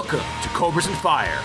Welcome 0.00 0.20
to 0.44 0.48
Cobras 0.50 0.86
and 0.86 0.96
Fire. 0.98 1.40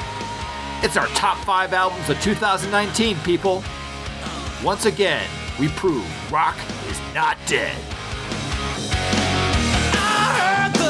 It's 0.84 0.96
our 0.96 1.08
top 1.16 1.40
five 1.40 1.74
albums 1.74 2.08
of 2.08 2.22
2019, 2.22 3.18
people. 3.22 3.64
Once 4.64 4.86
again, 4.86 5.28
we 5.60 5.70
prove 5.70 6.06
rock 6.32 6.56
is 6.88 7.00
not 7.16 7.36
dead. 7.48 7.76
I 9.96 10.70
heard 10.70 10.84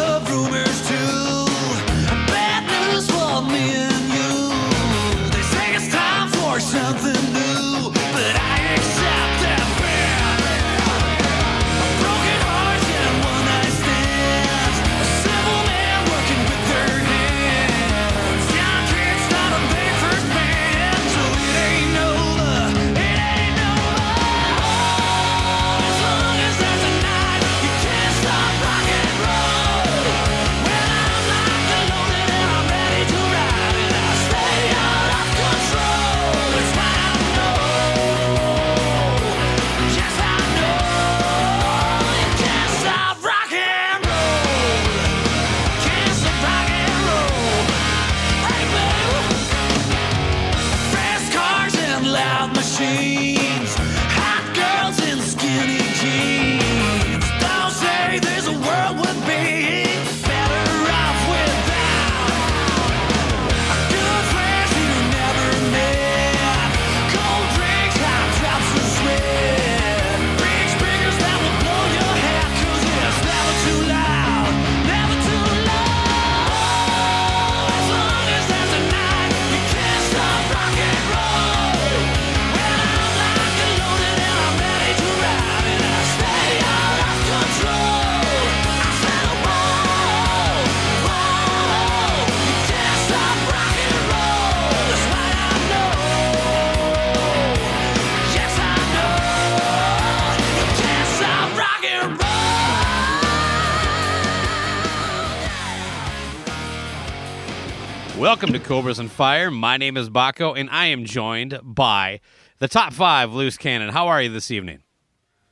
Welcome 108.43 108.59
to 108.61 108.67
Cobras 108.67 108.99
and 108.99 109.09
Fire. 109.09 109.49
My 109.49 109.77
name 109.77 109.95
is 109.95 110.09
Baco, 110.09 110.59
and 110.59 110.69
I 110.69 110.87
am 110.87 111.05
joined 111.05 111.57
by 111.63 112.19
the 112.59 112.67
top 112.67 112.91
five 112.91 113.31
loose 113.31 113.55
cannon. 113.55 113.87
How 113.87 114.09
are 114.09 114.21
you 114.21 114.27
this 114.27 114.51
evening? 114.51 114.83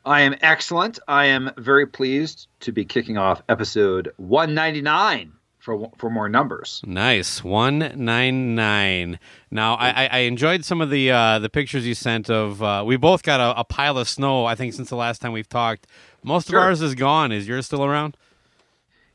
I 0.03 0.19
am 0.19 0.35
excellent. 0.41 0.99
I 1.07 1.27
am 1.27 1.51
very 1.57 1.87
pleased 1.87 2.47
to 2.59 2.73
be 2.73 2.83
kicking 2.83 3.17
off 3.17 3.43
episode 3.47 4.11
199 4.17 5.31
for 5.59 5.89
for 5.95 6.09
more 6.09 6.27
numbers. 6.27 6.81
Nice 6.85 7.41
one 7.45 7.93
nine 7.95 8.55
nine. 8.55 9.19
Now 9.49 9.75
I, 9.75 9.91
I, 9.91 10.05
I 10.07 10.17
enjoyed 10.23 10.65
some 10.65 10.81
of 10.81 10.89
the 10.89 11.11
uh, 11.11 11.39
the 11.39 11.49
pictures 11.49 11.87
you 11.87 11.95
sent 11.95 12.29
of. 12.29 12.61
Uh, 12.61 12.83
we 12.85 12.97
both 12.97 13.23
got 13.23 13.39
a, 13.39 13.57
a 13.57 13.63
pile 13.63 13.97
of 13.99 14.09
snow. 14.09 14.43
I 14.43 14.55
think 14.55 14.73
since 14.73 14.89
the 14.89 14.97
last 14.97 15.21
time 15.21 15.31
we've 15.31 15.47
talked, 15.47 15.87
most 16.23 16.49
Sure. 16.49 16.59
of 16.59 16.65
ours 16.65 16.81
is 16.81 16.95
gone. 16.95 17.31
Is 17.31 17.47
yours 17.47 17.67
still 17.67 17.85
around? 17.85 18.17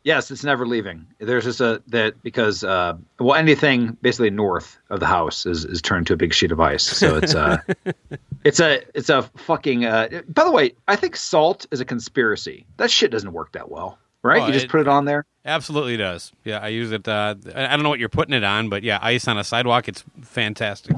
Yes, 0.06 0.30
it's 0.30 0.44
never 0.44 0.68
leaving. 0.68 1.04
There's 1.18 1.42
just 1.42 1.60
a 1.60 1.82
that 1.88 2.22
because 2.22 2.62
uh, 2.62 2.96
well 3.18 3.34
anything 3.34 3.98
basically 4.00 4.30
north 4.30 4.78
of 4.88 5.00
the 5.00 5.06
house 5.06 5.46
is, 5.46 5.64
is 5.64 5.82
turned 5.82 6.06
to 6.06 6.12
a 6.12 6.16
big 6.16 6.32
sheet 6.32 6.52
of 6.52 6.60
ice. 6.60 6.84
So 6.84 7.16
it's 7.16 7.34
uh 7.34 7.58
it's 8.44 8.60
a 8.60 8.82
it's 8.94 9.08
a 9.08 9.22
fucking. 9.22 9.84
Uh, 9.84 10.22
by 10.28 10.44
the 10.44 10.52
way, 10.52 10.74
I 10.86 10.94
think 10.94 11.16
salt 11.16 11.66
is 11.72 11.80
a 11.80 11.84
conspiracy. 11.84 12.66
That 12.76 12.88
shit 12.88 13.10
doesn't 13.10 13.32
work 13.32 13.50
that 13.52 13.68
well, 13.68 13.98
right? 14.22 14.46
You 14.46 14.52
just 14.52 14.66
it- 14.66 14.70
put 14.70 14.80
it 14.80 14.86
on 14.86 15.06
there. 15.06 15.26
Absolutely 15.44 15.96
does. 15.96 16.30
Yeah, 16.44 16.58
I 16.58 16.68
use 16.68 16.92
it. 16.92 17.08
Uh, 17.08 17.34
I 17.52 17.64
I 17.64 17.70
don't 17.70 17.82
know 17.82 17.88
what 17.88 17.98
you're 17.98 18.08
putting 18.08 18.34
it 18.34 18.44
on, 18.44 18.68
but 18.68 18.84
yeah, 18.84 19.00
ice 19.02 19.26
on 19.26 19.38
a 19.38 19.44
sidewalk. 19.44 19.88
It's 19.88 20.04
fantastic. 20.22 20.96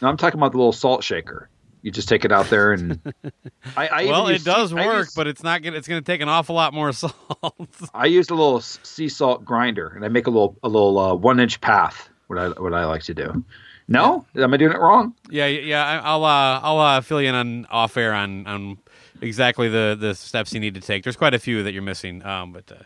No, 0.00 0.08
I'm 0.08 0.16
talking 0.16 0.38
about 0.38 0.52
the 0.52 0.58
little 0.58 0.72
salt 0.72 1.02
shaker. 1.02 1.48
You 1.84 1.90
just 1.90 2.08
take 2.08 2.24
it 2.24 2.32
out 2.32 2.46
there 2.48 2.72
and. 2.72 2.98
I, 3.76 3.86
I 3.88 4.04
well, 4.06 4.28
it 4.28 4.42
does 4.42 4.70
sea- 4.70 4.74
work, 4.76 5.04
use- 5.06 5.14
but 5.14 5.26
it's 5.26 5.42
not 5.42 5.62
gonna. 5.62 5.76
It's 5.76 5.86
gonna 5.86 6.00
take 6.00 6.22
an 6.22 6.30
awful 6.30 6.54
lot 6.54 6.72
more 6.72 6.90
salt. 6.94 7.68
I 7.92 8.06
used 8.06 8.30
a 8.30 8.34
little 8.34 8.60
sea 8.62 9.08
salt 9.10 9.44
grinder, 9.44 9.88
and 9.88 10.02
I 10.02 10.08
make 10.08 10.26
a 10.26 10.30
little 10.30 10.56
a 10.62 10.68
little 10.68 10.98
uh, 10.98 11.14
one 11.14 11.38
inch 11.40 11.60
path. 11.60 12.08
What 12.28 12.38
I 12.38 12.48
what 12.60 12.72
I 12.72 12.86
like 12.86 13.02
to 13.02 13.12
do. 13.14 13.44
No, 13.86 14.24
am 14.34 14.54
I 14.54 14.56
doing 14.56 14.72
it 14.72 14.80
wrong? 14.80 15.14
Yeah, 15.28 15.46
yeah. 15.46 15.84
I- 15.84 15.98
I'll 15.98 16.24
uh, 16.24 16.60
I'll 16.62 16.78
uh, 16.80 17.00
fill 17.02 17.20
you 17.20 17.28
in 17.28 17.34
on 17.34 17.66
off 17.66 17.98
air 17.98 18.14
on 18.14 18.46
on 18.46 18.78
exactly 19.20 19.68
the 19.68 19.94
the 20.00 20.14
steps 20.14 20.54
you 20.54 20.60
need 20.60 20.72
to 20.76 20.80
take. 20.80 21.04
There's 21.04 21.16
quite 21.16 21.34
a 21.34 21.38
few 21.38 21.62
that 21.64 21.72
you're 21.74 21.82
missing. 21.82 22.24
Um, 22.24 22.52
but 22.52 22.72
uh, 22.72 22.76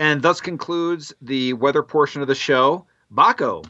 And 0.00 0.20
thus 0.22 0.40
concludes 0.40 1.14
the 1.22 1.52
weather 1.52 1.84
portion 1.84 2.20
of 2.20 2.26
the 2.26 2.34
show. 2.34 2.84
Baco, 3.14 3.64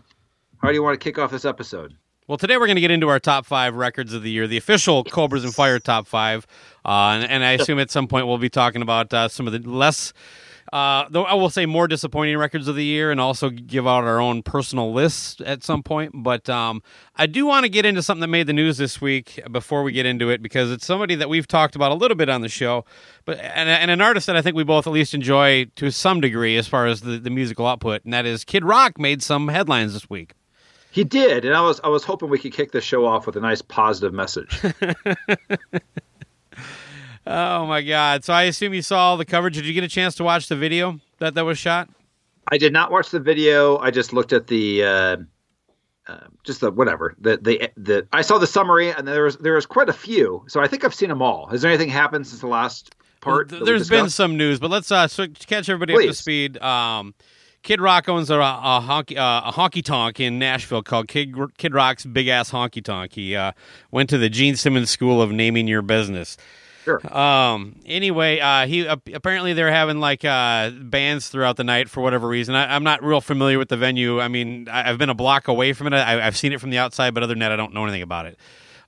how 0.62 0.68
do 0.68 0.74
you 0.74 0.82
want 0.82 0.98
to 0.98 1.04
kick 1.04 1.18
off 1.18 1.30
this 1.30 1.44
episode? 1.44 1.94
Well, 2.26 2.38
today 2.38 2.56
we're 2.56 2.66
going 2.66 2.76
to 2.76 2.80
get 2.80 2.90
into 2.90 3.08
our 3.08 3.20
top 3.20 3.44
five 3.44 3.74
records 3.74 4.14
of 4.14 4.22
the 4.22 4.30
year, 4.30 4.46
the 4.46 4.56
official 4.56 5.04
Cobras 5.04 5.44
and 5.44 5.54
Fire 5.54 5.78
top 5.78 6.06
five, 6.06 6.46
uh, 6.84 7.18
and, 7.20 7.30
and 7.30 7.44
I 7.44 7.52
assume 7.52 7.78
at 7.78 7.90
some 7.90 8.08
point 8.08 8.26
we'll 8.26 8.38
be 8.38 8.48
talking 8.48 8.82
about 8.82 9.12
uh, 9.12 9.28
some 9.28 9.46
of 9.46 9.52
the 9.52 9.68
less. 9.68 10.12
Uh, 10.72 11.06
though 11.10 11.24
I 11.24 11.34
will 11.34 11.50
say 11.50 11.66
more 11.66 11.86
disappointing 11.86 12.36
records 12.38 12.66
of 12.66 12.74
the 12.74 12.84
year, 12.84 13.10
and 13.10 13.20
also 13.20 13.50
give 13.50 13.86
out 13.86 14.04
our 14.04 14.18
own 14.18 14.42
personal 14.42 14.92
lists 14.92 15.40
at 15.44 15.62
some 15.62 15.82
point. 15.82 16.12
But 16.14 16.48
um, 16.48 16.82
I 17.14 17.26
do 17.26 17.44
want 17.44 17.64
to 17.64 17.68
get 17.68 17.84
into 17.84 18.02
something 18.02 18.22
that 18.22 18.28
made 18.28 18.46
the 18.46 18.54
news 18.54 18.78
this 18.78 19.00
week 19.00 19.40
before 19.52 19.82
we 19.82 19.92
get 19.92 20.06
into 20.06 20.30
it, 20.30 20.42
because 20.42 20.72
it's 20.72 20.86
somebody 20.86 21.14
that 21.16 21.28
we've 21.28 21.46
talked 21.46 21.76
about 21.76 21.92
a 21.92 21.94
little 21.94 22.16
bit 22.16 22.30
on 22.30 22.40
the 22.40 22.48
show, 22.48 22.86
but 23.26 23.38
and, 23.38 23.68
and 23.68 23.90
an 23.90 24.00
artist 24.00 24.26
that 24.26 24.36
I 24.36 24.42
think 24.42 24.56
we 24.56 24.64
both 24.64 24.86
at 24.86 24.92
least 24.92 25.12
enjoy 25.12 25.66
to 25.76 25.90
some 25.92 26.22
degree 26.22 26.56
as 26.56 26.66
far 26.66 26.86
as 26.86 27.02
the, 27.02 27.18
the 27.18 27.30
musical 27.30 27.66
output, 27.66 28.02
and 28.04 28.12
that 28.14 28.24
is 28.24 28.42
Kid 28.42 28.64
Rock 28.64 28.98
made 28.98 29.22
some 29.22 29.48
headlines 29.48 29.92
this 29.92 30.08
week. 30.08 30.32
He 30.94 31.02
did, 31.02 31.44
and 31.44 31.56
I 31.56 31.60
was 31.60 31.80
I 31.82 31.88
was 31.88 32.04
hoping 32.04 32.28
we 32.28 32.38
could 32.38 32.52
kick 32.52 32.70
the 32.70 32.80
show 32.80 33.04
off 33.04 33.26
with 33.26 33.34
a 33.36 33.40
nice 33.40 33.60
positive 33.60 34.14
message. 34.14 34.60
Oh 37.26 37.64
my 37.64 37.80
God! 37.80 38.22
So 38.22 38.34
I 38.34 38.42
assume 38.42 38.74
you 38.74 38.82
saw 38.82 38.98
all 38.98 39.16
the 39.16 39.24
coverage. 39.24 39.54
Did 39.54 39.64
you 39.64 39.72
get 39.72 39.82
a 39.82 39.88
chance 39.88 40.14
to 40.16 40.24
watch 40.24 40.48
the 40.48 40.56
video 40.56 41.00
that 41.20 41.34
that 41.34 41.44
was 41.46 41.58
shot? 41.58 41.88
I 42.48 42.58
did 42.58 42.70
not 42.72 42.90
watch 42.92 43.10
the 43.10 43.18
video. 43.18 43.78
I 43.78 43.90
just 43.90 44.12
looked 44.12 44.34
at 44.34 44.46
the 44.46 44.84
uh, 44.84 45.16
uh, 46.06 46.18
just 46.42 46.60
the 46.60 46.70
whatever 46.70 47.14
the 47.18 47.38
the 47.38 47.70
the 47.78 48.06
I 48.12 48.20
saw 48.20 48.36
the 48.36 48.46
summary 48.46 48.90
and 48.90 49.08
there 49.08 49.24
was 49.24 49.38
there 49.38 49.54
was 49.54 49.64
quite 49.64 49.88
a 49.88 49.94
few. 49.94 50.44
So 50.48 50.60
I 50.60 50.68
think 50.68 50.84
I've 50.84 50.94
seen 50.94 51.08
them 51.08 51.22
all. 51.22 51.46
Has 51.46 51.62
there 51.62 51.70
anything 51.70 51.88
happened 51.88 52.26
since 52.26 52.42
the 52.42 52.46
last 52.46 52.94
part? 53.22 53.48
Th- 53.48 53.62
There's 53.64 53.88
been 53.88 54.10
some 54.10 54.36
news, 54.36 54.60
but 54.60 54.70
let's 54.70 54.92
uh, 54.92 55.08
so 55.08 55.26
catch 55.26 55.70
everybody 55.70 55.94
up 55.94 56.02
to 56.02 56.12
speed. 56.14 56.58
Um, 56.58 57.14
Kid 57.64 57.80
Rock 57.80 58.10
owns 58.10 58.30
a, 58.30 58.38
a 58.38 58.80
honky 58.86 59.16
uh, 59.16 59.42
a 59.46 59.52
honky 59.52 59.82
tonk 59.82 60.20
in 60.20 60.38
Nashville 60.38 60.82
called 60.82 61.08
Kid 61.08 61.34
Kid 61.56 61.74
Rock's 61.74 62.04
Big 62.04 62.28
Ass 62.28 62.50
Honky 62.50 62.84
Tonk. 62.84 63.14
He 63.14 63.34
uh, 63.34 63.52
went 63.90 64.10
to 64.10 64.18
the 64.18 64.28
Gene 64.28 64.54
Simmons 64.54 64.90
School 64.90 65.20
of 65.20 65.32
Naming 65.32 65.66
Your 65.66 65.80
Business. 65.80 66.36
Sure. 66.84 67.00
Um. 67.16 67.76
Anyway, 67.86 68.38
uh, 68.38 68.66
he 68.66 68.86
ap- 68.86 69.08
apparently 69.14 69.54
they're 69.54 69.70
having 69.70 69.98
like 69.98 70.26
uh 70.26 70.70
bands 70.70 71.30
throughout 71.30 71.56
the 71.56 71.64
night 71.64 71.88
for 71.88 72.02
whatever 72.02 72.28
reason. 72.28 72.54
I, 72.54 72.76
I'm 72.76 72.84
not 72.84 73.02
real 73.02 73.22
familiar 73.22 73.58
with 73.58 73.70
the 73.70 73.78
venue. 73.78 74.20
I 74.20 74.28
mean, 74.28 74.68
I, 74.68 74.90
I've 74.90 74.98
been 74.98 75.08
a 75.08 75.14
block 75.14 75.48
away 75.48 75.72
from 75.72 75.86
it. 75.86 75.94
I, 75.94 76.24
I've 76.24 76.36
seen 76.36 76.52
it 76.52 76.60
from 76.60 76.68
the 76.68 76.78
outside, 76.78 77.14
but 77.14 77.22
other 77.22 77.32
than 77.32 77.38
that, 77.40 77.50
I 77.50 77.56
don't 77.56 77.72
know 77.72 77.84
anything 77.84 78.02
about 78.02 78.26
it. 78.26 78.38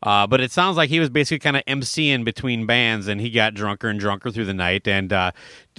Uh, 0.03 0.27
but 0.27 0.41
it 0.41 0.53
sounds 0.53 0.77
like 0.77 0.91
he 0.91 1.01
was 1.01 1.11
basically 1.11 1.39
kind 1.39 1.57
of 1.57 1.65
emceeing 1.65 2.25
between 2.25 2.67
bands, 2.67 3.09
and 3.09 3.21
he 3.21 3.31
got 3.31 3.55
drunker 3.55 3.89
and 3.89 3.99
drunker 3.99 4.31
through 4.31 4.45
the 4.45 4.55
night. 4.55 4.87
And 4.87 5.13
uh, 5.13 5.33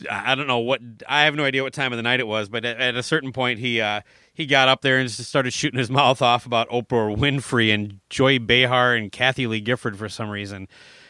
I 0.10 0.36
don't 0.36 0.48
know 0.48 0.60
what 0.60 0.82
I 1.08 1.24
have 1.24 1.36
no 1.36 1.44
idea 1.44 1.64
what 1.64 1.74
time 1.74 1.94
of 1.94 1.98
the 1.98 2.04
night 2.04 2.20
it 2.20 2.28
was, 2.28 2.50
but 2.50 2.66
at, 2.66 2.80
at 2.80 2.96
a 2.96 3.04
certain 3.04 3.32
point, 3.32 3.60
he 3.60 3.80
uh, 3.80 4.02
he 4.34 4.46
got 4.46 4.68
up 4.68 4.82
there 4.82 4.98
and 4.98 5.08
just 5.08 5.30
started 5.30 5.52
shooting 5.52 5.80
his 5.80 5.90
mouth 5.92 6.22
off 6.22 6.46
about 6.46 6.70
Oprah 6.70 7.16
Winfrey 7.16 7.74
and 7.74 8.00
Joy 8.10 8.40
Behar 8.40 8.96
and 8.96 9.12
Kathie 9.12 9.48
Lee 9.48 9.62
Gifford 9.62 9.98
for 9.98 10.10
some 10.10 10.30
reason. 10.30 10.68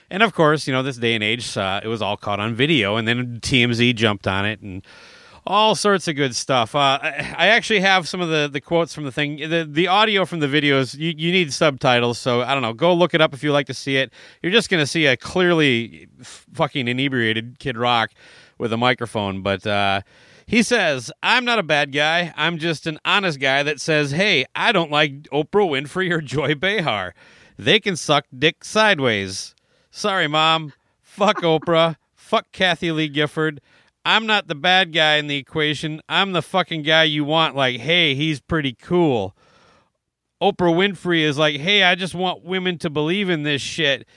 And 0.09 0.23
of 0.23 0.33
course, 0.33 0.67
you 0.67 0.73
know, 0.73 0.83
this 0.83 0.97
day 0.97 1.15
and 1.15 1.23
age, 1.23 1.57
uh, 1.57 1.81
it 1.83 1.87
was 1.87 2.01
all 2.01 2.15
caught 2.15 2.39
on 2.39 2.55
video, 2.55 2.95
and 2.95 3.07
then 3.07 3.39
TMZ 3.41 3.95
jumped 3.95 4.27
on 4.27 4.45
it 4.45 4.61
and 4.61 4.85
all 5.47 5.75
sorts 5.75 6.07
of 6.07 6.15
good 6.15 6.35
stuff. 6.35 6.75
Uh, 6.75 6.99
I 7.01 7.47
actually 7.47 7.79
have 7.79 8.07
some 8.07 8.21
of 8.21 8.29
the, 8.29 8.49
the 8.51 8.61
quotes 8.61 8.93
from 8.93 9.05
the 9.05 9.11
thing. 9.11 9.37
The 9.37 9.67
the 9.69 9.87
audio 9.87 10.25
from 10.25 10.39
the 10.39 10.47
videos, 10.47 10.97
you, 10.97 11.13
you 11.17 11.31
need 11.31 11.51
subtitles, 11.53 12.17
so 12.17 12.41
I 12.41 12.53
don't 12.53 12.61
know. 12.61 12.73
Go 12.73 12.93
look 12.93 13.13
it 13.13 13.21
up 13.21 13.33
if 13.33 13.43
you 13.43 13.51
like 13.51 13.67
to 13.67 13.73
see 13.73 13.97
it. 13.97 14.13
You're 14.41 14.51
just 14.51 14.69
going 14.69 14.81
to 14.81 14.87
see 14.87 15.05
a 15.05 15.17
clearly 15.17 16.07
f- 16.19 16.45
fucking 16.53 16.87
inebriated 16.87 17.59
Kid 17.59 17.77
Rock 17.77 18.11
with 18.57 18.71
a 18.71 18.77
microphone, 18.77 19.41
but. 19.41 19.65
Uh, 19.65 20.01
he 20.49 20.63
says, 20.63 21.11
I'm 21.21 21.43
not 21.43 21.59
a 21.59 21.63
bad 21.63 21.91
guy. 21.91 22.33
I'm 22.37 22.57
just 22.57 22.87
an 22.87 22.99
honest 23.03 23.37
guy 23.37 23.63
that 23.63 23.81
says, 23.81 24.11
hey, 24.11 24.45
I 24.55 24.71
don't 24.71 24.89
like 24.89 25.23
Oprah 25.23 25.67
Winfrey 25.69 26.09
or 26.09 26.21
Joy 26.21 26.55
Behar. 26.55 27.13
They 27.57 27.81
can 27.81 27.97
suck 27.97 28.27
dick 28.33 28.63
sideways. 28.63 29.53
Sorry, 29.91 30.29
Mom. 30.29 30.71
Fuck 31.01 31.37
Oprah. 31.41 31.97
Fuck 32.15 32.51
Kathie 32.53 32.91
Lee 32.91 33.09
Gifford. 33.09 33.59
I'm 34.07 34.25
not 34.25 34.47
the 34.47 34.55
bad 34.55 34.93
guy 34.93 35.17
in 35.17 35.27
the 35.27 35.35
equation. 35.35 36.01
I'm 36.07 36.31
the 36.31 36.41
fucking 36.41 36.83
guy 36.83 37.03
you 37.03 37.25
want, 37.25 37.57
like, 37.57 37.81
hey, 37.81 38.15
he's 38.15 38.39
pretty 38.39 38.71
cool. 38.71 39.35
Oprah 40.41 40.73
Winfrey 40.73 41.23
is 41.23 41.37
like, 41.37 41.57
hey, 41.57 41.83
I 41.83 41.95
just 41.95 42.15
want 42.15 42.45
women 42.45 42.77
to 42.77 42.89
believe 42.89 43.29
in 43.29 43.43
this 43.43 43.61
shit. 43.61 44.07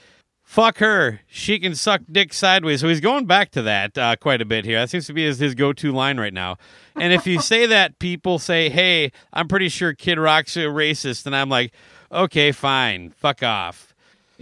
Fuck 0.43 0.77
her. 0.77 1.19
She 1.27 1.59
can 1.59 1.75
suck 1.75 2.03
dick 2.09 2.31
sideways. 2.31 2.79
So 2.79 2.87
he's 2.87 3.01
going 3.01 3.25
back 3.25 3.51
to 3.51 3.61
that 3.63 3.97
uh, 3.97 4.15
quite 4.15 4.41
a 4.41 4.45
bit 4.45 4.63
here. 4.63 4.79
That 4.79 4.89
seems 4.89 5.07
to 5.07 5.13
be 5.13 5.25
his, 5.25 5.39
his 5.39 5.55
go 5.55 5.73
to 5.73 5.91
line 5.91 6.17
right 6.17 6.33
now. 6.33 6.55
And 6.95 7.11
if 7.11 7.27
you 7.27 7.41
say 7.41 7.65
that, 7.65 7.99
people 7.99 8.39
say, 8.39 8.69
hey, 8.69 9.11
I'm 9.33 9.49
pretty 9.49 9.67
sure 9.67 9.93
Kid 9.93 10.17
Rock's 10.17 10.55
a 10.55 10.61
racist. 10.61 11.25
And 11.25 11.35
I'm 11.35 11.49
like, 11.49 11.73
okay, 12.09 12.53
fine. 12.53 13.09
Fuck 13.09 13.43
off. 13.43 13.90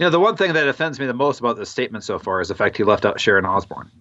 You 0.00 0.06
know, 0.06 0.10
the 0.10 0.18
one 0.18 0.34
thing 0.34 0.54
that 0.54 0.66
offends 0.66 0.98
me 0.98 1.04
the 1.04 1.12
most 1.12 1.40
about 1.40 1.58
this 1.58 1.68
statement 1.68 2.04
so 2.04 2.18
far 2.18 2.40
is 2.40 2.48
the 2.48 2.54
fact 2.54 2.78
he 2.78 2.84
left 2.84 3.04
out 3.04 3.20
Sharon 3.20 3.44
Osbourne. 3.44 3.90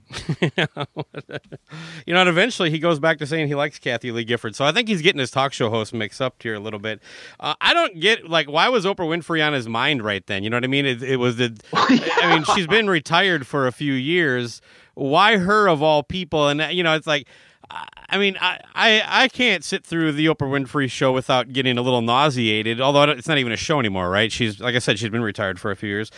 You 2.06 2.14
know, 2.16 2.22
and 2.22 2.30
eventually 2.30 2.72
he 2.72 2.80
goes 2.80 3.00
back 3.00 3.20
to 3.20 3.28
saying 3.28 3.48
he 3.48 3.56
likes 3.56 3.78
Kathie 3.78 4.12
Lee 4.12 4.24
Gifford. 4.24 4.56
So 4.56 4.66
I 4.66 4.72
think 4.72 4.88
he's 4.88 5.02
getting 5.02 5.20
his 5.20 5.30
talk 5.30 5.54
show 5.54 5.70
host 5.70 5.94
mixed 5.94 6.22
up 6.22 6.42
here 6.42 6.56
a 6.56 6.60
little 6.60 6.80
bit. 6.80 7.02
Uh, 7.40 7.54
I 7.62 7.74
don't 7.74 8.00
get 8.00 8.28
like 8.30 8.50
why 8.50 8.70
was 8.70 8.86
Oprah 8.86 9.00
Winfrey 9.00 9.46
on 9.46 9.54
his 9.54 9.68
mind 9.68 10.04
right 10.04 10.26
then? 10.26 10.44
You 10.44 10.50
know 10.50 10.58
what 10.58 10.64
I 10.64 10.68
mean? 10.68 10.86
It, 10.86 11.04
it 11.04 11.18
was 11.18 11.36
the. 11.36 11.56
I 11.74 12.34
mean, 12.34 12.44
she's 12.56 12.66
been 12.66 12.90
retired 12.90 13.46
for 13.46 13.68
a 13.68 13.72
few 13.72 13.94
years. 13.94 14.62
Why 14.96 15.38
her 15.38 15.68
of 15.68 15.84
all 15.84 16.02
people? 16.02 16.48
And 16.48 16.62
uh, 16.62 16.68
you 16.68 16.82
know, 16.82 16.96
it's 16.96 17.08
like. 17.08 17.28
I- 17.72 18.18
mean, 18.18 18.38
I, 18.42 18.60
I 18.74 19.04
I 19.24 19.28
can't 19.28 19.64
sit 19.64 19.86
through 19.86 20.14
the 20.14 20.26
Oprah 20.26 20.50
Winfrey 20.50 20.90
show 20.90 21.12
without 21.12 21.54
getting 21.54 21.78
a 21.78 21.82
little 21.84 22.02
nauseated. 22.02 22.82
Although 22.82 23.04
it's 23.04 23.28
not 23.28 23.38
even 23.38 23.52
a 23.52 23.58
show 23.58 23.80
anymore, 23.80 24.10
right? 24.10 24.32
She's 24.32 24.60
like 24.60 24.76
I 24.76 24.80
said, 24.80 24.98
she's 24.98 25.10
been 25.12 25.22
retired 25.22 25.60
for 25.60 25.70
a 25.70 25.76
few 25.76 25.90
years. 25.90 26.10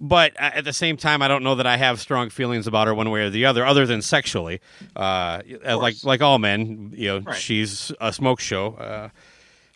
But 0.00 0.32
uh, 0.40 0.50
at 0.54 0.64
the 0.64 0.72
same 0.72 0.96
time, 0.96 1.22
I 1.22 1.28
don't 1.28 1.42
know 1.44 1.54
that 1.54 1.66
I 1.66 1.76
have 1.76 2.00
strong 2.00 2.30
feelings 2.30 2.66
about 2.66 2.86
her 2.88 2.94
one 2.94 3.10
way 3.10 3.20
or 3.22 3.30
the 3.30 3.44
other, 3.46 3.64
other 3.64 3.86
than 3.86 4.02
sexually. 4.02 4.60
Uh, 4.96 5.42
like 5.64 5.96
like 6.02 6.20
all 6.20 6.38
men, 6.38 6.92
you 6.96 7.08
know, 7.08 7.18
Right. 7.20 7.36
she's 7.36 7.92
a 8.00 8.12
smoke 8.12 8.40
show. 8.40 9.10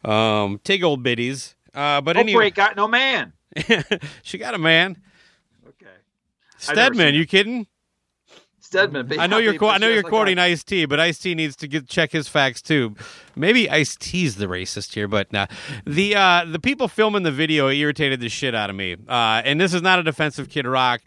Uh, 0.04 0.08
um, 0.10 0.60
tig 0.64 0.82
old 0.82 1.02
biddies. 1.02 1.54
Uh, 1.72 2.00
but 2.00 2.16
Oprah 2.16 2.20
anyway, 2.20 2.50
got 2.50 2.74
no 2.76 2.88
man. 2.88 3.32
she 4.22 4.38
got 4.38 4.54
a 4.54 4.58
man. 4.58 4.96
Okay. 5.66 5.86
Stedman, 6.58 7.14
you 7.14 7.26
kidding? 7.26 7.66
Stedman. 8.70 9.18
I 9.18 9.26
know 9.26 9.38
you're 9.38 9.58
qu- 9.58 9.66
I 9.66 9.78
know 9.78 9.88
you're 9.88 10.04
like 10.04 10.10
quoting. 10.10 10.38
Ice 10.38 10.62
T, 10.62 10.84
but 10.84 11.00
Ice 11.00 11.18
T 11.18 11.34
needs 11.34 11.56
to 11.56 11.66
get, 11.66 11.88
check 11.88 12.12
his 12.12 12.28
facts 12.28 12.62
too. 12.62 12.94
Maybe 13.34 13.68
Ice 13.68 13.96
T's 13.96 14.36
the 14.36 14.46
racist 14.46 14.94
here, 14.94 15.08
but 15.08 15.32
nah. 15.32 15.46
the 15.84 16.14
uh, 16.14 16.44
the 16.44 16.60
people 16.60 16.86
filming 16.86 17.24
the 17.24 17.32
video 17.32 17.68
irritated 17.68 18.20
the 18.20 18.28
shit 18.28 18.54
out 18.54 18.70
of 18.70 18.76
me. 18.76 18.94
Uh, 19.08 19.42
and 19.44 19.60
this 19.60 19.74
is 19.74 19.82
not 19.82 19.98
a 19.98 20.04
defense 20.04 20.38
of 20.38 20.48
Kid 20.48 20.68
Rock, 20.68 21.00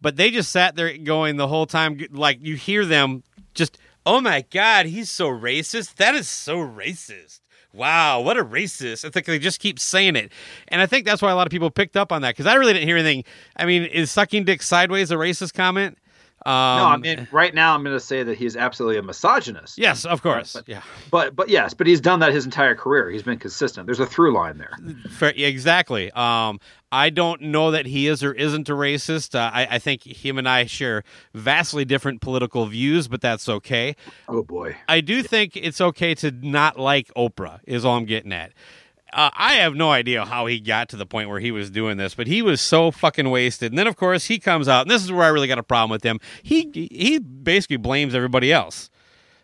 but 0.00 0.16
they 0.16 0.30
just 0.30 0.50
sat 0.50 0.76
there 0.76 0.96
going 0.96 1.36
the 1.36 1.46
whole 1.46 1.66
time, 1.66 2.00
like 2.10 2.38
you 2.40 2.56
hear 2.56 2.86
them 2.86 3.22
just, 3.52 3.76
oh 4.06 4.22
my 4.22 4.42
god, 4.50 4.86
he's 4.86 5.10
so 5.10 5.28
racist. 5.28 5.96
That 5.96 6.14
is 6.14 6.26
so 6.26 6.56
racist. 6.56 7.40
Wow, 7.74 8.22
what 8.22 8.38
a 8.38 8.44
racist. 8.44 9.04
It's 9.04 9.14
like 9.14 9.26
they 9.26 9.38
just 9.38 9.60
keep 9.60 9.78
saying 9.78 10.16
it. 10.16 10.32
And 10.68 10.80
I 10.80 10.86
think 10.86 11.04
that's 11.04 11.20
why 11.20 11.30
a 11.30 11.36
lot 11.36 11.46
of 11.46 11.50
people 11.50 11.70
picked 11.70 11.98
up 11.98 12.12
on 12.12 12.22
that 12.22 12.30
because 12.30 12.46
I 12.46 12.54
really 12.54 12.72
didn't 12.72 12.88
hear 12.88 12.96
anything. 12.96 13.24
I 13.56 13.66
mean, 13.66 13.84
is 13.84 14.10
sucking 14.10 14.44
dick 14.44 14.62
sideways 14.62 15.10
a 15.10 15.16
racist 15.16 15.52
comment? 15.52 15.98
Um, 16.46 16.52
No, 16.78 16.84
I 16.86 16.96
mean, 16.96 17.28
right 17.32 17.54
now 17.54 17.74
I'm 17.74 17.82
going 17.84 17.94
to 17.94 18.00
say 18.00 18.22
that 18.22 18.38
he's 18.38 18.56
absolutely 18.56 18.96
a 18.98 19.02
misogynist. 19.02 19.76
Yes, 19.78 20.04
of 20.06 20.22
course. 20.22 20.54
But- 20.54 20.68
yeah, 20.68 20.82
But 21.10 21.36
but 21.36 21.48
yes, 21.48 21.74
but 21.74 21.86
he's 21.86 22.00
done 22.00 22.20
that 22.20 22.32
his 22.32 22.44
entire 22.44 22.74
career. 22.74 23.10
He's 23.10 23.22
been 23.22 23.38
consistent. 23.38 23.86
There's 23.86 24.00
a 24.00 24.06
through 24.06 24.32
line 24.32 24.58
there. 24.58 24.72
Fair, 25.10 25.32
exactly. 25.36 26.10
Um, 26.12 26.58
I 26.92 27.10
don't 27.10 27.40
know 27.42 27.70
that 27.70 27.86
he 27.86 28.08
is 28.08 28.24
or 28.24 28.32
isn't 28.32 28.68
a 28.68 28.72
racist. 28.72 29.34
Uh, 29.34 29.50
I, 29.52 29.66
I 29.72 29.78
think 29.78 30.02
him 30.02 30.38
and 30.38 30.48
I 30.48 30.64
share 30.66 31.04
vastly 31.34 31.84
different 31.84 32.20
political 32.20 32.66
views, 32.66 33.06
but 33.06 33.20
that's 33.20 33.48
okay. 33.48 33.94
Oh 34.28 34.42
boy. 34.42 34.76
I 34.88 35.00
do 35.00 35.22
think 35.22 35.56
it's 35.56 35.80
okay 35.80 36.14
to 36.16 36.30
not 36.32 36.78
like 36.80 37.12
Oprah. 37.16 37.60
Is 37.66 37.84
all 37.84 37.96
I'm 37.96 38.06
getting 38.06 38.32
at. 38.32 38.52
Uh, 39.12 39.30
I 39.34 39.54
have 39.54 39.74
no 39.74 39.90
idea 39.90 40.24
how 40.24 40.46
he 40.46 40.60
got 40.60 40.88
to 40.90 40.96
the 40.96 41.06
point 41.06 41.28
where 41.28 41.40
he 41.40 41.50
was 41.50 41.70
doing 41.70 41.96
this, 41.96 42.14
but 42.14 42.26
he 42.26 42.42
was 42.42 42.60
so 42.60 42.90
fucking 42.90 43.28
wasted. 43.30 43.72
And 43.72 43.78
then, 43.78 43.86
of 43.86 43.96
course, 43.96 44.26
he 44.26 44.38
comes 44.38 44.68
out, 44.68 44.82
and 44.82 44.90
this 44.90 45.02
is 45.02 45.10
where 45.10 45.24
I 45.24 45.28
really 45.28 45.48
got 45.48 45.58
a 45.58 45.62
problem 45.62 45.90
with 45.90 46.02
him. 46.02 46.20
He 46.42 46.70
he 46.90 47.18
basically 47.18 47.76
blames 47.76 48.14
everybody 48.14 48.52
else. 48.52 48.90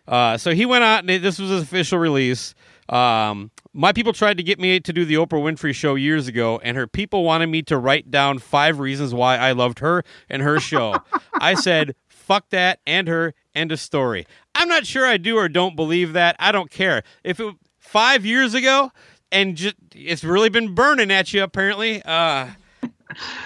Uh, 0.07 0.37
so 0.37 0.53
he 0.53 0.65
went 0.65 0.83
out, 0.83 0.99
and 0.99 1.23
this 1.23 1.37
was 1.37 1.49
his 1.49 1.63
official 1.63 1.99
release. 1.99 2.55
Um, 2.89 3.51
my 3.73 3.91
people 3.91 4.13
tried 4.13 4.37
to 4.37 4.43
get 4.43 4.59
me 4.59 4.79
to 4.79 4.93
do 4.93 5.03
the 5.03 5.15
Oprah 5.15 5.41
Winfrey 5.41 5.75
show 5.75 5.95
years 5.95 6.27
ago, 6.27 6.59
and 6.63 6.77
her 6.77 6.87
people 6.87 7.23
wanted 7.23 7.47
me 7.47 7.61
to 7.63 7.77
write 7.77 8.09
down 8.09 8.39
five 8.39 8.79
reasons 8.79 9.13
why 9.13 9.37
I 9.37 9.51
loved 9.51 9.79
her 9.79 10.03
and 10.29 10.41
her 10.41 10.59
show. 10.59 10.95
I 11.39 11.53
said, 11.55 11.95
fuck 12.07 12.49
that 12.49 12.79
and 12.87 13.07
her, 13.07 13.33
end 13.53 13.71
of 13.71 13.79
story. 13.79 14.25
I'm 14.55 14.69
not 14.69 14.85
sure 14.85 15.05
I 15.05 15.17
do 15.17 15.37
or 15.37 15.49
don't 15.49 15.75
believe 15.75 16.13
that. 16.13 16.37
I 16.39 16.51
don't 16.51 16.71
care. 16.71 17.03
If 17.23 17.39
it 17.39 17.55
five 17.77 18.25
years 18.25 18.53
ago, 18.53 18.91
and 19.31 19.55
just 19.55 19.75
it's 19.95 20.23
really 20.23 20.49
been 20.49 20.73
burning 20.75 21.11
at 21.11 21.33
you 21.33 21.43
apparently. 21.43 22.01
Uh, 22.03 22.47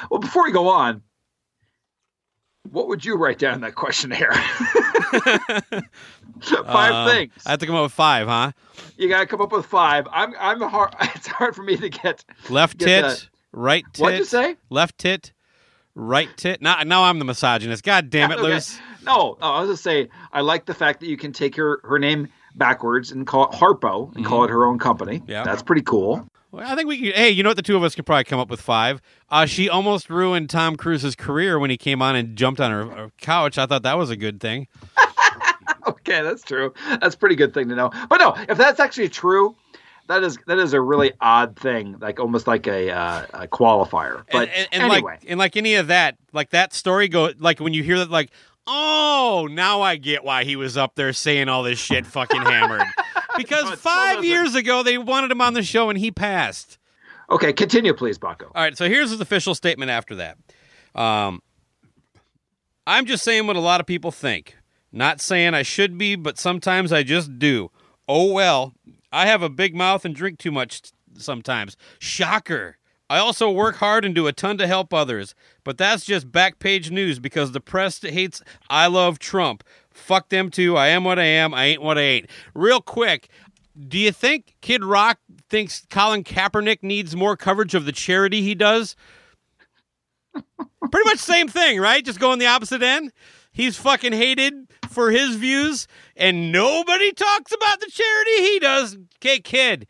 Well, 0.10 0.20
before 0.20 0.44
we 0.44 0.52
go 0.52 0.68
on, 0.70 1.02
what 2.70 2.88
would 2.88 3.06
you 3.06 3.16
write 3.16 3.38
down 3.40 3.56
in 3.56 3.62
that 3.62 3.76
questionnaire? 3.76 4.32
five 6.66 6.94
um, 6.94 7.10
things. 7.10 7.34
I 7.46 7.52
have 7.52 7.60
to 7.60 7.66
come 7.66 7.76
up 7.76 7.84
with 7.84 7.92
five, 7.92 8.28
huh? 8.28 8.52
You 8.98 9.10
got 9.10 9.20
to 9.22 9.26
come 9.26 9.42
up 9.42 9.52
with 9.52 9.66
five. 9.66 10.08
I'm 10.12 10.34
I'm 10.40 10.62
hard. 10.62 10.96
It's 11.16 11.28
hard 11.28 11.56
for 11.56 11.64
me 11.64 11.78
to 11.78 11.90
get. 11.90 12.24
Left 12.50 12.78
Get 12.78 12.86
tit, 12.86 13.04
that. 13.04 13.30
right 13.52 13.84
tit. 13.94 14.04
What'd 14.04 14.20
you 14.20 14.26
say? 14.26 14.56
Left 14.70 14.98
tit, 14.98 15.32
right 15.96 16.30
tit. 16.38 16.62
Now, 16.62 16.82
now 16.84 17.04
I'm 17.04 17.20
the 17.20 17.26
misogynist. 17.26 17.84
God 17.84 18.10
damn 18.10 18.32
it, 18.32 18.40
Okay. 18.40 18.44
Luce. 18.54 18.80
No, 19.04 19.38
no, 19.42 19.48
I 19.48 19.62
was 19.62 19.70
just 19.72 19.84
say 19.84 20.10
I 20.32 20.42
like 20.42 20.66
the 20.66 20.74
fact 20.74 21.00
that 21.02 21.08
you 21.08 21.18
can 21.18 21.34
take 21.34 21.56
her 21.56 21.80
her 21.84 22.00
name 22.00 22.28
backwards 22.56 23.12
and 23.12 23.26
call 23.26 23.50
it 23.50 23.52
Harpo 23.52 24.16
and 24.16 24.26
call 24.26 24.44
it 24.44 24.50
her 24.50 24.66
own 24.66 24.80
company. 24.80 25.20
Mm-hmm. 25.20 25.32
Yeah. 25.32 25.44
that's 25.44 25.62
pretty 25.64 25.82
cool. 25.84 26.28
Well, 26.52 26.70
I 26.70 26.76
think 26.76 26.88
we 26.88 27.00
could. 27.00 27.16
Hey, 27.16 27.30
you 27.30 27.44
know 27.44 27.50
what? 27.50 27.56
The 27.56 27.62
two 27.62 27.78
of 27.78 27.84
us 27.84 27.96
could 27.96 28.06
probably 28.06 28.26
come 28.26 28.40
up 28.40 28.50
with 28.50 28.60
five. 28.60 29.02
Uh, 29.30 29.46
she 29.46 29.70
almost 29.70 30.10
ruined 30.10 30.50
Tom 30.50 30.76
Cruise's 30.76 31.16
career 31.16 31.58
when 31.58 31.70
he 31.70 31.78
came 31.78 32.02
on 32.02 32.16
and 32.18 32.36
jumped 32.36 32.60
on 32.60 32.72
her, 32.72 32.86
her 32.86 33.12
couch. 33.22 33.58
I 33.58 33.66
thought 33.66 33.84
that 33.84 33.98
was 33.98 34.10
a 34.10 34.18
good 34.18 34.40
thing. 34.42 34.68
Okay, 35.88 36.22
that's 36.22 36.44
true. 36.44 36.74
That's 37.00 37.16
a 37.16 37.18
pretty 37.18 37.36
good 37.36 37.54
thing 37.54 37.70
to 37.70 37.76
know. 37.76 37.90
But 38.10 38.18
no, 38.20 38.36
if 38.50 38.58
that's 38.58 38.80
actually 38.80 39.10
true, 39.10 39.56
that 40.08 40.24
is 40.24 40.38
that 40.48 40.60
is 40.60 40.74
a 40.74 40.82
really 40.82 41.14
odd 41.22 41.56
thing, 41.56 41.98
like 42.00 42.20
almost 42.20 42.48
like 42.48 42.68
a, 42.68 42.92
uh, 42.92 43.26
a 43.34 43.48
qualifier. 43.48 44.24
But 44.32 44.50
and, 44.50 44.52
and, 44.52 44.68
and 44.74 44.84
anyway, 44.84 45.02
like 45.14 45.26
and 45.28 45.40
like 45.40 45.58
any 45.58 45.76
of 45.76 45.88
that, 45.88 46.18
like 46.34 46.50
that 46.52 46.74
story 46.74 47.08
go 47.08 47.32
like 47.40 47.60
when 47.60 47.74
you 47.74 47.84
hear 47.84 47.98
that, 48.00 48.10
like 48.12 48.32
oh, 48.74 49.48
now 49.52 49.82
I 49.82 49.98
get 49.98 50.24
why 50.24 50.44
he 50.46 50.56
was 50.56 50.78
up 50.78 50.96
there 50.96 51.12
saying 51.14 51.50
all 51.50 51.64
this 51.64 51.78
shit, 51.80 52.06
fucking 52.06 52.42
hammered. 52.42 52.84
Because 53.38 53.64
No, 53.64 53.76
five 53.78 54.26
years 54.26 54.56
ago 54.56 54.84
they 54.84 54.98
wanted 54.98 55.32
him 55.32 55.40
on 55.40 55.54
the 55.54 55.64
show 55.64 55.90
and 55.90 55.98
he 55.98 56.12
passed. 56.12 56.78
okay, 57.30 57.54
continue, 57.54 57.94
please, 57.94 58.20
Baco. 58.20 58.44
All 58.44 58.62
right, 58.62 58.78
so 58.78 58.90
here's 58.90 59.10
his 59.10 59.22
official 59.22 59.56
statement 59.56 59.90
after 59.90 60.16
that. 60.16 60.38
Um, 60.94 61.42
I'm 62.86 63.06
just 63.06 63.24
saying 63.24 63.48
what 63.48 63.56
a 63.56 63.62
lot 63.62 63.80
of 63.80 63.88
people 63.88 64.12
think. 64.12 64.58
Not 64.92 65.22
saying 65.22 65.54
I 65.54 65.62
should 65.64 65.98
be, 65.98 66.18
but 66.18 66.38
sometimes 66.38 66.92
I 66.92 67.04
just 67.04 67.40
do. 67.40 67.72
Oh 68.06 68.34
well, 68.34 68.74
I 69.14 69.28
have 69.28 69.42
a 69.42 69.50
big 69.50 69.74
mouth 69.74 70.04
and 70.04 70.14
drink 70.14 70.38
too 70.38 70.52
much 70.52 70.92
sometimes. 71.18 71.78
Shocker. 72.00 72.78
I 73.12 73.20
also 73.20 73.52
work 73.52 73.76
hard 73.76 74.06
and 74.06 74.16
do 74.16 74.28
a 74.28 74.32
ton 74.32 74.58
to 74.60 74.68
help 74.68 74.94
others, 74.94 75.36
but 75.66 75.78
that's 75.78 76.06
just 76.06 76.32
back 76.32 76.60
page 76.60 76.92
news 76.92 77.20
because 77.20 77.52
the 77.52 77.60
press 77.60 78.02
hates 78.02 78.42
I 78.70 78.88
love 78.88 79.20
Trump. 79.20 79.66
Fuck 79.90 80.30
them 80.30 80.50
too. 80.50 80.78
I 80.78 80.88
am 80.88 81.04
what 81.04 81.20
I 81.20 81.26
am. 81.26 81.54
I 81.54 81.66
ain't 81.66 81.82
what 81.82 81.98
I 81.98 82.04
ain't. 82.04 82.30
Real 82.54 82.80
quick, 82.80 83.28
do 83.78 84.00
you 84.00 84.14
think 84.14 84.56
Kid 84.62 84.82
Rock 84.82 85.20
thinks 85.50 85.86
Colin 85.90 86.24
Kaepernick 86.24 86.84
needs 86.84 87.14
more 87.14 87.36
coverage 87.36 87.76
of 87.76 87.84
the 87.84 87.92
charity 87.92 88.44
he 88.44 88.56
does? 88.56 88.96
Pretty 90.34 91.10
much 91.10 91.20
same 91.20 91.50
thing, 91.50 91.82
right? 91.82 92.06
Just 92.06 92.22
going 92.22 92.40
the 92.40 92.48
opposite 92.48 92.82
end. 92.82 93.12
He's 93.52 93.76
fucking 93.76 94.14
hated 94.14 94.72
for 94.88 95.12
his 95.12 95.36
views, 95.36 95.86
and 96.16 96.54
nobody 96.54 97.12
talks 97.12 97.52
about 97.52 97.82
the 97.82 97.92
charity 97.92 98.44
he 98.44 98.60
does. 98.60 98.98
Okay, 99.18 99.40
kid, 99.40 99.86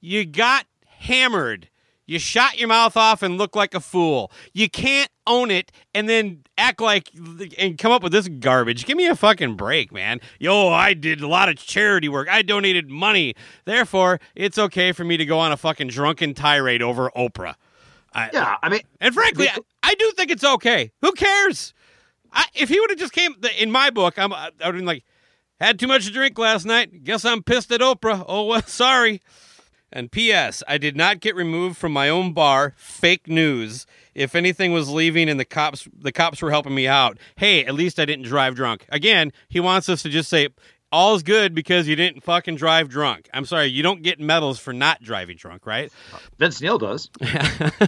you 0.00 0.24
got 0.24 0.66
hammered. 0.86 1.68
You 2.08 2.18
shot 2.18 2.58
your 2.58 2.68
mouth 2.68 2.96
off 2.96 3.22
and 3.22 3.36
look 3.36 3.54
like 3.54 3.74
a 3.74 3.80
fool. 3.80 4.32
You 4.54 4.70
can't 4.70 5.10
own 5.26 5.50
it 5.50 5.70
and 5.94 6.08
then 6.08 6.42
act 6.56 6.80
like 6.80 7.10
and 7.58 7.76
come 7.76 7.92
up 7.92 8.02
with 8.02 8.12
this 8.12 8.28
garbage. 8.28 8.86
Give 8.86 8.96
me 8.96 9.06
a 9.06 9.14
fucking 9.14 9.56
break, 9.56 9.92
man. 9.92 10.20
Yo, 10.40 10.68
I 10.68 10.94
did 10.94 11.20
a 11.20 11.28
lot 11.28 11.50
of 11.50 11.56
charity 11.56 12.08
work. 12.08 12.26
I 12.30 12.40
donated 12.40 12.88
money. 12.88 13.34
Therefore, 13.66 14.20
it's 14.34 14.58
okay 14.58 14.92
for 14.92 15.04
me 15.04 15.18
to 15.18 15.26
go 15.26 15.38
on 15.38 15.52
a 15.52 15.58
fucking 15.58 15.88
drunken 15.88 16.32
tirade 16.32 16.80
over 16.80 17.10
Oprah. 17.14 17.56
I, 18.14 18.30
Yeah, 18.32 18.56
I 18.62 18.70
mean, 18.70 18.80
and 19.02 19.12
frankly, 19.12 19.46
I, 19.50 19.58
I 19.82 19.94
do 19.94 20.10
think 20.12 20.30
it's 20.30 20.44
okay. 20.44 20.90
Who 21.02 21.12
cares? 21.12 21.74
I, 22.32 22.46
if 22.54 22.70
he 22.70 22.80
would 22.80 22.88
have 22.88 22.98
just 22.98 23.12
came 23.12 23.34
in 23.58 23.70
my 23.70 23.90
book, 23.90 24.18
I'm, 24.18 24.32
I 24.32 24.46
would 24.46 24.64
have 24.64 24.74
been 24.74 24.86
like, 24.86 25.04
had 25.60 25.78
too 25.78 25.86
much 25.86 26.06
to 26.06 26.12
drink 26.12 26.38
last 26.38 26.64
night. 26.64 27.04
Guess 27.04 27.26
I'm 27.26 27.42
pissed 27.42 27.70
at 27.70 27.82
Oprah. 27.82 28.24
Oh 28.26 28.44
well, 28.44 28.62
sorry. 28.66 29.20
And 29.92 30.12
P.S. 30.12 30.62
I 30.68 30.78
did 30.78 30.96
not 30.96 31.20
get 31.20 31.34
removed 31.34 31.76
from 31.76 31.92
my 31.92 32.08
own 32.08 32.32
bar. 32.32 32.74
Fake 32.76 33.26
news. 33.26 33.86
If 34.14 34.34
anything 34.34 34.72
was 34.72 34.90
leaving 34.90 35.28
and 35.28 35.40
the 35.40 35.44
cops, 35.44 35.88
the 35.96 36.12
cops 36.12 36.42
were 36.42 36.50
helping 36.50 36.74
me 36.74 36.86
out. 36.86 37.18
Hey, 37.36 37.64
at 37.64 37.74
least 37.74 37.98
I 37.98 38.04
didn't 38.04 38.26
drive 38.26 38.54
drunk. 38.54 38.84
Again, 38.90 39.32
he 39.48 39.60
wants 39.60 39.88
us 39.88 40.02
to 40.02 40.08
just 40.08 40.28
say 40.28 40.48
all's 40.90 41.22
good 41.22 41.54
because 41.54 41.86
you 41.86 41.96
didn't 41.96 42.22
fucking 42.22 42.56
drive 42.56 42.88
drunk. 42.88 43.28
I'm 43.32 43.44
sorry, 43.44 43.66
you 43.66 43.82
don't 43.82 44.02
get 44.02 44.20
medals 44.20 44.58
for 44.58 44.72
not 44.72 45.02
driving 45.02 45.36
drunk, 45.36 45.66
right? 45.66 45.92
Vince 46.38 46.60
Neil 46.60 46.78
does. 46.78 47.10
well, 47.20 47.30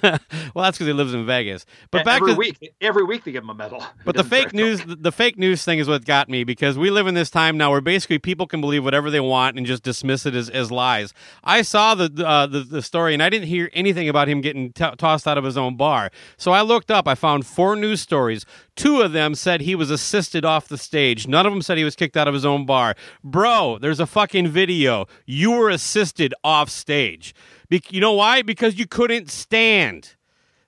that's 0.02 0.76
because 0.76 0.86
he 0.86 0.92
lives 0.92 1.14
in 1.14 1.26
Vegas. 1.26 1.64
But 1.90 2.04
back 2.04 2.20
every 2.20 2.32
to 2.32 2.38
week, 2.38 2.74
every 2.80 3.04
week 3.04 3.24
they 3.24 3.32
give 3.32 3.42
him 3.42 3.50
a 3.50 3.54
medal. 3.54 3.82
but 4.04 4.16
the 4.16 4.24
fake 4.24 4.52
news, 4.52 4.82
the, 4.84 4.96
the 4.96 5.12
fake 5.12 5.38
news 5.38 5.64
thing 5.64 5.78
is 5.78 5.88
what 5.88 6.04
got 6.04 6.28
me 6.28 6.44
because 6.44 6.76
we 6.78 6.90
live 6.90 7.06
in 7.06 7.14
this 7.14 7.30
time 7.30 7.56
now 7.56 7.70
where 7.70 7.80
basically 7.80 8.18
people 8.18 8.46
can 8.46 8.60
believe 8.60 8.84
whatever 8.84 9.10
they 9.10 9.20
want 9.20 9.56
and 9.56 9.66
just 9.66 9.82
dismiss 9.82 10.26
it 10.26 10.34
as, 10.34 10.48
as 10.50 10.70
lies. 10.70 11.14
I 11.42 11.62
saw 11.62 11.94
the, 11.94 12.26
uh, 12.26 12.46
the 12.46 12.60
the 12.60 12.82
story 12.82 13.14
and 13.14 13.22
I 13.22 13.28
didn't 13.28 13.48
hear 13.48 13.70
anything 13.72 14.08
about 14.08 14.28
him 14.28 14.40
getting 14.40 14.72
t- 14.72 14.84
tossed 14.96 15.26
out 15.26 15.38
of 15.38 15.44
his 15.44 15.56
own 15.56 15.76
bar. 15.76 16.10
So 16.36 16.52
I 16.52 16.62
looked 16.62 16.90
up. 16.90 17.08
I 17.08 17.14
found 17.14 17.46
four 17.46 17.76
news 17.76 18.00
stories. 18.00 18.44
Two 18.76 19.02
of 19.02 19.12
them 19.12 19.34
said 19.34 19.60
he 19.60 19.74
was 19.74 19.90
assisted 19.90 20.44
off 20.44 20.68
the 20.68 20.78
stage. 20.78 21.28
None 21.28 21.44
of 21.46 21.52
them 21.52 21.60
said 21.60 21.76
he 21.76 21.84
was 21.84 21.94
kicked 21.94 22.16
out 22.16 22.28
of 22.28 22.34
his 22.34 22.46
own 22.46 22.64
bar. 22.64 22.89
Bro, 23.22 23.78
there's 23.78 24.00
a 24.00 24.06
fucking 24.06 24.48
video. 24.48 25.06
You 25.26 25.52
were 25.52 25.70
assisted 25.70 26.34
off 26.44 26.70
stage. 26.70 27.34
Be- 27.68 27.82
you 27.90 28.00
know 28.00 28.12
why? 28.14 28.42
Because 28.42 28.78
you 28.78 28.86
couldn't 28.86 29.30
stand. 29.30 30.16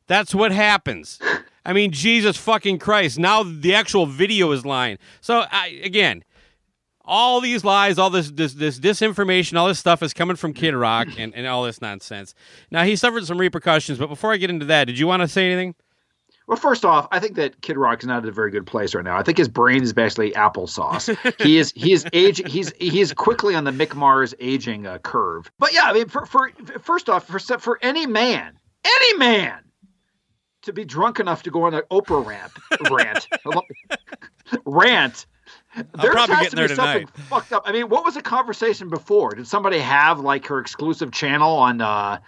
That's 0.06 0.34
what 0.34 0.52
happens. 0.52 1.18
I 1.64 1.72
mean, 1.72 1.92
Jesus 1.92 2.36
fucking 2.36 2.78
Christ. 2.78 3.18
Now 3.18 3.42
the 3.42 3.74
actual 3.74 4.06
video 4.06 4.50
is 4.52 4.66
lying. 4.66 4.98
So 5.20 5.44
I, 5.50 5.80
again, 5.84 6.24
all 7.04 7.40
these 7.40 7.64
lies, 7.64 7.98
all 7.98 8.10
this, 8.10 8.30
this 8.30 8.54
this 8.54 8.78
disinformation, 8.78 9.58
all 9.58 9.68
this 9.68 9.78
stuff 9.78 10.02
is 10.02 10.12
coming 10.12 10.36
from 10.36 10.52
Kid 10.52 10.74
Rock 10.74 11.08
and, 11.18 11.34
and 11.34 11.46
all 11.46 11.64
this 11.64 11.80
nonsense. 11.80 12.34
Now 12.70 12.84
he 12.84 12.96
suffered 12.96 13.26
some 13.26 13.38
repercussions, 13.38 13.98
but 13.98 14.08
before 14.08 14.32
I 14.32 14.36
get 14.36 14.50
into 14.50 14.66
that, 14.66 14.84
did 14.84 14.98
you 14.98 15.06
want 15.06 15.22
to 15.22 15.28
say 15.28 15.46
anything? 15.46 15.74
Well, 16.52 16.60
first 16.60 16.84
off, 16.84 17.08
I 17.10 17.18
think 17.18 17.36
that 17.36 17.62
Kid 17.62 17.78
Rock 17.78 18.00
is 18.00 18.06
not 18.06 18.24
at 18.24 18.28
a 18.28 18.30
very 18.30 18.50
good 18.50 18.66
place 18.66 18.94
right 18.94 19.02
now. 19.02 19.16
I 19.16 19.22
think 19.22 19.38
his 19.38 19.48
brain 19.48 19.82
is 19.82 19.94
basically 19.94 20.32
applesauce. 20.32 21.16
he 21.42 21.56
is 21.56 21.72
he 21.74 21.94
is 21.94 22.04
age 22.12 22.42
he's 22.46 22.74
he's 22.78 23.14
quickly 23.14 23.54
on 23.54 23.64
the 23.64 23.70
Mick 23.70 23.94
Mars 23.94 24.34
aging 24.38 24.86
uh, 24.86 24.98
curve. 24.98 25.50
But 25.58 25.72
yeah, 25.72 25.84
I 25.84 25.94
mean, 25.94 26.08
for, 26.08 26.26
for 26.26 26.50
first 26.78 27.08
off, 27.08 27.26
for 27.26 27.38
for 27.38 27.78
any 27.80 28.04
man, 28.04 28.58
any 28.84 29.16
man 29.16 29.60
to 30.64 30.74
be 30.74 30.84
drunk 30.84 31.20
enough 31.20 31.42
to 31.44 31.50
go 31.50 31.62
on 31.62 31.72
an 31.72 31.84
Oprah 31.90 32.22
rant 32.22 32.52
rant 32.90 33.26
rant. 34.66 35.26
There 35.74 36.12
probably 36.12 36.34
has 36.34 36.50
to 36.50 36.56
there 36.56 36.68
be 36.68 36.74
something 36.74 37.06
tonight. 37.06 37.28
fucked 37.30 37.54
up. 37.54 37.62
I 37.64 37.72
mean, 37.72 37.88
what 37.88 38.04
was 38.04 38.16
the 38.16 38.20
conversation 38.20 38.90
before? 38.90 39.30
Did 39.30 39.46
somebody 39.46 39.78
have 39.78 40.20
like 40.20 40.48
her 40.48 40.60
exclusive 40.60 41.12
channel 41.12 41.56
on 41.56 41.80
uh 41.80 42.18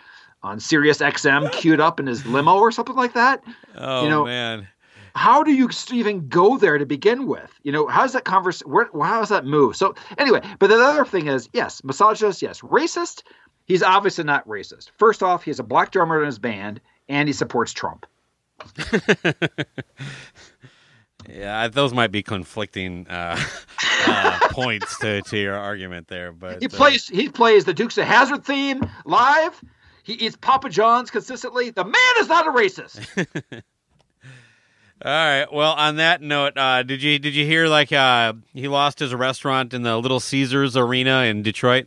on 0.45 0.61
Sirius 0.61 0.99
XM 0.99 1.51
queued 1.53 1.81
up 1.81 1.99
in 1.99 2.07
his 2.07 2.25
limo 2.27 2.57
or 2.59 2.71
something 2.71 2.95
like 2.95 3.15
that? 3.15 3.43
Oh 3.77 4.05
You 4.05 4.11
know, 4.11 4.25
man. 4.27 4.69
how 5.15 5.43
do 5.43 5.53
you 5.53 5.69
even 5.93 6.29
go 6.29 6.59
there 6.59 6.79
to 6.79 6.87
begin 6.87 7.27
with? 7.27 7.51
You 7.63 7.73
know, 7.73 7.87
how's 7.87 8.13
that 8.13 8.25
converse? 8.25 8.61
Where, 8.61 8.89
how 8.93 9.21
does 9.21 9.31
that 9.31 9.45
move? 9.45 9.75
So 9.77 9.95
anyway, 10.19 10.41
but 10.59 10.69
the 10.69 10.77
other 10.77 11.05
thing 11.05 11.27
is, 11.27 11.49
yes, 11.53 11.83
misogynist, 11.83 12.43
yes, 12.43 12.61
racist. 12.61 13.23
He's 13.67 13.83
obviously 13.83 14.25
not 14.25 14.47
racist. 14.47 14.91
First 14.99 15.23
off, 15.23 15.43
he 15.45 15.51
has 15.51 15.59
a 15.59 15.63
black 15.65 15.91
drummer 15.91 16.21
in 16.21 16.27
his 16.27 16.39
band, 16.39 16.81
and 17.09 17.27
he 17.29 17.33
supports 17.33 17.73
Trump. 17.73 18.05
Yeah, 21.29 21.69
those 21.69 21.95
might 21.95 22.13
be 22.13 22.23
conflicting 22.23 23.07
uh, 23.09 23.41
uh, 24.07 24.39
points 24.51 24.99
to, 24.99 25.23
to 25.23 25.39
your 25.39 25.57
argument 25.57 26.09
there, 26.09 26.33
but 26.33 26.61
He 26.61 26.67
uh, 26.67 26.71
plays 26.71 27.09
he 27.09 27.31
plays 27.31 27.65
the 27.65 27.73
Dukes 27.73 27.97
of 27.97 28.05
Hazzard 28.05 28.45
theme 28.45 28.87
live. 29.07 29.59
He 30.05 30.13
eats 30.13 30.37
Papa 30.37 30.69
John's 30.69 31.11
consistently. 31.11 31.71
The 31.71 31.85
man 31.85 32.15
is 32.21 32.29
not 32.29 32.47
a 32.47 32.51
racist. 32.51 33.01
All 35.05 35.11
right. 35.13 35.47
Well, 35.53 35.73
on 35.73 35.97
that 35.97 36.23
note, 36.23 36.57
uh, 36.57 36.83
did 36.83 37.03
you 37.03 37.19
did 37.19 37.35
you 37.35 37.45
hear 37.45 37.67
like 37.67 37.91
uh, 37.93 38.35
he 38.53 38.69
lost 38.69 38.99
his 39.01 39.15
restaurant 39.15 39.75
in 39.75 39.83
the 39.83 39.97
Little 39.99 40.21
Caesars 40.21 40.77
Arena 40.77 41.23
in 41.23 41.43
Detroit? 41.43 41.87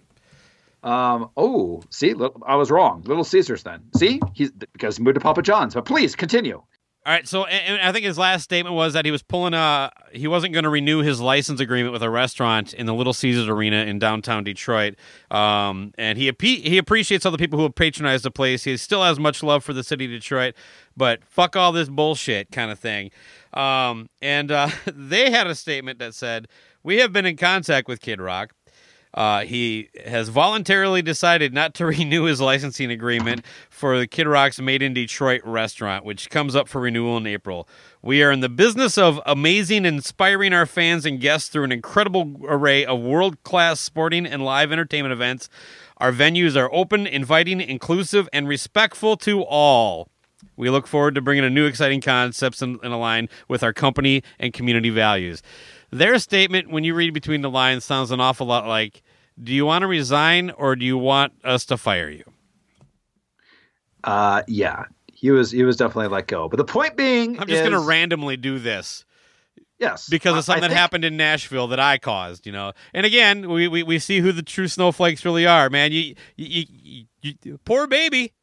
Um. 0.83 1.29
Oh, 1.38 1.83
see, 1.89 2.13
li- 2.13 2.29
I 2.45 2.55
was 2.55 2.69
wrong. 2.69 3.03
Little 3.05 3.24
Caesars. 3.24 3.63
Then 3.63 3.83
see, 3.95 4.19
he's 4.33 4.51
because 4.51 4.97
he 4.97 5.03
moved 5.03 5.15
to 5.15 5.21
Papa 5.21 5.41
John's. 5.41 5.74
But 5.74 5.86
please 5.86 6.15
continue. 6.15 6.62
All 7.07 7.13
right, 7.13 7.25
so 7.25 7.45
and, 7.45 7.81
I 7.81 7.93
think 7.93 8.03
his 8.03 8.17
last 8.17 8.43
statement 8.43 8.75
was 8.75 8.91
that 8.91 9.05
he 9.05 9.11
was 9.11 9.23
pulling 9.23 9.53
a 9.53 9.93
he 10.11 10.27
wasn't 10.27 10.51
going 10.51 10.65
to 10.65 10.69
renew 10.69 10.99
his 10.99 11.21
license 11.21 11.61
agreement 11.61 11.93
with 11.93 12.03
a 12.03 12.09
restaurant 12.09 12.73
in 12.73 12.85
the 12.85 12.93
Little 12.93 13.13
Caesars 13.13 13.47
Arena 13.47 13.77
in 13.85 13.97
downtown 13.97 14.43
Detroit. 14.43 14.95
Um, 15.31 15.93
and 15.97 16.17
he 16.17 16.29
he 16.41 16.77
appreciates 16.77 17.25
all 17.25 17.31
the 17.31 17.37
people 17.37 17.59
who 17.59 17.63
have 17.63 17.75
patronized 17.75 18.25
the 18.25 18.31
place. 18.31 18.65
He 18.65 18.75
still 18.75 19.03
has 19.03 19.21
much 19.21 19.41
love 19.41 19.63
for 19.63 19.71
the 19.71 19.85
city 19.85 20.03
of 20.03 20.11
Detroit, 20.11 20.53
but 20.97 21.23
fuck 21.23 21.55
all 21.55 21.71
this 21.71 21.87
bullshit 21.87 22.51
kind 22.51 22.71
of 22.71 22.77
thing. 22.77 23.11
Um, 23.53 24.09
and 24.21 24.51
uh, 24.51 24.67
they 24.85 25.31
had 25.31 25.47
a 25.47 25.55
statement 25.55 25.99
that 25.99 26.13
said, 26.13 26.49
"We 26.83 26.97
have 26.97 27.13
been 27.13 27.25
in 27.25 27.37
contact 27.37 27.87
with 27.87 28.01
Kid 28.01 28.19
Rock." 28.19 28.53
Uh, 29.17 29.45
he 29.45 29.89
has 30.05 30.29
voluntarily 30.29 31.01
decided 31.01 31.51
not 31.51 31.74
to 31.74 31.86
renew 31.88 32.25
his 32.25 32.39
licensing 32.39 32.91
agreement 32.91 33.43
for 33.67 33.97
the 33.97 34.05
Kid 34.05 34.27
Rock's 34.27 34.62
Made 34.62 34.83
in 34.83 34.93
Detroit 34.93 35.41
restaurant, 35.43 36.05
which 36.05 36.29
comes 36.29 36.55
up 36.55 36.67
for 36.67 36.81
renewal 36.81 37.17
in 37.17 37.25
April. 37.25 37.67
We 38.03 38.21
are 38.21 38.31
in 38.31 38.41
the 38.41 38.47
business 38.47 38.95
of 38.95 39.19
amazing 39.25 39.86
inspiring 39.86 40.53
our 40.53 40.67
fans 40.67 41.03
and 41.03 41.19
guests 41.19 41.50
through 41.50 41.63
an 41.63 41.71
incredible 41.71 42.39
array 42.43 42.86
of 42.86 43.00
world 43.00 43.41
class 43.41 43.79
sporting 43.79 44.27
and 44.27 44.45
live 44.45 44.71
entertainment 44.71 45.13
events. 45.13 45.50
Our 45.97 46.12
venues 46.12 46.55
are 46.55 46.71
open, 46.71 47.07
inviting, 47.07 47.59
inclusive, 47.59 48.29
and 48.31 48.47
respectful 48.47 49.17
to 49.17 49.41
all. 49.41 50.09
We 50.57 50.69
look 50.69 50.86
forward 50.86 51.15
to 51.15 51.21
bringing 51.21 51.43
a 51.43 51.50
new 51.50 51.65
exciting 51.65 52.01
concepts 52.01 52.62
in, 52.62 52.79
in 52.83 52.91
align 52.91 53.29
with 53.47 53.63
our 53.63 53.74
company 53.74 54.21
and 54.38 54.53
community 54.53 54.91
values. 54.91 55.41
Their 55.89 56.19
statement, 56.19 56.69
when 56.69 56.83
you 56.83 56.93
read 56.93 57.15
between 57.15 57.41
the 57.41 57.50
lines, 57.50 57.83
sounds 57.83 58.12
an 58.12 58.19
awful 58.19 58.45
lot 58.45 58.67
like, 58.67 59.01
"Do 59.41 59.53
you 59.53 59.65
want 59.65 59.84
to 59.84 59.88
resign 59.88 60.51
or 60.51 60.75
do 60.75 60.86
you 60.86 60.98
want 60.98 61.34
us 61.44 61.65
to 61.65 61.77
fire 61.77 62.10
you?" 62.10 62.24
Uh, 64.03 64.44
yeah, 64.48 64.86
he 65.13 65.32
was 65.32 65.51
he 65.51 65.63
was 65.63 65.77
definitely 65.77 66.08
let 66.08 66.27
go. 66.27 66.48
But 66.48 66.58
the 66.58 66.65
point 66.65 66.96
being, 66.96 67.39
I'm 67.39 67.48
just 67.48 67.63
gonna 67.63 67.79
randomly 67.79 68.38
do 68.38 68.60
this 68.60 69.06
yes 69.79 70.08
because 70.10 70.38
of 70.38 70.44
something 70.44 70.63
I 70.63 70.67
that 70.70 70.75
happened 70.75 71.06
in 71.06 71.17
Nashville 71.17 71.67
that 71.67 71.79
I 71.79 71.98
caused, 71.98 72.46
you 72.46 72.51
know. 72.51 72.74
And 72.94 73.06
again, 73.06 73.50
we, 73.50 73.67
we, 73.67 73.84
we 73.84 74.00
see 74.00 74.20
who 74.20 74.32
the 74.32 74.44
true 74.44 74.67
snowflakes 74.67 75.25
really 75.25 75.46
are, 75.46 75.70
man. 75.70 75.91
You, 75.91 76.15
you, 76.36 76.65
you, 76.70 77.06
you, 77.22 77.34
you 77.44 77.58
poor 77.65 77.88
baby. 77.88 78.34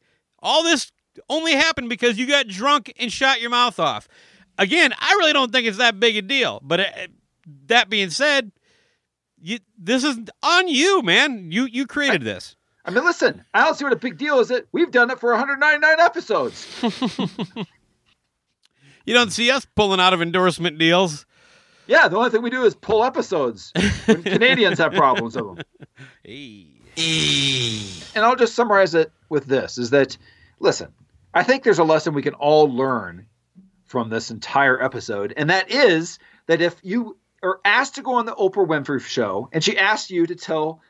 All 0.40 0.62
this 0.62 0.92
only 1.28 1.52
happened 1.52 1.88
because 1.88 2.18
you 2.18 2.26
got 2.26 2.48
drunk 2.48 2.92
and 2.98 3.12
shot 3.12 3.40
your 3.40 3.50
mouth 3.50 3.78
off. 3.78 4.08
Again, 4.58 4.92
I 4.98 5.12
really 5.18 5.32
don't 5.32 5.52
think 5.52 5.66
it's 5.66 5.78
that 5.78 5.98
big 5.98 6.16
a 6.16 6.22
deal. 6.22 6.60
But 6.62 6.80
uh, 6.80 6.86
that 7.66 7.88
being 7.88 8.10
said, 8.10 8.52
you, 9.44 9.58
this 9.78 10.04
is 10.04 10.18
on 10.42 10.68
you, 10.68 11.02
man. 11.02 11.52
You 11.52 11.66
you 11.66 11.86
created 11.86 12.22
this. 12.22 12.56
I 12.84 12.90
mean, 12.90 13.04
listen, 13.04 13.44
I 13.54 13.64
don't 13.64 13.76
see 13.76 13.84
what 13.84 13.92
a 13.92 13.96
big 13.96 14.18
deal 14.18 14.40
is. 14.40 14.50
It 14.50 14.68
we've 14.72 14.90
done 14.90 15.10
it 15.10 15.20
for 15.20 15.30
199 15.30 16.00
episodes. 16.00 16.66
You 19.04 19.12
don't 19.14 19.30
see 19.30 19.50
us 19.50 19.66
pulling 19.76 20.00
out 20.00 20.14
of 20.14 20.22
endorsement 20.22 20.78
deals. 20.78 21.26
Yeah, 21.86 22.08
the 22.08 22.16
only 22.16 22.30
thing 22.30 22.42
we 22.42 22.50
do 22.50 22.64
is 22.64 22.74
pull 22.74 23.04
episodes 23.04 23.72
when 24.06 24.22
Canadians 24.22 24.78
have 24.78 24.92
problems 24.92 25.36
with 25.36 25.44
them. 25.44 25.64
Hey. 26.22 26.68
And 28.14 28.24
I'll 28.24 28.36
just 28.36 28.54
summarize 28.54 28.94
it 28.94 29.12
with 29.28 29.46
this: 29.46 29.76
is 29.76 29.90
that 29.90 30.16
listen, 30.60 30.92
I 31.34 31.42
think 31.42 31.62
there's 31.64 31.80
a 31.80 31.84
lesson 31.84 32.14
we 32.14 32.22
can 32.22 32.34
all 32.34 32.72
learn 32.72 33.26
from 33.84 34.08
this 34.08 34.30
entire 34.30 34.82
episode, 34.82 35.34
and 35.36 35.50
that 35.50 35.70
is 35.70 36.18
that 36.46 36.62
if 36.62 36.76
you 36.82 37.18
are 37.44 37.60
asked 37.64 37.94
to 37.96 38.02
go 38.02 38.14
on 38.14 38.26
the 38.26 38.34
Oprah 38.34 38.66
Winfrey 38.66 39.00
show 39.00 39.48
and 39.52 39.62
she 39.62 39.78
asks 39.78 40.10
you 40.10 40.26
to 40.26 40.34
tell 40.34 40.80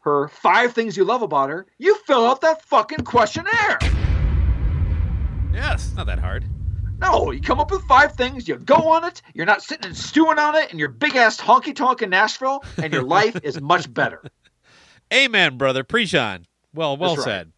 her 0.00 0.28
five 0.28 0.72
things 0.72 0.96
you 0.96 1.04
love 1.04 1.22
about 1.22 1.48
her, 1.48 1.66
you 1.78 1.96
fill 2.06 2.26
out 2.26 2.42
that 2.42 2.62
fucking 2.62 3.00
questionnaire. 3.00 3.78
Yes, 5.52 5.92
not 5.96 6.06
that 6.06 6.20
hard. 6.20 6.44
No, 6.98 7.30
you 7.30 7.40
come 7.40 7.58
up 7.58 7.70
with 7.70 7.82
five 7.82 8.12
things, 8.12 8.46
you 8.46 8.56
go 8.56 8.76
on 8.76 9.04
it, 9.04 9.20
you're 9.34 9.46
not 9.46 9.62
sitting 9.62 9.86
and 9.86 9.96
stewing 9.96 10.38
on 10.38 10.54
it 10.54 10.72
in 10.72 10.78
your 10.78 10.88
big 10.88 11.16
ass 11.16 11.38
honky 11.38 11.74
tonk 11.74 12.02
in 12.02 12.10
Nashville, 12.10 12.62
and 12.76 12.92
your 12.92 13.02
life 13.02 13.38
is 13.42 13.60
much 13.60 13.92
better. 13.92 14.22
Amen, 15.12 15.56
brother. 15.56 15.84
Preach 15.84 16.14
on. 16.14 16.46
Well, 16.74 16.96
well 16.96 17.16
right. 17.16 17.24
said. 17.24 17.52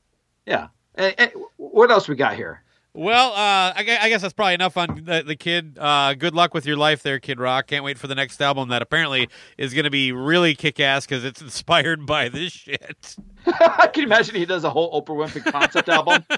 Yeah. 0.47 0.69
And, 0.95 1.15
and 1.19 1.33
what 1.57 1.91
else 1.91 2.09
we 2.09 2.15
got 2.15 2.35
here? 2.35 2.63
Well, 2.99 3.31
uh, 3.31 3.75
I, 3.77 3.99
I 4.01 4.09
guess 4.09 4.23
that's 4.23 4.35
probably 4.35 4.55
enough 4.55 4.77
on 4.77 5.03
the, 5.05 5.23
the 5.25 5.37
kid. 5.37 5.79
Uh, 5.79 6.15
good 6.15 6.35
luck 6.35 6.53
with 6.53 6.67
your 6.67 6.77
life 6.77 7.05
there, 7.05 7.21
Kid 7.21 7.39
Rock. 7.39 7.69
Can't 7.69 7.85
wait 7.85 7.97
for 7.97 8.09
the 8.09 8.15
next 8.17 8.43
album 8.43 8.71
that 8.71 8.83
apparently 8.83 9.29
is 9.57 9.73
going 9.73 9.85
to 9.85 9.91
be 9.91 10.11
really 10.11 10.57
kick 10.57 10.81
ass 10.81 11.07
because 11.07 11.25
it's 11.25 11.41
inspired 11.41 12.07
by 12.07 12.29
this 12.29 12.51
shit. 12.51 13.15
I 13.47 13.87
can 13.87 14.03
imagine 14.03 14.35
he 14.35 14.45
does 14.45 14.65
a 14.65 14.71
whole 14.71 15.01
Oprah 15.01 15.29
Winfrey 15.29 15.45
concept 15.51 15.89
album? 15.89 16.25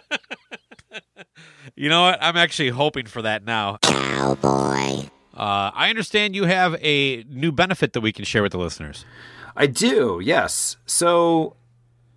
You 1.77 1.89
know 1.89 2.03
what? 2.03 2.19
I'm 2.21 2.37
actually 2.37 2.71
hoping 2.71 3.07
for 3.07 3.23
that 3.23 3.45
now. 3.45 3.79
Cowboy. 3.83 5.09
Uh, 5.33 5.71
I 5.73 5.89
understand 5.89 6.35
you 6.35 6.45
have 6.45 6.75
a 6.83 7.23
new 7.25 7.53
benefit 7.53 7.95
that 7.95 8.01
we 8.03 8.13
can 8.13 8.25
share 8.27 8.43
with 8.43 8.53
the 8.53 8.59
listeners. 8.59 9.07
I 9.57 9.67
do, 9.67 10.21
yes. 10.23 10.77
So, 10.85 11.57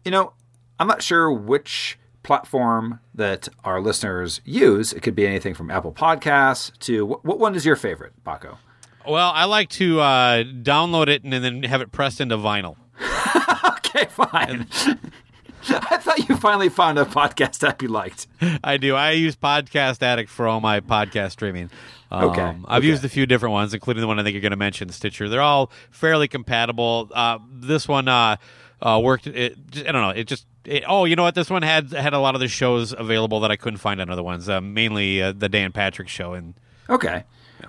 you 0.03 0.11
know, 0.11 0.33
I'm 0.79 0.87
not 0.87 1.01
sure 1.01 1.31
which 1.31 1.97
platform 2.23 2.99
that 3.13 3.47
our 3.63 3.79
listeners 3.81 4.41
use. 4.45 4.93
It 4.93 5.01
could 5.01 5.15
be 5.15 5.27
anything 5.27 5.53
from 5.53 5.69
Apple 5.69 5.91
Podcasts 5.93 6.77
to 6.79 7.05
what, 7.05 7.23
what 7.25 7.39
one 7.39 7.55
is 7.55 7.65
your 7.65 7.75
favorite, 7.75 8.13
Baco? 8.25 8.57
Well, 9.07 9.31
I 9.35 9.45
like 9.45 9.69
to 9.71 9.99
uh, 9.99 10.43
download 10.43 11.07
it 11.09 11.23
and 11.23 11.33
then 11.33 11.63
have 11.63 11.81
it 11.81 11.91
pressed 11.91 12.19
into 12.21 12.37
vinyl. 12.37 12.77
Okay, 13.95 14.05
fine. 14.05 14.65
I 15.69 15.97
thought 15.97 16.27
you 16.27 16.35
finally 16.35 16.69
found 16.69 16.97
a 16.97 17.05
podcast 17.05 17.67
app 17.67 17.83
you 17.83 17.87
liked. 17.89 18.25
I 18.63 18.77
do. 18.77 18.95
I 18.95 19.11
use 19.11 19.35
Podcast 19.35 20.01
Addict 20.01 20.31
for 20.31 20.47
all 20.47 20.59
my 20.61 20.79
podcast 20.79 21.31
streaming. 21.33 21.69
Um, 22.09 22.29
Okay, 22.31 22.41
I've 22.67 22.79
okay. 22.79 22.87
used 22.87 23.05
a 23.05 23.09
few 23.09 23.27
different 23.27 23.53
ones, 23.53 23.71
including 23.73 24.01
the 24.01 24.07
one 24.07 24.19
I 24.19 24.23
think 24.23 24.33
you're 24.33 24.41
going 24.41 24.49
to 24.49 24.57
mention, 24.57 24.89
Stitcher. 24.89 25.29
They're 25.29 25.41
all 25.41 25.71
fairly 25.91 26.27
compatible. 26.27 27.09
Uh, 27.13 27.37
this 27.51 27.87
one 27.87 28.07
uh, 28.07 28.37
uh, 28.81 28.99
worked. 29.03 29.27
It, 29.27 29.57
I 29.77 29.91
don't 29.91 30.01
know. 30.01 30.09
It 30.09 30.23
just. 30.25 30.47
It, 30.65 30.83
oh, 30.87 31.05
you 31.05 31.15
know 31.15 31.23
what? 31.23 31.35
This 31.35 31.49
one 31.49 31.61
had 31.61 31.91
had 31.91 32.13
a 32.13 32.19
lot 32.19 32.35
of 32.35 32.41
the 32.41 32.47
shows 32.47 32.93
available 32.97 33.39
that 33.41 33.51
I 33.51 33.55
couldn't 33.55 33.79
find 33.79 33.99
on 33.99 34.09
other 34.09 34.23
ones. 34.23 34.47
Uh, 34.47 34.61
mainly 34.61 35.21
uh, 35.21 35.33
the 35.33 35.49
Dan 35.49 35.71
Patrick 35.71 36.07
show 36.07 36.33
and 36.33 36.53
Okay. 36.89 37.23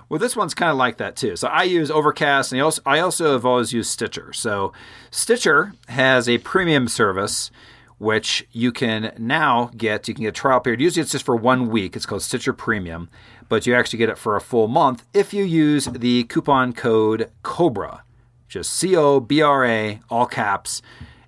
Well, 0.09 0.19
this 0.19 0.37
one's 0.37 0.55
kind 0.55 0.71
of 0.71 0.77
like 0.77 0.99
that 0.99 1.17
too. 1.17 1.37
So 1.37 1.49
I 1.49 1.63
use 1.63 1.91
Overcast, 1.91 2.53
and 2.53 2.61
I 2.61 2.65
also, 2.65 2.83
I 2.85 2.99
also 2.99 3.33
have 3.33 3.47
always 3.47 3.73
used 3.73 3.91
Stitcher. 3.91 4.33
So 4.33 4.73
Stitcher 5.11 5.73
has 5.89 6.29
a 6.29 6.39
premium 6.39 6.89
service, 6.89 7.51
which 7.99 8.47
you 8.51 8.73
can 8.73 9.15
now 9.19 9.71
get. 9.77 10.09
You 10.09 10.15
can 10.15 10.25
get 10.25 10.31
a 10.31 10.33
trial 10.33 10.61
period. 10.61 10.81
Usually, 10.81 11.03
it's 11.03 11.13
just 11.13 11.25
for 11.25 11.37
one 11.37 11.69
week. 11.71 11.95
It's 11.95 12.07
called 12.07 12.23
Stitcher 12.23 12.53
Premium, 12.53 13.09
but 13.49 13.67
you 13.67 13.75
actually 13.75 13.99
get 13.99 14.09
it 14.09 14.19
for 14.19 14.37
a 14.37 14.41
full 14.41 14.69
month 14.69 15.07
if 15.15 15.33
you 15.33 15.45
use 15.45 15.87
the 15.87 16.25
coupon 16.25 16.73
code 16.73 17.31
Cobra, 17.43 18.03
just 18.49 18.73
C 18.73 18.97
O 18.97 19.21
B 19.21 19.41
R 19.41 19.65
A, 19.65 20.01
all 20.11 20.27
caps. 20.27 20.83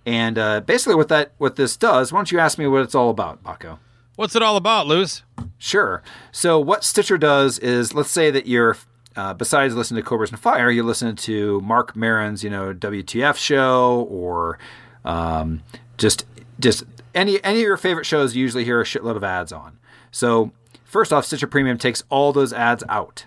And 0.07 0.39
uh, 0.39 0.61
basically, 0.61 0.95
what 0.95 1.09
that 1.09 1.33
what 1.39 1.57
this 1.57 1.77
does. 1.77 2.13
Why 2.13 2.19
don't 2.21 2.31
you 2.33 2.39
ask 2.39 2.57
me 2.59 2.67
what 2.69 2.83
it's 2.83 2.95
all 2.95 3.11
about, 3.11 3.43
Baco? 3.43 3.79
what's 4.15 4.35
it 4.35 4.41
all 4.41 4.57
about, 4.57 4.87
Luce? 4.87 5.23
Sure. 5.59 6.03
So 6.33 6.59
what 6.59 6.83
Stitcher 6.85 7.19
does 7.19 7.59
is, 7.59 7.93
let's 7.93 8.11
say 8.11 8.31
that 8.31 8.47
you're, 8.47 8.79
uh, 9.15 9.35
besides 9.35 9.75
listening 9.75 10.03
to 10.03 10.09
Cobras 10.09 10.31
and 10.31 10.41
Fire, 10.41 10.71
you 10.71 10.83
listen 10.83 11.15
to 11.17 11.61
Marc 11.61 11.95
Maron's, 11.95 12.43
you 12.43 12.49
know, 12.49 12.73
WTF 12.73 13.37
show, 13.37 14.07
or 14.09 14.59
um, 15.05 15.63
just 15.99 16.25
just 16.61 16.85
any 17.15 17.43
any 17.45 17.59
of 17.59 17.65
your 17.67 17.77
favorite 17.77 18.07
shows. 18.07 18.35
You 18.37 18.43
usually 18.43 18.65
hear 18.65 18.81
a 18.81 18.85
shitload 18.85 19.17
of 19.17 19.25
ads 19.25 19.53
on. 19.53 19.77
So 20.13 20.53
first 20.85 21.13
off, 21.13 21.27
Stitcher 21.27 21.47
Premium 21.49 21.77
takes 21.79 22.03
all 22.09 22.33
those 22.33 22.53
ads 22.53 22.85
out. 22.89 23.27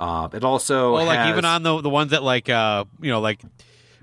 Uh, 0.00 0.28
it 0.32 0.44
also 0.44 0.94
Well, 0.94 1.04
like 1.04 1.18
has- 1.18 1.30
even 1.30 1.44
on 1.44 1.62
the 1.62 1.80
the 1.80 1.90
ones 1.90 2.12
that 2.12 2.22
like 2.22 2.48
uh 2.48 2.84
you 3.00 3.10
know 3.10 3.20
like. 3.20 3.40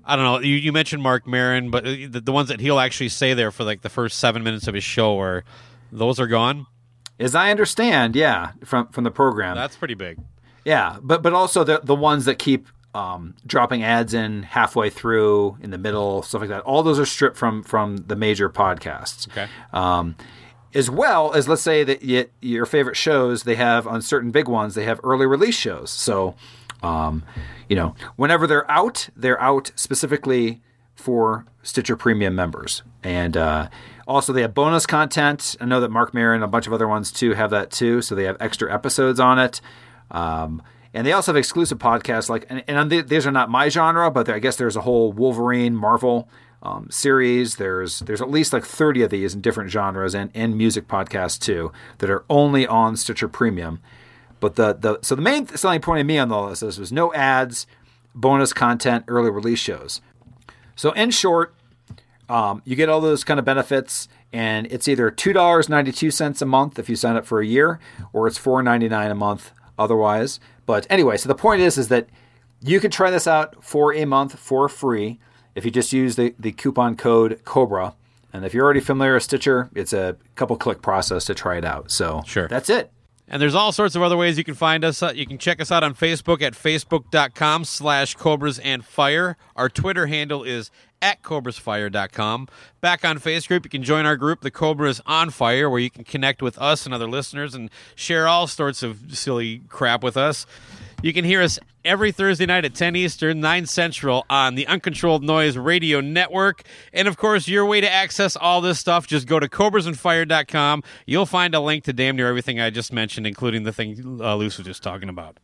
I 0.10 0.16
don't 0.16 0.26
know. 0.26 0.40
You, 0.40 0.56
you 0.56 0.72
mentioned 0.74 1.04
Marc 1.04 1.28
Maron, 1.28 1.70
but 1.70 1.86
uh, 1.86 1.92
the, 2.10 2.22
the 2.24 2.32
ones 2.32 2.50
that 2.50 2.60
he'll 2.60 2.80
actually 2.80 3.10
say 3.10 3.34
there 3.34 3.52
for 3.52 3.64
like 3.64 3.82
the 3.82 3.90
first 3.90 4.20
seven 4.20 4.44
minutes 4.44 4.68
of 4.68 4.74
his 4.74 4.84
show, 4.84 5.20
are 5.20 5.44
those 5.92 6.20
are 6.20 6.28
gone. 6.28 6.66
as 7.20 7.36
I 7.36 7.52
understand, 7.52 8.16
yeah, 8.16 8.52
from 8.66 8.88
from 8.88 9.04
the 9.04 9.12
program. 9.12 9.56
That's 9.56 9.78
pretty 9.78 9.94
big. 9.94 10.18
Yeah, 10.66 10.98
but 11.02 11.22
but 11.22 11.34
also 11.34 11.64
the 11.64 11.82
the 11.84 11.96
ones 11.96 12.26
that 12.26 12.40
keep 12.40 12.68
um, 12.94 13.36
dropping 13.46 13.84
ads 13.84 14.14
in 14.14 14.44
halfway 14.44 14.90
through, 14.90 15.58
in 15.62 15.70
the 15.72 15.78
middle, 15.78 16.24
stuff 16.24 16.42
like 16.42 16.50
that. 16.50 16.62
All 16.64 16.82
those 16.84 17.00
are 17.00 17.06
stripped 17.06 17.38
from 17.38 17.64
from 17.64 17.98
the 17.98 18.16
major 18.16 18.50
podcasts. 18.50 19.28
Okay. 19.30 19.48
Um, 19.74 20.16
as 20.74 20.90
well 20.90 21.34
as 21.34 21.48
let's 21.48 21.62
say 21.64 21.84
that 21.84 22.04
your 22.42 22.66
favorite 22.66 22.96
shows 22.96 23.44
they 23.44 23.56
have 23.56 23.88
on 23.88 24.02
certain 24.02 24.30
big 24.32 24.48
ones 24.48 24.76
they 24.76 24.86
have 24.86 25.00
early 25.04 25.26
release 25.26 25.56
shows. 25.56 25.90
So, 25.90 26.36
um, 26.84 27.24
you 27.68 27.76
know, 27.76 27.96
whenever 28.16 28.48
they're 28.48 28.70
out, 28.70 29.10
they're 29.16 29.42
out 29.42 29.72
specifically 29.76 30.62
for 30.96 31.46
Stitcher 31.64 31.96
Premium 31.96 32.36
members, 32.36 32.84
and 33.04 33.38
uh, 33.38 33.70
also 34.08 34.34
they 34.34 34.42
have 34.42 34.54
bonus 34.54 34.86
content. 34.86 35.56
I 35.62 35.66
know 35.66 35.80
that 35.80 35.92
Marc 35.92 36.14
Maron 36.14 36.36
and 36.36 36.44
a 36.44 36.48
bunch 36.48 36.68
of 36.68 36.74
other 36.74 36.88
ones 36.88 37.12
too 37.12 37.34
have 37.34 37.52
that 37.52 37.72
too. 37.72 38.02
So 38.02 38.16
they 38.16 38.24
have 38.24 38.38
extra 38.40 38.74
episodes 38.74 39.20
on 39.20 39.40
it. 39.40 39.62
Um, 40.12 40.62
and 40.94 41.06
they 41.06 41.14
also 41.14 41.32
have 41.32 41.38
exclusive 41.38 41.78
podcasts 41.78 42.30
like, 42.30 42.48
and, 42.50 42.64
and 42.68 42.92
these 42.92 43.28
are 43.28 43.32
not 43.32 43.50
my 43.50 43.70
genre, 43.70 44.10
but 44.10 44.28
I 44.28 44.40
guess 44.40 44.56
there's 44.56 44.76
a 44.76 44.82
whole 44.82 45.12
Wolverine 45.12 45.76
Marvel 45.76 46.28
um, 46.64 46.88
series. 46.90 47.58
There's 47.58 48.00
there's 48.00 48.22
at 48.22 48.30
least 48.30 48.54
like 48.54 48.66
30 48.66 49.04
of 49.04 49.10
these 49.12 49.34
in 49.34 49.42
different 49.42 49.70
genres 49.70 50.16
and, 50.16 50.32
and 50.34 50.58
music 50.58 50.88
podcasts 50.88 51.40
too 51.40 51.72
that 52.00 52.10
are 52.10 52.26
only 52.30 52.66
on 52.66 52.96
Stitcher 52.96 53.28
Premium. 53.28 53.80
But 54.40 54.56
the 54.56 54.74
the 54.74 55.00
so 55.02 55.16
the 55.16 55.22
main 55.22 55.48
selling 55.48 55.82
point 55.82 56.02
of 56.02 56.08
me 56.08 56.18
on 56.18 56.32
all 56.32 56.50
this 56.50 56.64
is 56.64 56.80
was 56.80 56.92
no 56.92 57.14
ads, 57.14 57.68
bonus 58.16 58.54
content, 58.54 59.06
early 59.08 59.30
release 59.30 59.60
shows. 59.60 60.02
So 60.76 60.92
in 60.92 61.12
short, 61.12 61.54
um, 62.30 62.62
you 62.66 62.76
get 62.76 62.90
all 62.90 63.02
those 63.02 63.24
kind 63.24 63.40
of 63.40 63.46
benefits, 63.46 64.08
and 64.32 64.66
it's 64.68 64.88
either 64.88 65.12
two 65.12 65.34
dollars 65.34 65.68
ninety 65.68 65.92
two 65.92 66.12
cents 66.12 66.42
a 66.42 66.46
month 66.46 66.80
if 66.80 66.90
you 66.90 66.96
sign 66.96 67.16
up 67.18 67.26
for 67.26 67.42
a 67.42 67.46
year, 67.46 67.80
or 68.14 68.28
it's 68.28 68.38
four 68.38 68.64
ninety 68.64 68.88
nine 68.88 69.12
a 69.12 69.16
month 69.16 69.52
otherwise. 69.78 70.40
But 70.66 70.86
anyway, 70.90 71.18
so 71.18 71.28
the 71.28 71.36
point 71.36 71.62
is, 71.62 71.78
is 71.78 71.88
that 71.90 72.08
you 72.62 72.80
can 72.80 72.92
try 72.92 73.10
this 73.10 73.26
out 73.28 73.64
for 73.64 73.94
a 73.94 74.06
month 74.06 74.38
for 74.38 74.70
free 74.70 75.20
if 75.56 75.66
you 75.66 75.72
just 75.72 75.92
use 75.92 76.16
the, 76.16 76.36
the 76.38 76.52
coupon 76.52 76.96
code 76.96 77.42
Cobra. 77.44 77.96
And 78.32 78.46
if 78.46 78.54
you're 78.54 78.64
already 78.64 78.82
familiar 78.82 79.16
with 79.16 79.24
Stitcher, 79.24 79.70
it's 79.74 79.94
a 79.94 80.16
couple 80.36 80.56
click 80.58 80.82
process 80.84 81.26
to 81.26 81.34
try 81.34 81.58
it 81.58 81.66
out. 81.66 81.90
So 81.90 82.22
Sure. 82.28 82.48
that's 82.48 82.70
it. 82.70 82.92
And 83.32 83.40
there's 83.40 83.54
all 83.54 83.72
sorts 83.72 83.96
of 83.96 84.02
other 84.02 84.18
ways 84.18 84.40
you 84.40 84.44
can 84.44 84.56
find 84.56 84.84
us. 84.84 85.04
Uh, 85.04 85.12
you 85.14 85.28
can 85.28 85.38
check 85.38 85.62
us 85.62 85.72
out 85.72 85.84
on 85.84 85.94
Facebook 85.94 86.42
at 86.42 86.54
facebook.com 86.54 87.64
slash 87.64 88.16
cobras 88.16 88.58
and 88.58 88.84
fire. 88.84 89.38
Our 89.56 89.70
Twitter 89.70 90.08
handle 90.08 90.44
is 90.44 90.72
at 91.00 91.22
cobrasfire.com. 91.22 92.48
Back 92.82 93.06
on 93.06 93.20
Facebook, 93.20 93.64
you 93.64 93.70
can 93.70 93.84
join 93.84 94.08
our 94.08 94.18
group, 94.18 94.42
The 94.42 94.52
Cobras 94.52 95.00
on 95.06 95.30
Fire, 95.30 95.70
where 95.70 95.80
you 95.80 95.92
can 95.92 96.04
connect 96.04 96.42
with 96.42 96.58
us 96.58 96.86
and 96.86 96.94
other 96.94 97.08
listeners 97.08 97.54
and 97.54 97.70
share 97.96 98.28
all 98.28 98.48
sorts 98.48 98.82
of 98.82 99.16
silly 99.16 99.60
crap 99.70 100.04
with 100.04 100.18
us. 100.18 100.48
You 101.02 101.14
can 101.14 101.24
hear 101.24 101.42
us 101.42 101.58
every 101.86 102.12
Thursday 102.12 102.46
night 102.46 102.66
at 102.66 102.76
10 102.76 102.96
Eastern, 102.98 103.40
9 103.40 103.66
Central 103.68 104.26
on 104.30 104.56
the 104.56 104.68
Uncontrolled 104.68 105.24
Noise 105.24 105.56
Radio 105.56 106.02
Network. 106.02 106.64
And 106.92 107.08
of 107.08 107.16
course, 107.16 107.48
your 107.48 107.66
way 107.66 107.80
to 107.80 107.90
access 107.90 108.36
all 108.36 108.60
this 108.60 108.80
stuff, 108.80 109.08
just 109.08 109.26
go 109.26 109.40
to 109.40 109.48
cobrasandfire.com. 109.48 110.84
You'll 111.06 111.26
find 111.26 111.56
a 111.56 111.62
link 111.62 111.86
to 111.86 111.94
damn 111.94 112.18
near 112.18 112.28
everything 112.28 112.60
I 112.60 112.70
just 112.70 112.92
mentioned, 112.92 113.26
including 113.26 113.64
the 113.64 113.72
thing 113.72 114.20
uh, 114.22 114.36
Luce 114.36 114.58
was 114.58 114.68
just 114.68 114.84
talking 114.84 115.08
about. 115.08 115.40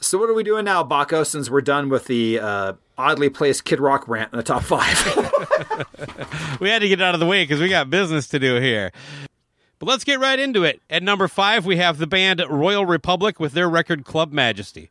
So 0.00 0.16
what 0.16 0.30
are 0.30 0.34
we 0.34 0.44
doing 0.44 0.64
now, 0.64 0.84
Baco? 0.84 1.26
Since 1.26 1.50
we're 1.50 1.60
done 1.60 1.88
with 1.88 2.04
the 2.04 2.38
uh, 2.38 2.72
oddly 2.96 3.30
placed 3.30 3.64
Kid 3.64 3.80
Rock 3.80 4.06
rant 4.06 4.32
in 4.32 4.36
the 4.36 4.44
top 4.44 4.62
five. 4.62 4.96
we 6.60 6.68
had 6.68 6.82
to 6.82 6.88
get 6.88 7.02
out 7.02 7.14
of 7.14 7.20
the 7.20 7.26
way 7.26 7.42
because 7.42 7.60
we 7.60 7.68
got 7.68 7.90
business 7.90 8.28
to 8.28 8.38
do 8.38 8.60
here. 8.60 8.92
But 9.78 9.86
let's 9.86 10.02
get 10.04 10.18
right 10.18 10.38
into 10.38 10.64
it. 10.64 10.82
At 10.90 11.02
number 11.04 11.28
five, 11.28 11.64
we 11.64 11.76
have 11.76 11.98
the 11.98 12.06
band 12.06 12.42
Royal 12.48 12.84
Republic 12.84 13.38
with 13.38 13.52
their 13.52 13.68
record 13.68 14.04
Club 14.04 14.32
Majesty. 14.32 14.90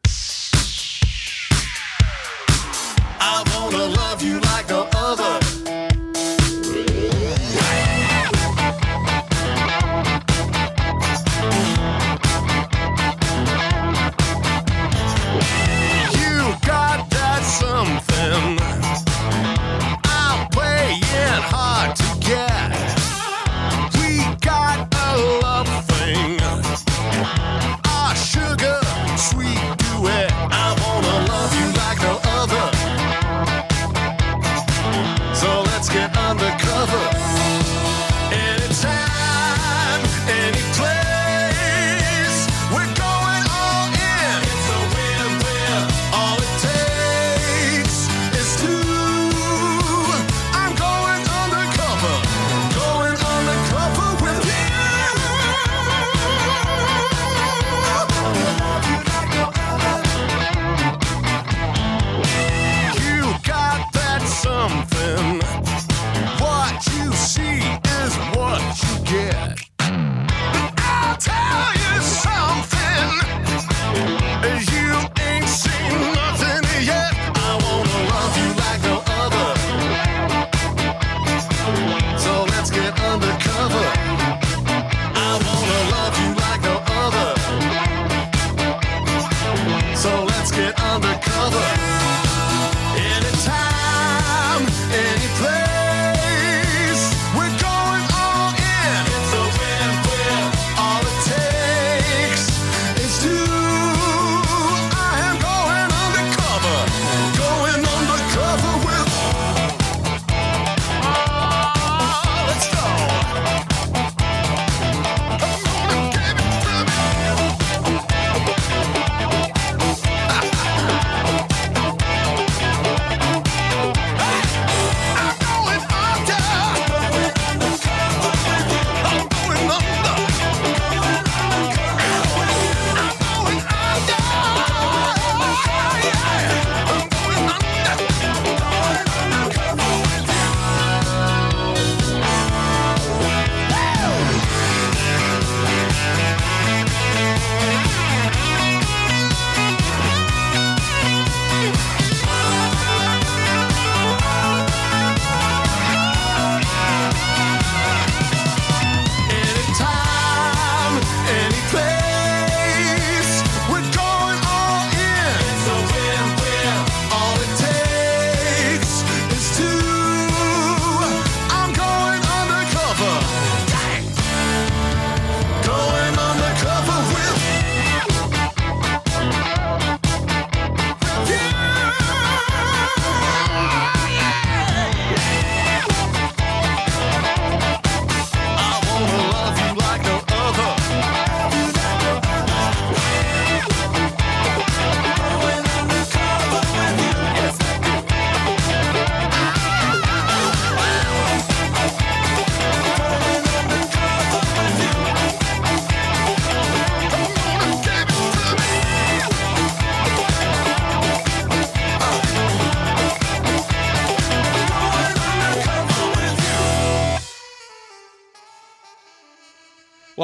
I 3.19 3.43
wanna 3.53 3.85
love 3.85 4.23
you 4.23 4.39
like 4.39 4.69
no 4.69 4.86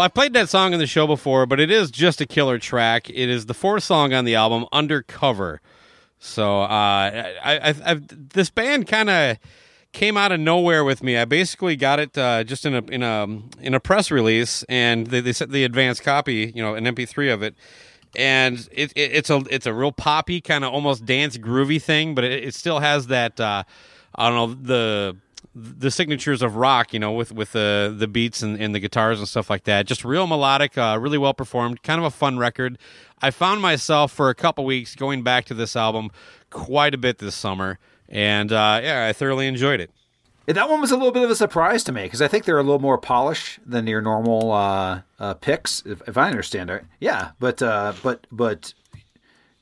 I 0.04 0.10
played 0.10 0.34
that 0.34 0.50
song 0.50 0.74
in 0.74 0.80
the 0.80 0.86
show 0.86 1.08
before, 1.08 1.46
but 1.46 1.62
it 1.62 1.72
is 1.72 1.89
just 1.89 2.20
a 2.20 2.26
killer 2.26 2.60
track. 2.60 3.10
It 3.10 3.30
is 3.30 3.46
the 3.46 3.54
fourth 3.54 3.84
song 3.84 4.13
on 4.13 4.26
the 4.26 4.36
album, 4.36 4.66
Undercover. 4.74 5.62
So, 6.20 6.63
uh, 6.63 6.66
I, 7.42 7.74
I, 7.86 8.02
this 8.12 8.50
band 8.50 8.86
kind 8.88 9.10
of 9.10 9.38
came 9.94 10.18
out 10.18 10.34
of 10.34 10.42
nowhere 10.42 10.84
with 10.84 11.04
me. 11.04 11.16
I 11.16 11.24
basically 11.24 11.78
got 11.78 12.02
it 12.02 12.18
uh, 12.18 12.44
just 12.44 12.66
in 12.66 12.76
a 12.76 12.80
in 12.80 13.02
a 13.02 13.28
in 13.62 13.74
a 13.74 13.80
press 13.80 14.12
release, 14.12 14.63
and 14.63 15.08
they, 15.08 15.22
they 15.22 15.32
sent 15.32 15.52
the 15.52 15.63
advanced 15.63 16.04
copy, 16.04 16.52
you 16.54 16.62
know, 16.62 16.76
an 16.76 16.84
MP3 16.84 17.34
of 17.34 17.42
it. 17.42 17.56
And 18.13 18.58
it, 18.74 18.92
it, 18.98 19.12
it's 19.13 19.30
a 19.30 19.42
it's 19.50 19.66
a 19.66 19.74
real 19.74 19.94
poppy 19.94 20.42
kind 20.42 20.66
of 20.66 20.74
almost 20.74 21.06
dance 21.06 21.38
groovy 21.38 21.82
thing, 21.82 22.13
but 22.13 22.26
it, 22.26 22.44
it 22.44 22.56
still 22.56 22.80
has 22.80 23.08
that 23.08 23.39
uh, 23.39 23.63
I 24.16 24.30
don't 24.30 24.36
know 24.36 24.62
the 24.62 25.18
the 25.56 25.92
signatures 25.92 26.42
of 26.42 26.56
rock, 26.56 26.94
you 26.94 27.00
know, 27.00 27.12
with 27.12 27.32
with 27.32 27.52
the 27.52 27.94
the 27.96 28.08
beats 28.08 28.42
and, 28.42 28.60
and 28.60 28.74
the 28.74 28.80
guitars 28.80 29.20
and 29.20 29.28
stuff 29.28 29.50
like 29.50 29.64
that. 29.66 29.86
Just 29.86 30.04
real 30.04 30.28
melodic, 30.28 30.78
uh, 30.78 30.98
really 31.00 31.18
well 31.18 31.34
performed, 31.34 31.84
kind 31.84 32.00
of 32.00 32.06
a 32.06 32.12
fun 32.12 32.38
record. 32.38 32.78
I 33.22 33.32
found 33.32 33.62
myself 33.62 34.12
for 34.12 34.30
a 34.30 34.36
couple 34.36 34.66
weeks 34.66 34.96
going 34.96 35.24
back 35.24 35.46
to 35.46 35.54
this 35.54 35.76
album 35.76 36.12
quite 36.50 36.94
a 36.94 36.98
bit 36.98 37.20
this 37.20 37.36
summer, 37.36 37.80
and 38.10 38.52
uh, 38.52 38.80
yeah, 38.84 39.06
I 39.08 39.14
thoroughly 39.14 39.48
enjoyed 39.48 39.80
it. 39.80 39.92
Yeah, 40.48 40.54
That 40.56 40.70
one 40.70 40.82
was 40.82 40.92
a 40.92 40.98
little 40.98 41.14
bit 41.14 41.24
of 41.24 41.30
a 41.30 41.36
surprise 41.36 41.86
to 41.86 41.94
me 41.94 42.04
because 42.04 42.22
I 42.22 42.28
think 42.28 42.44
they're 42.44 42.58
a 42.58 42.64
little 42.64 42.80
more 42.80 42.98
polished 42.98 43.60
than 43.66 43.88
your 43.88 44.02
normal 44.02 44.52
uh, 44.52 45.02
uh, 45.18 45.36
picks, 45.36 45.82
if, 45.86 46.02
if 46.08 46.18
I 46.18 46.30
understand 46.30 46.70
it. 46.70 46.84
Yeah, 47.00 47.32
but 47.40 47.62
uh, 47.62 47.94
but 48.04 48.28
but 48.32 48.74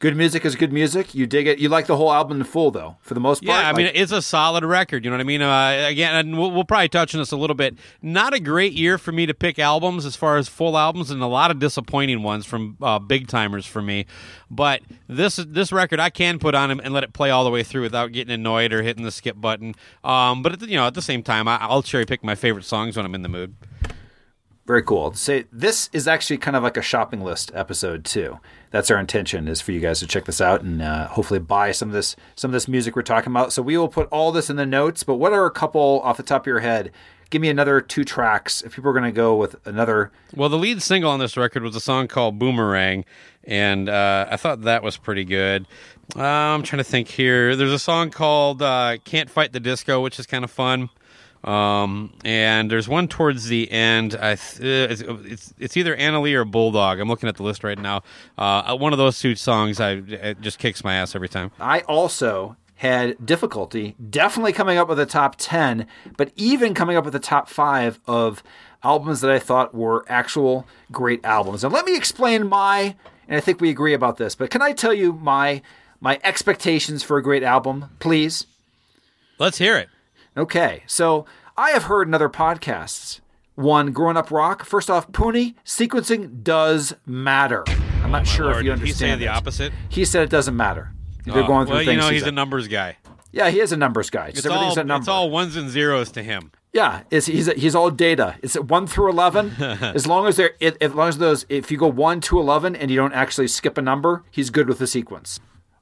good 0.02 0.18
music 0.18 0.44
is 0.44 0.56
good 0.58 0.74
music. 0.74 1.16
You 1.16 1.26
dig 1.26 1.48
it. 1.48 1.60
You 1.60 1.70
like 1.70 1.86
the 1.88 1.96
whole 1.96 2.12
album 2.12 2.42
in 2.42 2.44
full, 2.44 2.72
though, 2.72 2.98
for 3.02 3.14
the 3.14 3.22
most 3.22 3.46
part. 3.46 3.58
Yeah, 3.64 3.70
I 3.70 3.72
mean, 3.74 3.86
Like- 3.86 3.96
it's 3.96 4.12
a 4.12 4.22
solid 4.22 4.66
record. 4.66 5.06
You 5.06 5.12
know 5.12 5.16
what 5.16 5.22
I 5.22 5.26
mean? 5.26 5.42
Uh, 5.42 5.86
again, 5.88 6.14
and 6.14 6.38
we'll, 6.38 6.52
we'll 6.52 6.66
probably 6.66 6.90
touch 6.90 7.16
on 7.16 7.22
this 7.22 7.32
a 7.32 7.38
little 7.38 7.56
bit. 7.56 7.78
Not 8.02 8.34
a 8.34 8.40
great 8.42 8.74
year 8.74 8.98
for 8.98 9.14
me 9.14 9.26
to 9.28 9.34
pick 9.34 9.58
albums 9.60 10.06
as 10.06 10.18
far 10.18 10.36
as 10.36 10.50
full 10.50 10.78
albums, 10.78 11.10
and 11.12 11.22
a 11.22 11.28
lot 11.28 11.52
of 11.52 11.60
disappointing 11.60 12.24
ones 12.24 12.46
from 12.46 12.76
uh, 12.82 13.00
big 13.00 13.28
timers 13.30 13.66
for 13.66 13.82
me. 13.82 14.06
But 14.50 14.82
this 15.08 15.38
this 15.38 15.72
record 15.72 16.02
I 16.02 16.10
can 16.10 16.38
put 16.40 16.56
on 16.56 16.72
and 16.72 16.94
let 16.94 17.06
it 17.06 17.14
play 17.14 17.30
all 17.30 17.46
the 17.46 17.50
way 17.52 17.64
through 17.64 17.84
without 17.84 18.12
getting 18.12 18.34
annoyed 18.34 18.74
or 18.74 18.82
hitting 18.84 19.06
the 19.06 19.12
skip 19.12 19.40
button. 19.40 19.76
Um, 20.04 20.42
but 20.44 20.52
at 20.52 20.60
the, 20.60 20.68
you 20.68 20.76
know, 20.76 20.88
at 20.88 20.94
the 20.94 21.02
same 21.02 21.24
time, 21.24 21.48
I, 21.48 21.58
I'll 21.62 21.84
cherry 21.84 22.06
pick 22.06 22.22
my 22.24 22.36
favorite 22.36 22.66
songs 22.66 22.98
when 22.98 23.06
I'm 23.06 23.16
in 23.16 23.22
the 23.22 23.30
mood. 23.30 23.56
Very 24.72 24.84
cool. 24.84 25.12
So 25.16 25.44
this 25.52 25.90
is 25.92 26.08
actually 26.08 26.38
kind 26.38 26.56
of 26.56 26.64
like 26.64 26.78
a 26.78 26.82
shopping 26.82 27.20
list 27.20 27.52
episode 27.54 28.06
too. 28.06 28.40
That's 28.70 28.90
our 28.90 28.98
intention 28.98 29.50
is 29.50 29.60
for 29.60 29.74
you 29.74 29.82
guys 29.82 30.00
to 30.00 30.08
check 30.08 30.24
this 30.24 30.40
out 30.40 30.62
and 30.62 30.82
uh, 30.82 31.10
hopefully 31.10 31.42
buy 31.42 31.74
some 31.74 31.90
of 31.90 31.94
this 31.94 32.16
some 32.38 32.52
of 32.52 32.54
this 32.54 32.70
music 32.70 32.96
we're 32.96 33.02
talking 33.02 33.34
about. 33.34 33.52
So 33.52 33.62
we 33.62 33.78
will 33.78 33.90
put 33.90 34.08
all 34.14 34.32
this 34.32 34.50
in 34.50 34.56
the 34.56 34.66
notes. 34.66 35.04
But 35.04 35.16
what 35.16 35.34
are 35.34 35.46
a 35.46 35.52
couple 35.52 36.00
off 36.06 36.16
the 36.16 36.24
top 36.24 36.44
of 36.44 36.48
your 36.48 36.62
head? 36.62 36.94
Give 37.30 37.42
me 37.42 37.50
another 37.50 37.82
two 37.82 38.06
tracks. 38.06 38.62
If 38.62 38.74
people 38.74 38.90
are 38.92 38.94
going 38.94 39.04
to 39.04 39.12
go 39.12 39.36
with 39.36 39.58
another, 39.68 40.10
Well, 40.34 40.48
the 40.48 40.58
lead 40.58 40.82
single 40.82 41.12
on 41.12 41.20
this 41.20 41.36
record 41.36 41.64
was 41.64 41.76
a 41.76 41.82
song 41.82 42.08
called 42.08 42.40
Boomerang, 42.40 43.04
and 43.44 43.90
uh, 43.90 44.28
I 44.32 44.38
thought 44.38 44.62
that 44.62 44.84
was 44.84 44.96
pretty 44.96 45.26
good. 45.26 45.68
Uh, 46.16 46.24
I'm 46.24 46.64
trying 46.64 46.78
to 46.78 46.90
think 46.90 47.10
here. 47.10 47.58
There's 47.58 47.74
a 47.74 47.80
song 47.80 48.10
called 48.10 48.62
uh, 48.62 49.00
Can't 49.04 49.30
Fight 49.30 49.52
the 49.52 49.60
Disco, 49.60 50.00
which 50.00 50.18
is 50.18 50.26
kind 50.26 50.46
of 50.46 50.52
fun. 50.52 50.90
Um, 51.44 52.14
and 52.24 52.70
there's 52.70 52.88
one 52.88 53.08
towards 53.08 53.48
the 53.48 53.72
end. 53.72 54.16
I 54.16 54.36
th- 54.36 54.60
uh, 54.62 54.94
it's, 54.94 55.02
it's 55.02 55.54
it's 55.58 55.78
either 55.78 55.96
Anna-Leigh 55.96 56.36
or 56.36 56.46
Bulldog. 56.46 57.00
I'm 57.00 57.08
looking 57.08 57.30
at 57.30 57.36
the 57.36 57.44
list 57.44 57.64
right 57.64 57.80
now. 57.80 58.04
Uh, 58.38 58.78
one 58.78 58.94
of 58.94 59.00
those 59.00 59.20
two 59.20 59.36
songs, 59.36 59.80
I 59.80 59.94
it 59.94 60.42
just 60.42 60.60
kicks 60.60 60.84
my 60.84 60.96
ass 60.96 61.16
every 61.16 61.30
time. 61.30 61.52
I 61.60 61.82
also 61.82 62.58
had 62.76 63.24
difficulty 63.24 63.96
definitely 64.10 64.54
coming 64.54 64.78
up 64.78 64.88
with 64.88 65.00
a 65.00 65.06
top 65.06 65.36
10, 65.38 65.86
but 66.18 66.32
even 66.36 66.74
coming 66.74 66.98
up 66.98 67.06
with 67.06 67.14
a 67.14 67.20
top 67.20 67.48
5 67.48 68.00
of 68.08 68.42
albums 68.84 69.22
that 69.22 69.30
I 69.30 69.38
thought 69.38 69.76
were 69.76 70.04
actual 70.10 70.68
great 70.92 71.24
albums. 71.24 71.64
And 71.64 71.72
let 71.72 71.86
me 71.86 71.96
explain 71.96 72.48
my 72.48 72.96
and 73.28 73.38
I 73.38 73.40
think 73.40 73.62
we 73.62 73.70
agree 73.70 73.94
about 73.94 74.18
this, 74.18 74.36
but 74.36 74.50
can 74.50 74.62
I 74.62 74.74
tell 74.74 74.94
you 74.94 75.14
my 75.14 75.62
my 76.00 76.20
expectations 76.24 77.04
for 77.04 77.18
a 77.18 77.24
great 77.24 77.44
album, 77.44 77.92
please? 78.00 78.46
Let's 79.38 79.58
hear 79.58 79.78
it. 79.78 79.90
Okay, 80.38 80.84
so 80.88 81.26
I 81.58 81.72
have 81.72 81.84
heard 81.84 82.08
in 82.08 82.14
other 82.14 82.30
podcasts. 82.30 83.20
One, 83.56 83.92
Growing 83.92 84.16
Up 84.18 84.32
Rock. 84.32 84.64
First 84.66 84.90
off, 84.90 85.12
Pooney, 85.12 85.56
sequencing 85.66 86.42
does 86.42 86.96
matter. 87.06 87.64
I'm 88.02 88.12
not 88.12 88.22
oh, 88.22 88.26
sure 88.26 88.52
if 88.52 88.64
you 88.64 88.72
did 88.72 88.80
he 88.80 88.94
say 88.94 89.12
understand 89.12 89.22
the 89.22 89.28
opposite? 89.28 89.74
He 89.90 90.06
said 90.06 90.24
it 90.24 90.30
doesn't 90.30 90.56
matter. 90.56 90.94
They're 91.26 91.44
Oh, 91.44 91.48
going 91.48 91.68
through 91.68 91.76
well, 91.76 91.86
things. 91.86 91.96
you 91.96 92.02
know, 92.02 92.08
he 92.08 92.16
he's 92.16 92.24
a 92.24 92.32
numbers 92.32 92.68
guy. 92.68 92.98
Yeah, 93.32 93.50
he 93.50 93.60
is 93.60 93.72
a 93.72 93.78
numbers 93.78 94.10
guy. 94.10 94.30
It's 94.30 94.46
all, 94.46 94.78
it's 94.78 95.08
all 95.08 95.30
ones 95.30 95.56
and 95.56 95.70
zeros 95.70 96.12
to 96.12 96.24
him. 96.24 96.52
Yeah, 96.74 97.04
it's, 97.12 97.26
he's 97.26 97.48
he's 97.52 97.76
all 97.76 97.92
data. 97.92 98.36
It's 98.42 98.56
one 98.56 98.88
through 98.88 99.10
eleven. 99.10 99.52
as 99.60 100.08
long 100.08 100.28
as 100.28 100.38
they're 100.38 100.54
as 100.62 100.94
long 100.94 101.10
as 101.10 101.18
those 101.18 101.46
if 101.50 101.70
you 101.70 101.78
go 101.78 101.88
one 101.88 102.22
to 102.22 102.40
eleven 102.40 102.76
and 102.76 102.90
you 102.90 102.98
don't 102.98 103.14
actually 103.14 103.48
skip 103.48 103.78
a 103.78 103.82
number, 103.82 104.24
he's 104.32 104.50
good 104.50 104.68
with 104.68 104.80
the 104.80 104.88
sequence. 104.88 105.40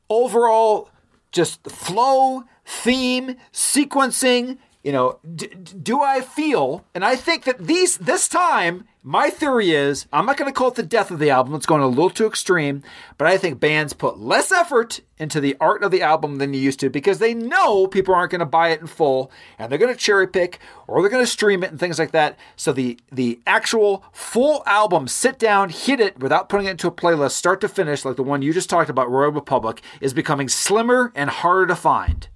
Overall, 0.10 0.90
just 1.32 1.64
flow, 1.70 2.44
theme, 2.70 3.36
sequencing. 3.52 4.60
You 4.84 4.94
know, 4.94 5.20
d- 5.36 5.48
do 5.48 6.02
I 6.02 6.22
feel? 6.22 6.86
And 6.96 7.04
I 7.04 7.18
think 7.18 7.44
that 7.44 7.60
these 7.60 7.98
this 7.98 8.30
time, 8.30 8.88
my 9.04 9.30
theory 9.30 9.72
is 9.72 10.06
I'm 10.14 10.26
not 10.26 10.38
going 10.38 10.50
to 10.50 10.58
call 10.58 10.70
it 10.70 10.76
the 10.76 10.84
death 10.84 11.12
of 11.12 11.20
the 11.20 11.30
album. 11.30 11.54
It's 11.56 11.66
going 11.66 11.82
a 11.82 11.88
little 11.88 12.10
too 12.10 12.26
extreme, 12.26 12.84
but 13.18 13.28
I 13.28 13.38
think 13.38 13.60
bands 13.60 13.92
put 13.92 14.20
less 14.20 14.54
effort 14.54 15.02
into 15.18 15.42
the 15.42 15.58
art 15.60 15.84
of 15.84 15.92
the 15.92 16.02
album 16.02 16.38
than 16.38 16.54
you 16.54 16.62
used 16.62 16.80
to 16.80 16.90
because 16.90 17.20
they 17.20 17.34
know 17.34 17.88
people 17.88 18.16
aren't 18.16 18.32
going 18.32 18.40
to 18.40 18.46
buy 18.46 18.70
it 18.70 18.80
in 18.80 18.88
full, 18.88 19.32
and 19.58 19.70
they're 19.70 19.80
going 19.80 19.94
to 19.94 20.00
cherry 20.00 20.28
pick 20.28 20.60
or 20.88 21.02
they're 21.02 21.12
going 21.12 21.24
to 21.24 21.28
stream 21.30 21.62
it 21.62 21.72
and 21.72 21.80
things 21.80 22.00
like 22.00 22.12
that. 22.12 22.40
So 22.56 22.72
the 22.72 22.98
the 23.12 23.40
actual 23.46 24.06
full 24.14 24.64
album, 24.66 25.10
sit 25.10 25.38
down, 25.40 25.70
hit 25.70 26.00
it 26.00 26.20
without 26.20 26.48
putting 26.48 26.68
it 26.68 26.72
into 26.72 26.88
a 26.88 26.92
playlist, 26.92 27.32
start 27.32 27.60
to 27.62 27.68
finish, 27.68 28.06
like 28.06 28.16
the 28.16 28.24
one 28.24 28.42
you 28.42 28.54
just 28.54 28.70
talked 28.70 28.90
about, 28.90 29.12
Royal 29.12 29.32
Republic, 29.32 29.82
is 30.00 30.14
becoming 30.14 30.48
slimmer 30.48 31.12
and 31.16 31.30
harder 31.30 31.68
to 31.68 31.76
find. 31.76 32.30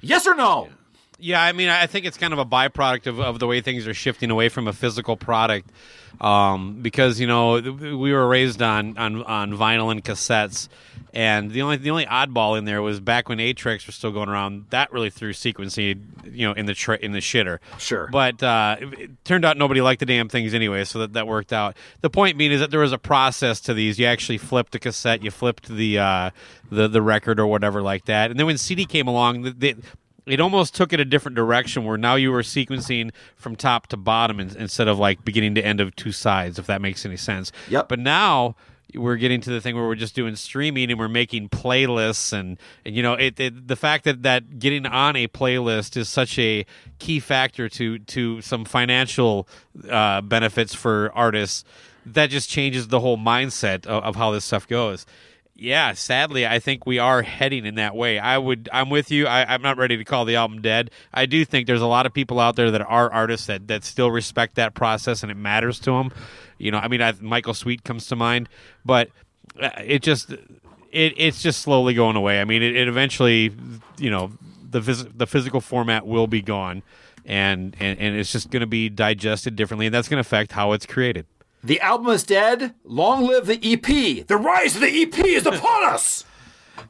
Yes 0.00 0.26
or 0.26 0.34
no? 0.34 0.68
Yeah, 1.18 1.42
I 1.42 1.52
mean, 1.52 1.70
I 1.70 1.86
think 1.86 2.04
it's 2.04 2.18
kind 2.18 2.34
of 2.34 2.38
a 2.38 2.44
byproduct 2.44 3.06
of, 3.06 3.20
of 3.20 3.38
the 3.38 3.46
way 3.46 3.62
things 3.62 3.86
are 3.86 3.94
shifting 3.94 4.30
away 4.30 4.50
from 4.50 4.68
a 4.68 4.72
physical 4.72 5.16
product. 5.16 5.70
Um, 6.20 6.80
because 6.80 7.20
you 7.20 7.26
know 7.26 7.60
we 7.60 8.12
were 8.12 8.26
raised 8.26 8.62
on, 8.62 8.96
on, 8.96 9.22
on 9.24 9.52
vinyl 9.52 9.90
and 9.90 10.02
cassettes, 10.02 10.68
and 11.14 11.50
the 11.50 11.62
only 11.62 11.76
the 11.76 11.90
only 11.90 12.06
oddball 12.06 12.58
in 12.58 12.64
there 12.64 12.82
was 12.82 13.00
back 13.00 13.28
when 13.28 13.38
tracks 13.54 13.86
were 13.86 13.92
still 13.92 14.12
going 14.12 14.28
around. 14.28 14.66
That 14.70 14.92
really 14.92 15.10
threw 15.10 15.32
sequencing, 15.32 16.02
you 16.36 16.46
know, 16.46 16.52
in 16.52 16.66
the 16.66 16.74
tra- 16.74 16.98
in 16.98 17.12
the 17.12 17.20
shitter. 17.20 17.58
Sure. 17.78 18.08
but 18.10 18.42
uh, 18.42 18.76
it, 18.80 18.98
it 18.98 19.24
turned 19.24 19.44
out 19.44 19.56
nobody 19.56 19.80
liked 19.80 20.00
the 20.00 20.06
damn 20.06 20.28
things 20.28 20.54
anyway, 20.54 20.84
so 20.84 20.98
that 21.00 21.12
that 21.14 21.26
worked 21.26 21.52
out. 21.52 21.76
The 22.00 22.10
point 22.10 22.38
being 22.38 22.52
is 22.52 22.60
that 22.60 22.70
there 22.70 22.80
was 22.80 22.92
a 22.92 22.98
process 22.98 23.60
to 23.62 23.74
these. 23.74 23.98
You 23.98 24.06
actually 24.06 24.38
flipped 24.38 24.72
the 24.72 24.78
cassette, 24.78 25.22
you 25.22 25.30
flipped 25.30 25.68
the 25.68 25.98
uh, 25.98 26.30
the 26.70 26.88
the 26.88 27.02
record 27.02 27.38
or 27.40 27.46
whatever 27.46 27.82
like 27.82 28.06
that, 28.06 28.30
and 28.30 28.38
then 28.38 28.46
when 28.46 28.58
CD 28.58 28.84
came 28.84 29.06
along, 29.08 29.42
the, 29.42 29.50
the 29.52 29.76
it 30.26 30.40
almost 30.40 30.74
took 30.74 30.92
it 30.92 30.98
a 30.98 31.04
different 31.04 31.36
direction 31.36 31.84
where 31.84 31.96
now 31.96 32.16
you 32.16 32.32
were 32.32 32.42
sequencing 32.42 33.12
from 33.36 33.54
top 33.54 33.86
to 33.86 33.96
bottom 33.96 34.40
in, 34.40 34.56
instead 34.56 34.88
of 34.88 34.98
like 34.98 35.24
beginning 35.24 35.54
to 35.54 35.64
end 35.64 35.80
of 35.80 35.94
two 35.94 36.10
sides 36.10 36.58
if 36.58 36.66
that 36.66 36.82
makes 36.82 37.06
any 37.06 37.16
sense 37.16 37.52
Yep. 37.68 37.88
but 37.88 38.00
now 38.00 38.56
we're 38.96 39.16
getting 39.16 39.40
to 39.42 39.50
the 39.50 39.60
thing 39.60 39.74
where 39.76 39.86
we're 39.86 39.94
just 39.94 40.14
doing 40.14 40.36
streaming 40.36 40.90
and 40.90 40.98
we're 40.98 41.08
making 41.08 41.48
playlists 41.48 42.32
and, 42.32 42.58
and 42.84 42.94
you 42.94 43.02
know 43.02 43.14
it, 43.14 43.38
it 43.38 43.68
the 43.68 43.76
fact 43.76 44.04
that 44.04 44.22
that 44.22 44.58
getting 44.58 44.86
on 44.86 45.16
a 45.16 45.28
playlist 45.28 45.96
is 45.96 46.08
such 46.08 46.38
a 46.38 46.64
key 46.98 47.20
factor 47.20 47.68
to 47.68 47.98
to 48.00 48.40
some 48.40 48.64
financial 48.64 49.48
uh, 49.90 50.20
benefits 50.20 50.74
for 50.74 51.12
artists 51.14 51.64
that 52.04 52.30
just 52.30 52.48
changes 52.48 52.88
the 52.88 53.00
whole 53.00 53.18
mindset 53.18 53.86
of, 53.86 54.02
of 54.04 54.16
how 54.16 54.30
this 54.30 54.44
stuff 54.44 54.66
goes 54.66 55.06
yeah, 55.58 55.92
sadly, 55.94 56.46
I 56.46 56.58
think 56.58 56.86
we 56.86 56.98
are 56.98 57.22
heading 57.22 57.64
in 57.64 57.76
that 57.76 57.96
way. 57.96 58.18
I 58.18 58.36
would, 58.36 58.68
I'm 58.72 58.90
with 58.90 59.10
you. 59.10 59.26
I, 59.26 59.54
I'm 59.54 59.62
not 59.62 59.78
ready 59.78 59.96
to 59.96 60.04
call 60.04 60.24
the 60.24 60.36
album 60.36 60.60
dead. 60.60 60.90
I 61.14 61.26
do 61.26 61.44
think 61.44 61.66
there's 61.66 61.80
a 61.80 61.86
lot 61.86 62.04
of 62.06 62.12
people 62.12 62.38
out 62.38 62.56
there 62.56 62.70
that 62.70 62.82
are 62.82 63.10
artists 63.10 63.46
that, 63.46 63.66
that 63.68 63.82
still 63.84 64.10
respect 64.10 64.56
that 64.56 64.74
process 64.74 65.22
and 65.22 65.32
it 65.32 65.36
matters 65.36 65.80
to 65.80 65.92
them. 65.92 66.12
You 66.58 66.70
know, 66.70 66.78
I 66.78 66.88
mean, 66.88 67.00
I, 67.00 67.12
Michael 67.20 67.54
Sweet 67.54 67.84
comes 67.84 68.06
to 68.08 68.16
mind, 68.16 68.48
but 68.84 69.10
uh, 69.60 69.70
it 69.82 70.02
just, 70.02 70.30
it, 70.30 71.14
it's 71.16 71.42
just 71.42 71.62
slowly 71.62 71.94
going 71.94 72.16
away. 72.16 72.40
I 72.40 72.44
mean, 72.44 72.62
it, 72.62 72.76
it 72.76 72.88
eventually, 72.88 73.52
you 73.98 74.10
know, 74.10 74.32
the 74.68 74.80
phys- 74.80 75.16
the 75.16 75.26
physical 75.26 75.60
format 75.60 76.06
will 76.06 76.26
be 76.26 76.42
gone, 76.42 76.82
and 77.24 77.76
and, 77.80 77.98
and 77.98 78.16
it's 78.16 78.32
just 78.32 78.50
going 78.50 78.60
to 78.60 78.66
be 78.66 78.88
digested 78.88 79.56
differently, 79.56 79.86
and 79.86 79.94
that's 79.94 80.08
going 80.08 80.16
to 80.16 80.26
affect 80.26 80.52
how 80.52 80.72
it's 80.72 80.86
created. 80.86 81.26
The 81.66 81.80
album 81.80 82.08
is 82.10 82.22
dead. 82.22 82.74
Long 82.84 83.26
live 83.26 83.46
the 83.46 83.58
EP. 83.60 84.24
The 84.26 84.36
rise 84.36 84.76
of 84.76 84.82
the 84.82 85.02
EP 85.02 85.18
is 85.26 85.46
upon 85.46 85.84
us. 85.92 86.24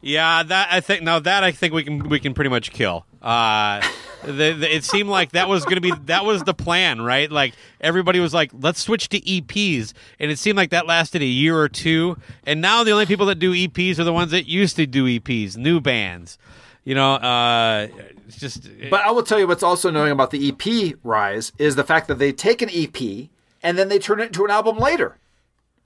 Yeah, 0.02 0.42
that 0.42 0.68
I 0.70 0.80
think 0.80 1.02
now 1.02 1.18
that 1.18 1.42
I 1.42 1.50
think 1.50 1.72
we 1.72 1.82
can 1.82 2.08
we 2.10 2.20
can 2.20 2.34
pretty 2.34 2.50
much 2.50 2.72
kill. 2.72 3.06
Uh, 3.22 3.80
the, 4.22 4.52
the, 4.52 4.76
it 4.76 4.84
seemed 4.84 5.08
like 5.08 5.32
that 5.32 5.48
was 5.48 5.64
going 5.64 5.76
to 5.76 5.80
be 5.80 5.92
that 6.04 6.26
was 6.26 6.42
the 6.42 6.52
plan, 6.52 7.00
right? 7.00 7.30
Like 7.30 7.54
everybody 7.80 8.20
was 8.20 8.34
like, 8.34 8.50
let's 8.52 8.80
switch 8.80 9.08
to 9.10 9.20
EPs, 9.20 9.94
and 10.20 10.30
it 10.30 10.38
seemed 10.38 10.58
like 10.58 10.70
that 10.70 10.86
lasted 10.86 11.22
a 11.22 11.26
year 11.26 11.58
or 11.58 11.70
two. 11.70 12.18
And 12.44 12.60
now 12.60 12.84
the 12.84 12.90
only 12.90 13.06
people 13.06 13.26
that 13.26 13.38
do 13.38 13.52
EPs 13.54 13.98
are 13.98 14.04
the 14.04 14.12
ones 14.12 14.30
that 14.32 14.46
used 14.46 14.76
to 14.76 14.86
do 14.86 15.06
EPs, 15.06 15.56
new 15.56 15.80
bands. 15.80 16.36
You 16.84 16.94
know, 16.94 17.14
uh, 17.14 17.88
it's 18.28 18.38
just 18.38 18.68
But 18.90 19.00
I 19.00 19.10
will 19.10 19.22
tell 19.22 19.38
you 19.38 19.46
what's 19.46 19.62
also 19.62 19.88
annoying 19.88 20.12
about 20.12 20.30
the 20.32 20.50
EP 20.52 20.96
rise 21.02 21.52
is 21.58 21.76
the 21.76 21.84
fact 21.84 22.08
that 22.08 22.18
they 22.18 22.32
take 22.32 22.60
an 22.60 22.68
EP 22.70 23.30
and 23.66 23.76
then 23.76 23.88
they 23.88 23.98
turn 23.98 24.20
it 24.20 24.26
into 24.28 24.44
an 24.44 24.50
album 24.50 24.78
later. 24.78 25.16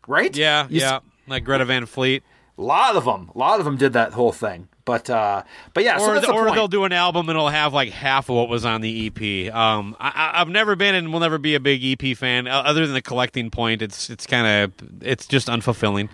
Right? 0.06 0.34
yeah, 0.36 0.66
You 0.68 0.76
s- 0.78 0.82
yeah, 0.82 0.98
like 1.26 1.44
Greta 1.44 1.64
Van 1.64 1.86
Fleet. 1.86 2.22
A 2.58 2.62
lot 2.62 2.94
of 2.96 3.04
them, 3.04 3.30
a 3.34 3.38
lot 3.38 3.58
of 3.58 3.64
them 3.64 3.76
did 3.76 3.92
that 3.94 4.12
whole 4.12 4.32
thing. 4.32 4.68
But 4.84 5.08
uh, 5.08 5.44
but 5.72 5.84
yeah, 5.84 5.98
so 5.98 6.10
or 6.10 6.14
that's 6.14 6.26
the- 6.26 6.32
or 6.32 6.50
they'll 6.50 6.66
do 6.68 6.84
an 6.84 6.92
album 6.92 7.28
and 7.28 7.36
it'll 7.36 7.48
have 7.48 7.72
like 7.72 7.90
half 7.90 8.28
of 8.28 8.36
what 8.36 8.48
was 8.48 8.64
on 8.64 8.80
the 8.80 9.06
EP. 9.06 9.54
Um, 9.54 9.96
I, 10.00 10.08
I- 10.08 10.40
I've 10.40 10.48
never 10.48 10.74
been 10.76 10.94
and 10.94 11.12
will 11.12 11.20
never 11.20 11.38
be 11.38 11.54
a 11.54 11.60
big 11.60 11.82
EP 11.84 12.16
fan, 12.16 12.46
other 12.48 12.84
than 12.86 12.94
the 12.94 13.02
collecting 13.02 13.50
point. 13.50 13.82
It's 13.82 14.10
it's 14.10 14.26
kind 14.26 14.46
of 14.46 14.72
it's 15.02 15.26
just 15.26 15.48
unfulfilling. 15.48 16.08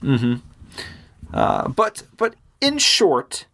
Hmm. 0.00 0.34
Uh, 1.32 1.68
but 1.68 2.02
but 2.16 2.34
in 2.60 2.78
short, 2.78 3.46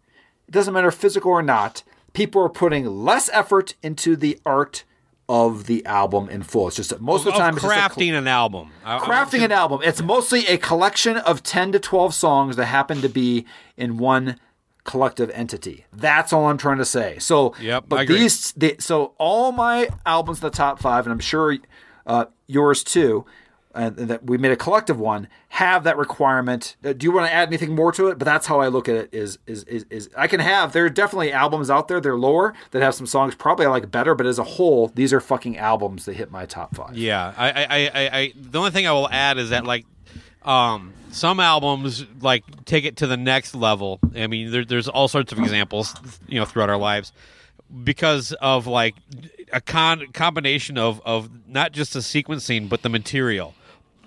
it 0.48 0.52
doesn't 0.52 0.72
matter 0.72 0.90
physical 0.90 1.30
or 1.32 1.42
not. 1.42 1.82
People 2.14 2.42
are 2.42 2.48
putting 2.48 2.86
less 3.04 3.28
effort 3.32 3.74
into 3.82 4.16
the 4.16 4.38
art 4.46 4.84
of 5.28 5.66
the 5.66 5.84
album 5.86 6.28
in 6.28 6.42
full. 6.42 6.68
It's 6.68 6.76
just 6.76 6.90
that 6.90 7.00
most 7.00 7.20
of 7.20 7.24
the 7.26 7.30
time 7.32 7.50
of 7.50 7.56
it's 7.56 7.64
just 7.64 7.74
a 7.76 7.80
crafting 8.00 8.16
an 8.16 8.28
album. 8.28 8.70
I- 8.84 8.98
I- 8.98 9.00
crafting 9.00 9.42
an 9.44 9.50
album. 9.52 9.80
It's 9.82 10.00
mostly 10.00 10.46
a 10.46 10.56
collection 10.56 11.16
of 11.16 11.42
10 11.42 11.72
to 11.72 11.80
12 11.80 12.14
songs 12.14 12.56
that 12.56 12.66
happen 12.66 13.00
to 13.02 13.08
be 13.08 13.44
in 13.76 13.98
one 13.98 14.38
collective 14.84 15.28
entity. 15.34 15.84
That's 15.92 16.32
all 16.32 16.46
I'm 16.46 16.58
trying 16.58 16.78
to 16.78 16.84
say. 16.84 17.18
So, 17.18 17.54
Yep, 17.60 17.84
I 17.84 17.86
but 17.88 18.06
these, 18.06 18.52
the, 18.52 18.76
so 18.78 19.14
all 19.18 19.50
my 19.50 19.88
albums, 20.06 20.38
in 20.38 20.42
the 20.46 20.50
top 20.50 20.78
five, 20.78 21.06
and 21.06 21.12
I'm 21.12 21.18
sure 21.18 21.56
uh, 22.06 22.26
yours 22.46 22.84
too, 22.84 23.26
and 23.76 23.96
that 23.96 24.24
we 24.24 24.38
made 24.38 24.52
a 24.52 24.56
collective 24.56 24.98
one, 24.98 25.28
have 25.50 25.84
that 25.84 25.96
requirement. 25.96 26.76
Uh, 26.84 26.92
do 26.92 27.04
you 27.04 27.12
want 27.12 27.28
to 27.28 27.32
add 27.32 27.48
anything 27.48 27.74
more 27.74 27.92
to 27.92 28.08
it? 28.08 28.18
But 28.18 28.24
that's 28.24 28.46
how 28.46 28.60
I 28.60 28.68
look 28.68 28.88
at 28.88 28.96
it. 28.96 29.08
Is 29.12 29.38
is 29.46 29.64
is, 29.64 29.86
is 29.90 30.10
I 30.16 30.26
can 30.26 30.40
have 30.40 30.72
there 30.72 30.84
are 30.86 30.90
definitely 30.90 31.32
albums 31.32 31.70
out 31.70 31.88
there. 31.88 32.00
They're 32.00 32.16
lower 32.16 32.54
that 32.72 32.82
have 32.82 32.94
some 32.94 33.06
songs 33.06 33.34
probably 33.34 33.66
I 33.66 33.68
like 33.68 33.90
better, 33.90 34.14
but 34.14 34.26
as 34.26 34.38
a 34.38 34.44
whole, 34.44 34.88
these 34.94 35.12
are 35.12 35.20
fucking 35.20 35.58
albums 35.58 36.06
that 36.06 36.14
hit 36.14 36.30
my 36.30 36.46
top 36.46 36.74
five. 36.74 36.96
Yeah, 36.96 37.32
I, 37.36 37.50
I, 37.50 37.66
I, 37.66 38.18
I 38.18 38.32
the 38.34 38.58
only 38.58 38.70
thing 38.70 38.86
I 38.86 38.92
will 38.92 39.10
add 39.10 39.38
is 39.38 39.50
that 39.50 39.64
like, 39.64 39.84
um, 40.42 40.92
some 41.10 41.40
albums 41.40 42.04
like 42.20 42.44
take 42.64 42.84
it 42.84 42.96
to 42.96 43.06
the 43.06 43.16
next 43.16 43.54
level. 43.54 44.00
I 44.14 44.26
mean, 44.26 44.50
there, 44.50 44.64
there's 44.64 44.88
all 44.88 45.08
sorts 45.08 45.32
of 45.32 45.38
examples, 45.38 45.94
you 46.28 46.38
know, 46.38 46.44
throughout 46.44 46.70
our 46.70 46.76
lives, 46.76 47.12
because 47.84 48.32
of 48.32 48.66
like 48.66 48.94
a 49.52 49.60
con- 49.60 50.06
combination 50.12 50.76
of 50.78 51.00
of 51.04 51.30
not 51.48 51.72
just 51.72 51.92
the 51.92 52.00
sequencing 52.00 52.68
but 52.68 52.82
the 52.82 52.88
material, 52.88 53.54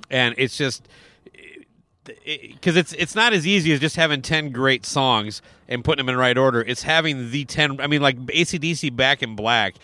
and 0.09 0.35
it's 0.37 0.57
just 0.57 0.87
because 2.25 2.75
it's 2.75 2.93
it's 2.93 3.15
not 3.15 3.33
as 3.33 3.45
easy 3.45 3.71
as 3.71 3.79
just 3.79 3.95
having 3.95 4.21
10 4.21 4.51
great 4.51 4.85
songs 4.85 5.41
and 5.67 5.83
putting 5.83 6.05
them 6.05 6.09
in 6.09 6.15
the 6.15 6.19
right 6.19 6.37
order. 6.37 6.61
It's 6.61 6.83
having 6.83 7.31
the 7.31 7.45
10 7.45 7.79
i 7.81 7.87
mean 7.87 8.01
like 8.01 8.17
acdc 8.17 8.95
back 8.95 9.21
in 9.21 9.35
black 9.35 9.75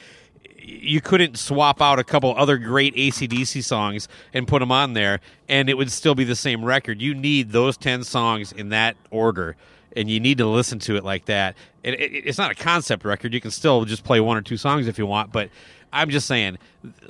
you 0.68 1.00
couldn't 1.00 1.38
swap 1.38 1.80
out 1.82 2.00
a 2.00 2.04
couple 2.04 2.34
other 2.36 2.58
great 2.58 2.96
acdc 2.96 3.64
songs 3.64 4.08
and 4.34 4.48
put 4.48 4.60
them 4.60 4.72
on 4.72 4.94
there 4.94 5.20
and 5.48 5.70
it 5.70 5.76
would 5.76 5.92
still 5.92 6.16
be 6.16 6.24
the 6.24 6.36
same 6.36 6.66
record. 6.66 7.02
You 7.02 7.14
need 7.14 7.52
those 7.52 7.78
10 7.78 8.04
songs 8.04 8.52
in 8.52 8.70
that 8.70 8.96
order 9.12 9.56
and 9.96 10.10
you 10.10 10.20
need 10.20 10.40
to 10.40 10.48
listen 10.48 10.80
to 10.80 10.98
it 10.98 11.04
like 11.04 11.26
that. 11.26 11.56
It, 11.84 11.94
it, 11.94 12.12
it's 12.26 12.38
not 12.38 12.52
a 12.52 12.56
concept 12.56 13.06
record. 13.06 13.34
You 13.34 13.40
can 13.40 13.52
still 13.52 13.86
just 13.86 14.04
play 14.04 14.20
one 14.20 14.36
or 14.36 14.42
two 14.42 14.58
songs 14.58 14.88
if 14.88 14.98
you 14.98 15.06
want 15.06 15.32
but 15.32 15.50
I'm 15.96 16.10
just 16.10 16.28
saying, 16.28 16.58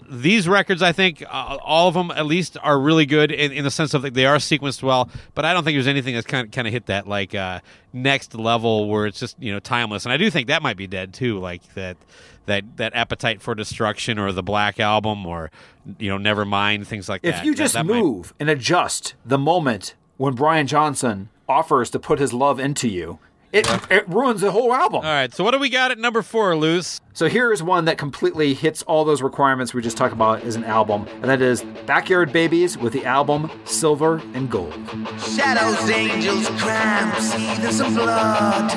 these 0.09 0.47
records, 0.47 0.81
I 0.81 0.91
think 0.91 1.23
uh, 1.23 1.57
all 1.63 1.87
of 1.87 1.95
them 1.95 2.11
at 2.11 2.25
least 2.25 2.57
are 2.61 2.79
really 2.79 3.05
good 3.05 3.31
in, 3.31 3.51
in 3.51 3.63
the 3.63 3.71
sense 3.71 3.93
of 3.93 4.03
that 4.03 4.13
they 4.13 4.25
are 4.25 4.37
sequenced 4.37 4.83
well. 4.83 5.09
But 5.33 5.43
I 5.43 5.53
don't 5.53 5.63
think 5.63 5.75
there's 5.75 5.87
anything 5.87 6.13
that's 6.13 6.27
kind 6.27 6.45
of 6.45 6.51
kind 6.51 6.67
of 6.67 6.73
hit 6.73 6.85
that 6.85 7.07
like 7.07 7.33
uh, 7.33 7.61
next 7.91 8.35
level 8.35 8.87
where 8.87 9.07
it's 9.07 9.19
just 9.19 9.35
you 9.41 9.51
know 9.51 9.59
timeless. 9.59 10.05
And 10.05 10.13
I 10.13 10.17
do 10.17 10.29
think 10.29 10.47
that 10.47 10.61
might 10.61 10.77
be 10.77 10.87
dead 10.87 11.13
too, 11.13 11.39
like 11.39 11.61
that 11.73 11.97
that 12.45 12.77
that 12.77 12.95
appetite 12.95 13.41
for 13.41 13.55
destruction 13.55 14.19
or 14.19 14.31
the 14.31 14.43
Black 14.43 14.79
Album 14.79 15.25
or 15.25 15.49
you 15.97 16.09
know 16.09 16.17
Nevermind 16.17 16.85
things 16.85 17.09
like 17.09 17.21
If 17.23 17.33
that. 17.35 17.39
If 17.39 17.45
you 17.45 17.55
just 17.55 17.73
that 17.73 17.85
might- 17.85 17.99
move 17.99 18.33
and 18.39 18.49
adjust 18.49 19.15
the 19.25 19.39
moment 19.39 19.95
when 20.17 20.33
Brian 20.35 20.67
Johnson 20.67 21.29
offers 21.49 21.89
to 21.89 21.99
put 21.99 22.19
his 22.19 22.33
love 22.33 22.59
into 22.59 22.87
you, 22.87 23.19
it, 23.55 23.67
it 23.89 24.09
ruins 24.09 24.41
the 24.41 24.51
whole 24.51 24.73
album. 24.73 24.97
all 24.97 25.03
right, 25.03 25.33
so 25.33 25.43
what 25.43 25.51
do 25.51 25.59
we 25.59 25.69
got 25.69 25.91
at 25.91 25.97
number 25.97 26.21
four, 26.21 26.55
Luce? 26.55 26.99
So 27.13 27.29
here 27.29 27.53
is 27.53 27.63
one 27.63 27.85
that 27.85 27.97
completely 27.97 28.53
hits 28.53 28.83
all 28.83 29.05
those 29.05 29.21
requirements 29.21 29.73
we 29.73 29.81
just 29.81 29.95
talked 29.95 30.13
about 30.13 30.41
as 30.43 30.55
an 30.57 30.65
album, 30.65 31.07
and 31.21 31.25
that 31.25 31.41
is 31.41 31.63
Backyard 31.85 32.33
Babies 32.33 32.77
with 32.77 32.91
the 32.91 33.05
album 33.05 33.49
Silver 33.63 34.21
and 34.33 34.51
Gold. 34.51 34.73
Shadows, 35.19 35.89
angels, 35.89 36.47
cramps, 36.61 37.33
even 37.35 37.71
some 37.71 37.93
blood. 37.95 38.71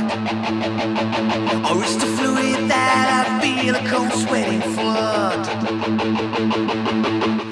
Or 1.67 1.83
it's 1.83 1.97
the 1.97 2.07
fluid 2.17 2.71
that 2.71 3.27
I 3.27 3.41
feel 3.43 3.75
a 3.75 3.85
cold 3.89 4.13
sweating 4.13 4.61
flood. 4.61 5.47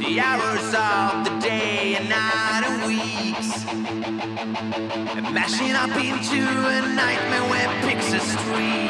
The 0.07 0.21
hours 0.21 0.73
of 0.73 1.25
the 1.25 1.37
day 1.41 1.97
and 1.97 2.09
night 2.09 2.63
and 2.65 2.87
weeks. 2.87 3.67
And 5.17 5.35
mashing 5.35 5.73
up 5.73 5.91
into 5.97 6.43
a 6.45 6.81
nightmare 6.95 7.51
where 7.51 7.69
a 8.13 8.21
streak. 8.21 8.87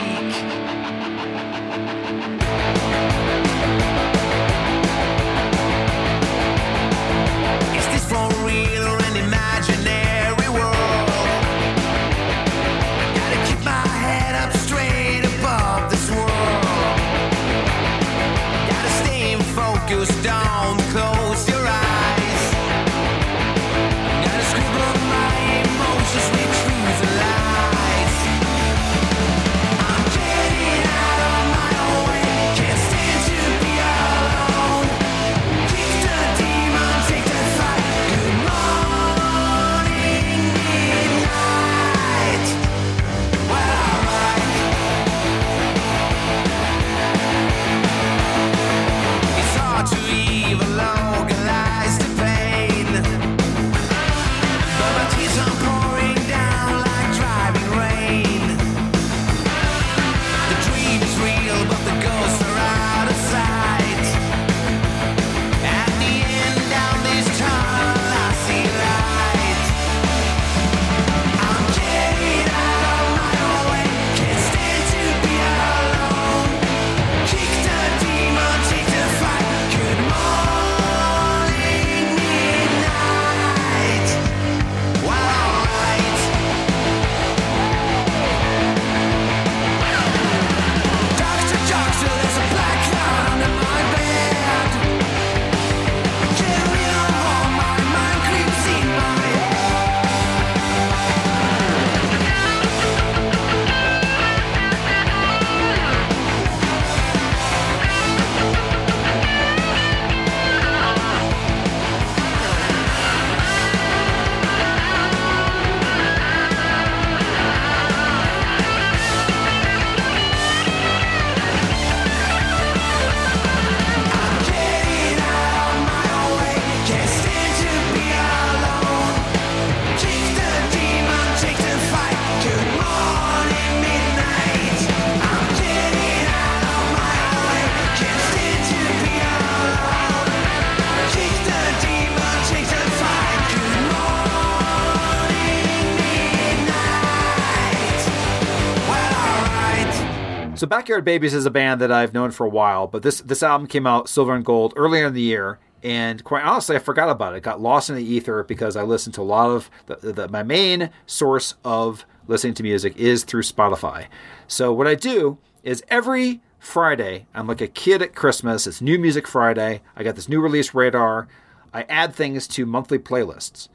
So 150.67 150.71
Backyard 150.71 151.05
Babies 151.05 151.33
is 151.33 151.47
a 151.47 151.51
band 151.51 151.81
that 151.81 151.93
I've 151.93 152.13
known 152.13 152.33
for 152.33 152.45
a 152.45 152.49
while, 152.49 152.89
but 152.89 153.05
this 153.05 153.21
this 153.21 153.45
album 153.45 153.69
came 153.69 153.87
out 153.87 154.09
Silver 154.09 154.35
and 154.35 154.45
Gold 154.45 154.75
earlier 154.75 155.07
in 155.07 155.15
the 155.15 155.21
year, 155.21 155.61
and 155.81 156.25
quite 156.25 156.43
honestly, 156.43 156.75
I 156.75 156.81
forgot 156.81 157.09
about 157.09 157.35
it. 157.35 157.37
It 157.37 157.43
got 157.45 157.61
lost 157.61 157.89
in 157.89 157.95
the 157.95 158.03
ether 158.03 158.43
because 158.43 158.75
I 158.75 158.83
listened 158.83 159.15
to 159.15 159.21
a 159.21 159.23
lot 159.23 159.49
of 159.49 159.71
the, 159.87 160.13
the, 160.13 160.29
my 160.29 160.43
main 160.43 160.91
source 161.07 161.55
of 161.65 162.05
listening 162.27 162.55
to 162.55 162.65
music 162.65 162.97
is 162.97 163.23
through 163.23 163.43
Spotify. 163.43 164.07
So 164.49 164.73
what 164.73 164.89
I 164.89 164.97
do 164.97 165.39
is 165.63 165.85
every 165.87 166.41
Friday, 166.59 167.29
I'm 167.33 167.47
like 167.47 167.61
a 167.61 167.69
kid 167.69 168.03
at 168.03 168.17
Christmas. 168.17 168.67
It's 168.67 168.81
New 168.81 168.99
Music 168.99 169.29
Friday. 169.29 169.83
I 169.95 170.03
got 170.03 170.17
this 170.17 170.29
new 170.29 170.41
release 170.41 170.75
radar. 170.75 171.29
I 171.73 171.83
add 171.83 172.13
things 172.13 172.49
to 172.49 172.67
monthly 172.67 172.99
playlists, 172.99 173.69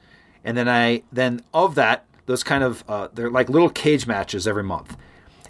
and 0.43 0.57
then 0.57 0.67
I 0.67 1.03
then 1.09 1.39
of 1.53 1.75
that 1.75 2.05
those 2.25 2.43
kind 2.43 2.65
of 2.65 2.83
uh, 2.89 3.07
they're 3.13 3.31
like 3.31 3.49
little 3.49 3.69
cage 3.69 4.07
matches 4.07 4.45
every 4.45 4.63
month, 4.63 4.97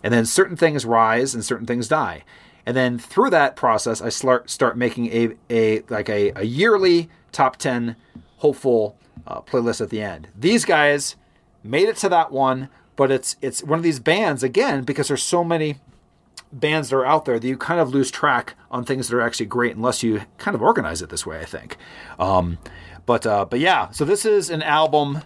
and 0.04 0.14
then 0.14 0.26
certain 0.26 0.56
things 0.58 0.86
rise 0.86 1.34
and 1.34 1.44
certain 1.44 1.66
things 1.66 1.88
die, 1.88 2.24
and 2.66 2.76
then 2.76 2.98
through 3.00 3.30
that 3.32 3.56
process, 3.56 4.02
I 4.02 4.10
start 4.10 4.50
start 4.50 4.78
making 4.78 5.08
a 5.08 5.36
a 5.50 5.82
like 5.90 6.10
a, 6.10 6.32
a 6.36 6.44
yearly 6.44 7.10
top 7.32 7.58
ten 7.58 7.96
hopeful 8.38 8.98
uh, 9.28 9.42
playlist 9.42 9.82
at 9.82 9.90
the 9.90 10.02
end. 10.02 10.28
These 10.38 10.66
guys 10.66 11.16
made 11.64 11.88
it 11.88 11.98
to 11.98 12.10
that 12.10 12.32
one, 12.32 12.70
but 12.96 13.12
it's 13.12 13.36
it's 13.42 13.64
one 13.64 13.80
of 13.80 13.84
these 13.84 14.00
bands 14.00 14.44
again 14.44 14.84
because 14.84 15.08
there's 15.08 15.24
so 15.24 15.44
many 15.44 15.78
bands 16.52 16.90
that 16.90 16.98
are 16.98 17.06
out 17.06 17.26
there 17.26 17.40
that 17.40 17.48
you 17.48 17.58
kind 17.58 17.80
of 17.80 17.94
lose 17.94 18.12
track 18.12 18.56
on 18.70 18.84
things 18.84 19.08
that 19.08 19.16
are 19.16 19.22
actually 19.22 19.46
great 19.46 19.76
unless 19.76 20.04
you 20.04 20.22
kind 20.38 20.54
of 20.54 20.62
organize 20.62 21.02
it 21.02 21.10
this 21.10 21.26
way. 21.26 21.40
I 21.40 21.46
think, 21.46 21.78
um, 22.20 22.58
but 23.06 23.26
uh, 23.26 23.46
but 23.46 23.60
yeah. 23.60 23.90
So 23.92 24.06
this 24.06 24.26
is 24.26 24.50
an 24.50 24.62
album 24.62 25.22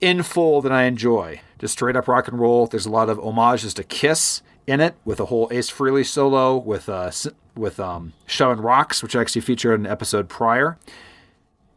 in 0.00 0.22
full 0.22 0.60
that 0.62 0.72
I 0.72 0.84
enjoy. 0.84 1.40
Just 1.58 1.72
straight 1.72 1.96
up 1.96 2.08
rock 2.08 2.28
and 2.28 2.38
roll. 2.38 2.66
There's 2.66 2.86
a 2.86 2.90
lot 2.90 3.08
of 3.08 3.18
homages 3.18 3.74
to 3.74 3.84
Kiss 3.84 4.42
in 4.66 4.80
it, 4.80 4.94
with 5.04 5.20
a 5.20 5.26
whole 5.26 5.48
Ace 5.52 5.70
Frehley 5.70 6.04
solo 6.04 6.56
with 6.56 6.88
uh, 6.88 7.10
with 7.56 7.78
um, 7.78 8.12
Rocks, 8.40 9.02
which 9.02 9.14
I 9.14 9.20
actually 9.20 9.42
featured 9.42 9.78
in 9.78 9.86
an 9.86 9.92
episode 9.92 10.28
prior. 10.28 10.76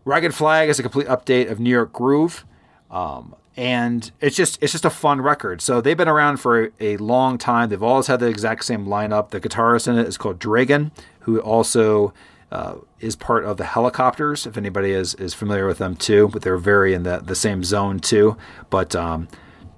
Ragged 0.05 0.34
Flag 0.34 0.69
is 0.69 0.80
a 0.80 0.82
complete 0.82 1.07
update 1.07 1.51
of 1.51 1.59
New 1.59 1.69
York 1.69 1.93
Groove. 1.93 2.45
Um, 2.89 3.36
and 3.55 4.11
it's 4.21 4.36
just 4.36 4.61
it's 4.63 4.71
just 4.71 4.86
a 4.86 4.89
fun 4.89 5.21
record. 5.21 5.61
So 5.61 5.82
they've 5.82 5.97
been 5.97 6.07
around 6.07 6.38
for 6.38 6.71
a 6.80 6.97
long 6.97 7.38
time. 7.38 7.69
They've 7.69 7.84
always 7.84 8.07
had 8.07 8.21
the 8.21 8.27
exact 8.27 8.63
same 8.63 8.86
lineup. 8.86 9.32
The 9.32 9.41
guitarist 9.41 9.88
in 9.88 9.97
it 9.97 10.07
is 10.07 10.17
called 10.17 10.39
Dregen, 10.39 10.91
who 11.21 11.39
also 11.39 12.13
uh, 12.51 12.75
is 13.01 13.15
part 13.15 13.43
of 13.43 13.57
the 13.57 13.65
Hellacopters. 13.65 14.47
If 14.47 14.57
anybody 14.57 14.91
is 14.91 15.13
is 15.15 15.34
familiar 15.34 15.67
with 15.67 15.77
them 15.77 15.95
too, 15.95 16.30
but 16.30 16.41
they're 16.41 16.57
very 16.57 16.93
in 16.93 17.03
the 17.03 17.19
the 17.19 17.36
same 17.36 17.63
zone 17.63 17.99
too. 17.99 18.38
But 18.69 18.95
um, 18.95 19.27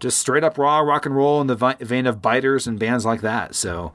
just 0.01 0.17
straight 0.17 0.43
up 0.43 0.57
raw 0.57 0.79
rock 0.79 1.05
and 1.05 1.15
roll 1.15 1.39
in 1.39 1.47
the 1.47 1.77
vein 1.79 2.05
of 2.05 2.21
Biters 2.21 2.67
and 2.67 2.77
bands 2.77 3.05
like 3.05 3.21
that. 3.21 3.55
So, 3.55 3.93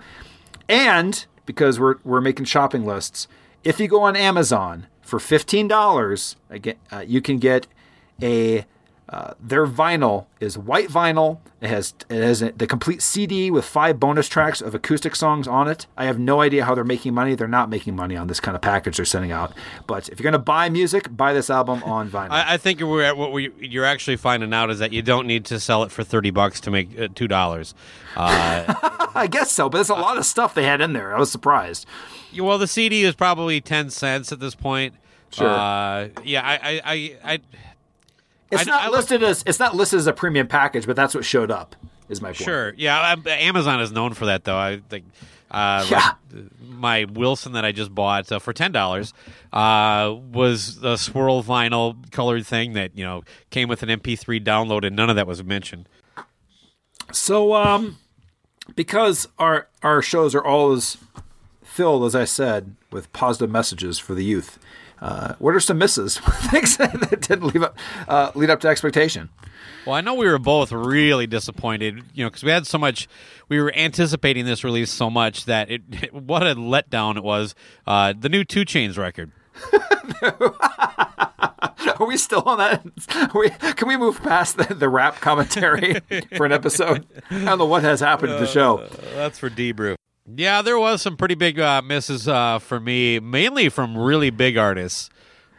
and 0.69 1.27
because 1.45 1.79
we're 1.79 1.97
we're 2.05 2.23
making 2.23 2.47
shopping 2.47 2.87
lists, 2.87 3.29
if 3.63 3.79
you 3.79 3.89
go 3.89 4.03
on 4.03 4.17
Amazon 4.17 4.87
for 5.03 5.21
fifteen 5.21 5.69
dollars, 5.69 6.37
again, 6.49 6.77
uh, 6.91 7.05
you 7.07 7.21
can 7.21 7.37
get 7.37 7.67
a 8.23 8.65
uh, 9.09 9.35
their 9.39 9.67
vinyl 9.69 10.27
is 10.41 10.59
white 10.59 10.89
vinyl. 10.89 11.39
It 11.61 11.71
has 11.71 11.95
it 12.09 12.23
has 12.23 12.41
the 12.41 12.67
complete 12.67 13.01
CD 13.01 13.53
with 13.53 13.65
five 13.65 14.01
bonus 14.01 14.29
tracks 14.29 14.61
of 14.61 14.75
acoustic 14.75 15.15
songs 15.15 15.47
on 15.47 15.69
it. 15.69 15.87
I 15.97 16.07
have 16.07 16.19
no 16.19 16.41
idea 16.41 16.65
how 16.65 16.75
they're 16.75 16.83
making 16.83 17.15
money. 17.15 17.37
They're 17.37 17.47
not 17.47 17.71
making 17.71 17.95
money 17.95 18.17
on 18.17 18.27
this 18.27 18.41
kind 18.41 18.57
of 18.57 18.63
package 18.63 18.97
they're 18.97 19.07
sending 19.07 19.31
out. 19.31 19.53
But 19.87 20.09
if 20.09 20.19
you're 20.19 20.25
gonna 20.25 20.43
buy 20.43 20.69
music, 20.71 21.17
buy 21.17 21.33
this 21.33 21.51
album 21.51 21.85
on 21.85 22.11
vinyl. 22.11 22.31
I, 22.31 22.55
I 22.55 22.57
think 22.57 22.81
we're 22.81 23.05
at 23.05 23.17
what 23.17 23.31
we, 23.31 23.53
you're 23.61 23.85
actually 23.85 24.17
finding 24.17 24.53
out 24.53 24.71
is 24.71 24.81
that 24.81 24.93
you 24.93 25.03
don't 25.03 25.29
need 25.29 25.45
to 25.47 25.61
sell 25.61 25.85
it 25.85 25.93
for 25.93 26.03
thirty 26.03 26.31
bucks 26.31 26.61
to 26.63 26.73
make 26.73 26.99
uh, 26.99 27.07
two 27.15 27.29
dollars. 27.29 27.75
Uh, 28.17 28.75
I 29.15 29.29
guess 29.29 29.53
so, 29.53 29.69
but 29.69 29.79
there's 29.79 29.89
a 29.89 29.95
lot 29.95 30.17
of 30.19 30.27
stuff 30.27 30.53
they 30.53 30.65
had 30.65 30.81
in 30.81 30.95
there. 30.95 31.15
I 31.15 31.19
was 31.21 31.31
surprised. 31.31 31.87
well, 32.37 32.59
the 32.59 32.67
CD 32.67 33.05
is 33.05 33.15
probably 33.15 33.61
ten 33.61 33.89
cents 33.91 34.33
at 34.33 34.41
this 34.41 34.57
point. 34.57 34.95
Sure. 35.31 35.49
Uh, 35.49 36.09
yeah, 36.25 36.43
I, 36.43 36.55
I, 36.55 36.81
I, 36.85 37.35
I 37.35 37.41
It's 38.51 38.63
I- 38.63 38.65
not 38.71 38.83
I 38.83 38.89
listed 38.89 39.23
as 39.23 39.43
it's 39.47 39.59
not 39.59 39.75
listed 39.75 39.99
as 39.99 40.07
a 40.07 40.13
premium 40.13 40.47
package, 40.47 40.87
but 40.87 40.97
that's 40.97 41.15
what 41.15 41.25
showed 41.25 41.51
up. 41.51 41.75
Is 42.09 42.23
my 42.23 42.29
point. 42.29 42.37
Sure. 42.37 42.75
Yeah. 42.77 42.99
I, 43.27 43.31
Amazon 43.31 43.81
is 43.81 43.91
known 43.91 44.15
for 44.15 44.27
that, 44.27 44.45
though. 44.45 44.57
I 44.57 44.81
think. 44.89 45.07
Uh, 45.51 45.85
Yeah. 45.89 46.13
my 46.61 47.05
Wilson 47.05 47.53
that 47.53 47.65
I 47.65 47.71
just 47.73 47.95
bought 47.95 48.31
uh, 48.31 48.39
for 48.41 48.53
ten 48.53 48.73
dollars 48.73 49.13
uh, 49.53 50.15
was 50.33 50.83
a 50.83 50.99
swirl 50.99 51.43
vinyl 51.43 51.97
colored 52.13 52.45
thing 52.47 52.73
that 52.75 52.97
you 52.97 53.05
know 53.05 53.23
came 53.51 53.69
with 53.69 53.83
an 53.83 53.89
MP3 53.89 54.45
download, 54.45 54.85
and 54.87 54.95
none 54.97 55.09
of 55.11 55.17
that 55.17 55.27
was 55.27 55.43
mentioned. 55.45 55.89
So, 57.13 57.55
um, 57.55 57.99
because 58.75 59.29
our 59.39 59.69
our 59.83 60.03
shows 60.03 60.35
are 60.35 60.45
always 60.45 60.97
filled, 61.63 62.05
as 62.05 62.15
I 62.15 62.25
said, 62.25 62.75
with 62.91 63.13
positive 63.13 63.51
messages 63.51 63.99
for 63.99 64.15
the 64.15 64.25
youth. 64.25 64.59
Uh, 65.01 65.35
what 65.39 65.55
are 65.55 65.61
some 65.61 65.79
misses? 65.79 66.19
Things 66.51 66.77
that 66.79 67.21
didn't 67.21 67.45
leave 67.45 67.63
up, 67.63 67.77
uh, 68.09 68.33
lead 68.35 68.51
up 68.51 68.61
to 68.61 68.69
expectation. 68.69 69.29
Well, 69.87 69.95
I 69.95 70.01
know 70.01 70.15
we 70.15 70.27
were 70.27 70.39
both 70.39 70.73
really 70.73 71.27
disappointed, 71.27 72.03
you 72.15 72.25
know, 72.25 72.31
because 72.31 72.43
we 72.43 72.51
had 72.51 72.67
so 72.67 72.79
much. 72.79 73.09
We 73.49 73.61
were 73.61 73.73
anticipating 73.75 74.45
this 74.45 74.65
release 74.65 74.91
so 74.91 75.11
much 75.11 75.45
that 75.45 75.71
it, 75.71 76.13
what 76.13 76.43
a 76.43 76.55
letdown 76.55 77.17
it 77.17 77.23
was. 77.23 77.55
Uh, 77.87 78.15
the 78.19 78.29
new 78.29 78.43
2 78.45 78.65
Chainz 78.65 78.99
record. 78.99 79.31
Are 81.99 82.07
we 82.07 82.17
still 82.17 82.43
on 82.45 82.59
that? 82.59 82.85
We, 83.35 83.51
can 83.51 83.89
we 83.89 83.97
move 83.97 84.23
past 84.23 84.59
the, 84.59 84.75
the 84.75 84.89
rap 84.89 85.21
commentary 85.21 86.01
for 86.37 86.45
an 86.45 86.53
episode? 86.53 87.07
I 87.31 87.45
don't 87.45 87.59
know 87.59 87.65
what 87.67 87.83
has 87.85 88.01
happened 88.01 88.33
to 88.33 88.39
the 88.39 88.47
show. 88.47 88.87
That's 89.15 89.39
for 89.39 89.49
D 89.49 89.73
Brew. 89.73 89.97
Yeah, 90.35 90.63
there 90.63 90.79
was 90.79 91.03
some 91.03 91.17
pretty 91.17 91.35
big 91.35 91.61
uh, 91.61 91.83
misses 91.83 92.27
uh, 92.27 92.59
for 92.59 92.81
me, 92.81 93.21
mainly 93.21 93.69
from 93.69 93.97
really 93.97 94.31
big 94.31 94.57
artists. 94.57 95.11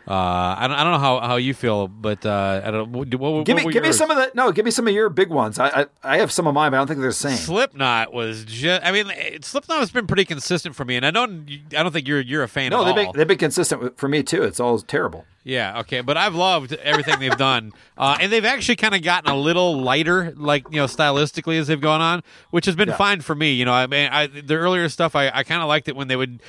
Uh, 0.07 0.55
I, 0.57 0.68
don't, 0.68 0.78
I 0.78 0.84
don't 0.84 0.93
know 0.93 0.99
how, 0.99 1.20
how 1.20 1.36
you 1.36 1.53
feel, 1.53 1.89
but 1.89 2.26
uh, 2.26 2.61
I 2.63 2.72
don't. 2.72 2.93
What, 2.93 3.13
what, 3.15 3.45
Give 3.45 3.55
what 3.55 3.59
me, 3.59 3.65
were 3.65 3.72
give 3.74 3.84
me 3.84 3.91
some 3.91 4.09
of 4.09 4.15
the 4.15 4.32
no. 4.34 4.53
Give 4.53 4.63
me 4.63 4.72
some 4.72 4.88
of 4.88 4.93
your 4.93 5.09
big 5.09 5.30
ones. 5.30 5.59
I, 5.59 5.68
I, 5.68 5.86
I 6.01 6.18
have 6.20 6.32
some 6.32 6.47
of 6.47 6.53
mine, 6.53 6.72
but 6.72 6.78
I 6.78 6.80
don't 6.80 6.88
think 6.88 7.01
they're 7.01 7.09
the 7.09 7.13
same. 7.13 7.36
Slipknot 7.36 8.13
was 8.13 8.45
just. 8.45 8.86
I 8.86 8.93
mean, 8.93 9.11
Slipknot 9.41 9.80
has 9.80 9.91
been 9.91 10.07
pretty 10.07 10.24
consistent 10.24 10.76
for 10.76 10.86
me, 10.86 10.95
and 10.95 11.05
I 11.05 11.11
don't. 11.11 11.49
I 11.78 11.84
don't 11.84 11.91
think 11.91 12.07
you're 12.07 12.22
you're 12.22 12.43
a 12.43 12.47
fan 12.47 12.72
No, 12.72 12.86
they've 12.86 12.95
been, 12.95 13.11
they've 13.15 13.28
been 13.28 13.38
consistent 13.38 13.97
for 13.97 14.07
me 14.07 14.24
too. 14.24 14.43
It's 14.43 14.61
all 14.61 14.80
terrible. 14.80 15.26
Yeah, 15.48 15.80
okay, 15.80 16.02
but 16.02 16.18
I've 16.18 16.36
loved 16.36 16.74
everything 16.74 17.20
they've 17.20 17.38
done, 17.38 17.72
uh, 17.98 18.18
and 18.20 18.30
they've 18.30 18.43
actually 18.43 18.76
kind 18.76 18.93
of 18.93 19.02
gotten 19.02 19.32
a 19.32 19.36
little 19.38 19.80
lighter, 19.80 20.34
like 20.36 20.66
you 20.70 20.76
know, 20.82 20.88
stylistically 20.88 21.58
as 21.58 21.68
they've 21.68 21.80
gone 21.80 22.02
on, 22.02 22.22
which 22.52 22.66
has 22.66 22.76
been 22.76 22.89
Yeah. 22.89 22.98
fine 22.98 23.22
for 23.22 23.34
me. 23.34 23.54
You 23.54 23.64
know, 23.64 23.72
I 23.72 23.88
mean, 23.88 24.10
I, 24.12 24.28
the 24.28 24.56
earlier 24.56 24.89
stuff, 24.89 25.16
I, 25.16 25.30
I 25.34 25.43
kind 25.43 25.62
of 25.62 25.70
liked 25.70 25.88
it 25.88 25.95
when 25.95 26.10
they 26.10 26.18
would 26.18 26.41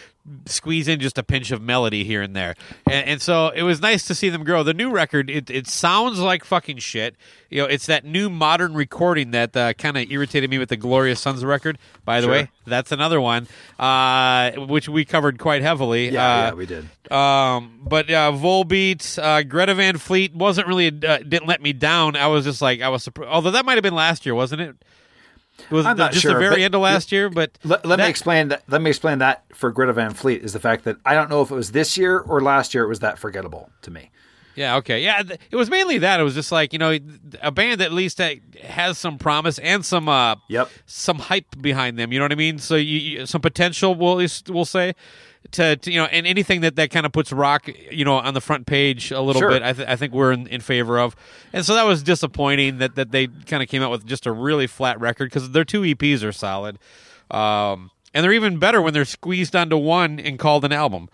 squeeze 0.47 0.89
in 0.89 0.99
just 0.99 1.17
a 1.17 1.23
pinch 1.23 1.53
of 1.53 1.63
melody 1.63 2.03
here 2.03 2.23
and 2.23 2.35
there, 2.35 2.57
and, 2.91 3.07
and 3.09 3.23
so 3.23 3.51
it 3.51 3.63
was 3.63 3.81
nice 3.81 4.05
to 4.09 4.17
see 4.17 4.31
them 4.31 4.43
grow. 4.43 4.65
The 4.65 4.75
new 4.75 4.91
record, 4.91 5.31
it, 5.31 5.49
it 5.49 5.69
sounds 5.69 6.19
like 6.19 6.45
fucking 6.45 6.79
shit. 6.79 7.15
You 7.51 7.63
know, 7.63 7.69
it's 7.69 7.87
that 7.87 8.05
new 8.05 8.29
modern 8.29 8.75
recording 8.75 9.31
that 9.31 9.57
uh, 9.57 9.73
kind 9.73 9.97
of 9.97 10.11
irritated 10.11 10.51
me 10.51 10.59
with 10.59 10.69
the 10.69 10.77
Glorious 10.77 11.19
Sons 11.21 11.43
record. 11.45 11.79
By 12.05 12.21
the 12.21 12.27
Sure. 12.27 12.33
way, 12.33 12.51
that's 12.67 12.93
another 12.93 13.21
one, 13.23 13.49
uh, 13.79 14.51
which 14.53 14.89
we 14.89 15.05
covered 15.07 15.39
quite 15.39 15.63
heavily. 15.63 16.11
Yeah, 16.11 16.23
uh, 16.25 16.37
yeah, 16.49 16.53
we 16.53 16.67
did. 16.67 16.85
um, 17.11 17.81
but 17.85 18.11
uh, 18.11 18.33
Volbeat, 18.33 19.19
uh, 19.19 19.43
Greta 19.45 19.75
Van 19.75 19.97
Fleet 19.97 20.35
wasn't 20.35 20.67
really 20.67 20.89
uh, 20.89 21.19
didn't 21.19 21.47
let 21.47 21.63
me 21.63 21.73
down. 21.73 22.17
I 22.17 22.27
was 22.27 22.45
just 22.45 22.61
like 22.61 22.83
I 22.83 22.91
was 22.91 23.03
surprised. 23.03 23.31
Although 23.31 23.53
that 23.53 23.65
might 23.65 23.75
have 23.75 23.83
been 23.83 23.95
last 23.95 24.27
year, 24.27 24.35
wasn't 24.35 24.61
it? 24.61 24.77
It 25.59 25.71
was 25.75 25.87
I'm 25.87 25.97
not 25.97 26.13
just 26.13 26.23
sure, 26.23 26.35
the 26.35 26.39
very 26.39 26.63
end 26.63 26.75
of 26.75 26.83
last 26.83 27.11
year. 27.11 27.29
But 27.31 27.59
Let, 27.65 27.85
let 27.85 27.97
that- 27.97 28.05
me 28.05 28.11
explain 28.11 28.49
that. 28.49 28.63
Let 28.69 28.81
me 28.83 28.91
explain 28.91 29.19
that 29.19 29.45
for 29.55 29.71
Greta 29.73 29.93
Van 29.95 30.13
Fleet 30.15 30.43
is 30.45 30.53
the 30.53 30.61
fact 30.61 30.85
that 30.85 30.99
I 31.05 31.15
don't 31.15 31.29
know 31.31 31.41
if 31.43 31.51
it 31.51 31.55
was 31.55 31.73
this 31.73 31.97
year 31.99 32.19
or 32.21 32.41
last 32.41 32.75
year. 32.75 32.85
It 32.85 32.89
was 32.89 33.01
that 33.01 33.19
forgettable 33.19 33.71
to 33.83 33.91
me. 33.91 34.11
Yeah, 34.59 34.77
okay, 34.77 35.03
yeah. 35.03 35.23
th- 35.23 35.41
It 35.51 35.57
was 35.57 35.71
mainly 35.71 35.99
that. 35.99 36.19
It 36.21 36.25
was 36.25 36.35
just 36.35 36.51
like 36.53 36.73
you 36.73 36.79
know 36.79 36.99
a 37.43 37.51
band 37.53 37.81
that 37.81 37.87
at 37.87 37.93
least 37.93 38.21
uh, 38.21 38.31
has 38.63 38.99
some 38.99 39.17
promise 39.19 39.59
and 39.61 39.85
some 39.85 40.09
uh 40.09 40.35
Yep. 40.49 40.69
some 40.87 41.19
hype 41.19 41.61
behind 41.61 41.99
them. 41.99 42.13
You 42.13 42.19
know 42.19 42.25
what 42.25 42.33
I 42.33 42.37
mean? 42.37 42.59
So 42.59 42.75
you, 42.75 42.99
you 42.99 43.27
some 43.27 43.41
potential. 43.41 43.95
We'll 43.95 44.27
we'll 44.49 44.65
say. 44.65 44.95
To, 45.53 45.77
to, 45.77 45.91
you 45.91 45.99
know, 45.99 46.07
and 46.07 46.27
anything 46.27 46.61
that, 46.63 46.77
that 46.77 46.91
kind 46.91 47.07
of 47.07 47.13
puts 47.13 47.33
rock, 47.33 47.71
you 47.91 48.05
know, 48.05 48.17
on 48.17 48.35
the 48.35 48.41
front 48.41 48.67
page 48.67 49.13
a 49.13 49.21
little 49.21 49.41
Sure. 49.41 49.49
bit, 49.49 49.63
I, 49.63 49.73
th- 49.73 49.89
I 49.89 49.97
think 49.97 50.13
we're 50.13 50.33
in, 50.33 50.47
in 50.49 50.61
favor 50.61 50.99
of, 50.99 51.17
and 51.55 51.65
so 51.65 51.75
that 51.75 51.85
was 51.87 52.03
disappointing 52.03 52.79
that, 52.79 52.97
that 52.97 53.13
they 53.13 53.29
kind 53.29 53.63
of 53.63 53.69
came 53.69 53.81
out 53.81 53.91
with 53.91 54.05
just 54.05 54.27
a 54.27 54.33
really 54.33 54.67
flat 54.67 55.01
record 55.01 55.31
because 55.31 55.53
their 55.53 55.65
two 55.65 55.83
EPs 55.83 56.23
are 56.23 56.33
solid, 56.33 56.79
um, 57.31 57.91
and 58.19 58.25
they're 58.25 58.33
even 58.33 58.59
better 58.59 58.83
when 58.83 58.93
they're 58.93 59.05
squeezed 59.05 59.55
onto 59.55 59.77
one 59.77 60.19
and 60.19 60.41
called 60.41 60.65
an 60.65 60.73
album. 60.73 61.09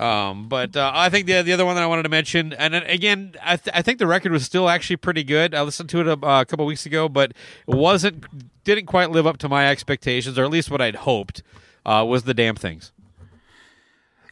Um, 0.00 0.48
but 0.48 0.74
uh, 0.74 0.90
I 0.94 1.10
think 1.10 1.26
the 1.26 1.42
the 1.42 1.52
other 1.52 1.66
one 1.66 1.74
that 1.74 1.84
I 1.84 1.86
wanted 1.86 2.04
to 2.04 2.08
mention, 2.08 2.54
and 2.54 2.74
again, 2.74 3.34
I, 3.42 3.58
th- 3.58 3.76
I 3.76 3.82
think 3.82 3.98
the 3.98 4.06
record 4.06 4.32
was 4.32 4.46
still 4.46 4.70
actually 4.70 4.96
pretty 4.96 5.22
good. 5.22 5.54
I 5.54 5.60
listened 5.60 5.90
to 5.90 6.00
it 6.00 6.06
a, 6.06 6.12
a 6.12 6.46
couple 6.46 6.64
weeks 6.64 6.86
ago, 6.86 7.10
but 7.10 7.32
it 7.68 7.74
wasn't 7.74 8.24
didn't 8.64 8.86
quite 8.86 9.10
live 9.10 9.26
up 9.26 9.36
to 9.38 9.50
my 9.50 9.68
expectations, 9.68 10.38
or 10.38 10.44
at 10.44 10.50
least 10.50 10.70
what 10.70 10.80
I'd 10.80 10.96
hoped. 10.96 11.42
Uh, 11.84 12.06
was 12.08 12.22
the 12.22 12.32
damn 12.32 12.56
things. 12.56 12.90